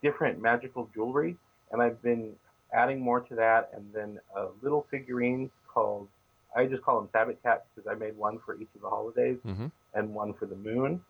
different 0.03 0.41
magical 0.41 0.89
jewelry, 0.93 1.37
and 1.71 1.81
I've 1.81 2.01
been 2.03 2.33
adding 2.71 2.99
more 2.99 3.19
to 3.21 3.35
that, 3.35 3.71
and 3.75 3.85
then 3.93 4.19
uh, 4.37 4.47
little 4.61 4.85
figurines 4.91 5.49
called 5.73 6.07
I 6.55 6.65
just 6.65 6.81
call 6.83 6.99
them 6.99 7.09
Sabbath 7.11 7.37
cats 7.43 7.61
because 7.75 7.87
I 7.89 7.95
made 7.95 8.17
one 8.17 8.39
for 8.45 8.55
each 8.55 8.69
of 8.75 8.81
the 8.81 8.89
holidays 8.89 9.37
Mm-hmm. 9.45 9.67
and 9.93 10.13
one 10.13 10.33
for 10.33 10.45
the 10.45 10.55
moon. 10.55 11.01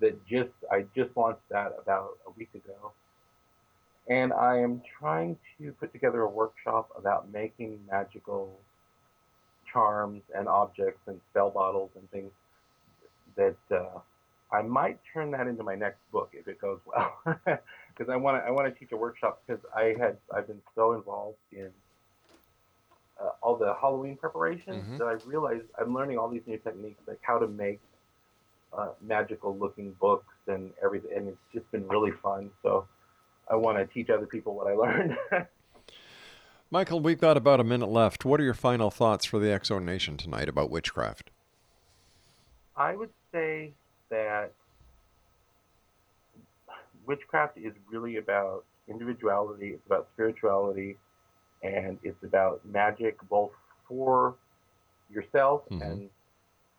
That 0.00 0.24
just 0.26 0.50
I 0.70 0.84
just 0.94 1.10
launched 1.16 1.48
that 1.50 1.72
about 1.80 2.18
a 2.26 2.30
week 2.36 2.50
ago, 2.54 2.92
and 4.08 4.32
I 4.32 4.58
am 4.58 4.82
trying 4.98 5.36
to 5.58 5.72
put 5.72 5.92
together 5.92 6.22
a 6.22 6.28
workshop 6.28 6.90
about 6.96 7.30
making 7.30 7.78
magical 7.90 8.58
charms 9.72 10.22
and 10.34 10.48
objects 10.48 11.00
and 11.06 11.20
spell 11.30 11.50
bottles 11.50 11.90
and 11.96 12.10
things 12.10 12.32
that 13.36 13.56
uh, 13.70 13.98
I 14.52 14.62
might 14.62 14.98
turn 15.12 15.30
that 15.32 15.46
into 15.46 15.62
my 15.62 15.74
next 15.74 16.00
book 16.12 16.30
if 16.32 16.48
it 16.48 16.60
goes 16.60 16.80
well, 16.86 17.18
because 17.26 18.10
I 18.10 18.16
want 18.16 18.42
to 18.42 18.46
I 18.46 18.50
want 18.50 18.72
to 18.72 18.78
teach 18.78 18.92
a 18.92 18.96
workshop 18.96 19.42
because 19.46 19.62
I 19.76 19.94
had 19.98 20.16
I've 20.34 20.46
been 20.46 20.62
so 20.74 20.92
involved 20.94 21.38
in 21.52 21.70
uh, 23.22 23.30
all 23.42 23.56
the 23.56 23.74
Halloween 23.80 24.16
preparations 24.16 24.84
Mhm. 24.84 24.98
that 24.98 25.06
I 25.06 25.12
realized 25.24 25.64
I'm 25.78 25.94
learning 25.94 26.18
all 26.18 26.28
these 26.28 26.46
new 26.46 26.58
techniques 26.58 27.00
like 27.06 27.18
how 27.22 27.38
to 27.38 27.46
make 27.48 27.80
uh, 28.76 28.90
magical 29.00 29.56
looking 29.56 29.92
books 30.00 30.34
and 30.46 30.72
everything, 30.82 31.12
and 31.16 31.28
it's 31.28 31.38
just 31.52 31.70
been 31.72 31.86
really 31.88 32.12
fun. 32.22 32.50
So 32.62 32.86
I 33.50 33.56
want 33.56 33.78
to 33.78 33.86
teach 33.86 34.10
other 34.10 34.26
people 34.26 34.54
what 34.54 34.66
I 34.66 34.74
learned. 34.74 35.16
Michael, 36.70 37.00
we've 37.00 37.20
got 37.20 37.36
about 37.36 37.60
a 37.60 37.64
minute 37.64 37.88
left. 37.88 38.24
What 38.24 38.40
are 38.40 38.44
your 38.44 38.54
final 38.54 38.90
thoughts 38.90 39.24
for 39.24 39.38
the 39.38 39.50
X 39.50 39.68
Zone 39.68 39.86
Nation 39.86 40.16
tonight 40.16 40.48
about 40.48 40.70
witchcraft? 40.70 41.30
I 42.76 42.94
would 42.94 43.10
say 43.32 43.72
that 44.10 44.52
witchcraft 47.06 47.56
is 47.56 47.72
really 47.90 48.16
about 48.16 48.64
individuality, 48.86 49.68
it's 49.70 49.86
about 49.86 50.08
spirituality, 50.12 50.96
and 51.62 51.98
it's 52.02 52.22
about 52.22 52.64
magic 52.66 53.16
both 53.28 53.52
for 53.88 54.34
yourself 55.10 55.62
Mhm. 55.70 55.82
and 55.82 56.10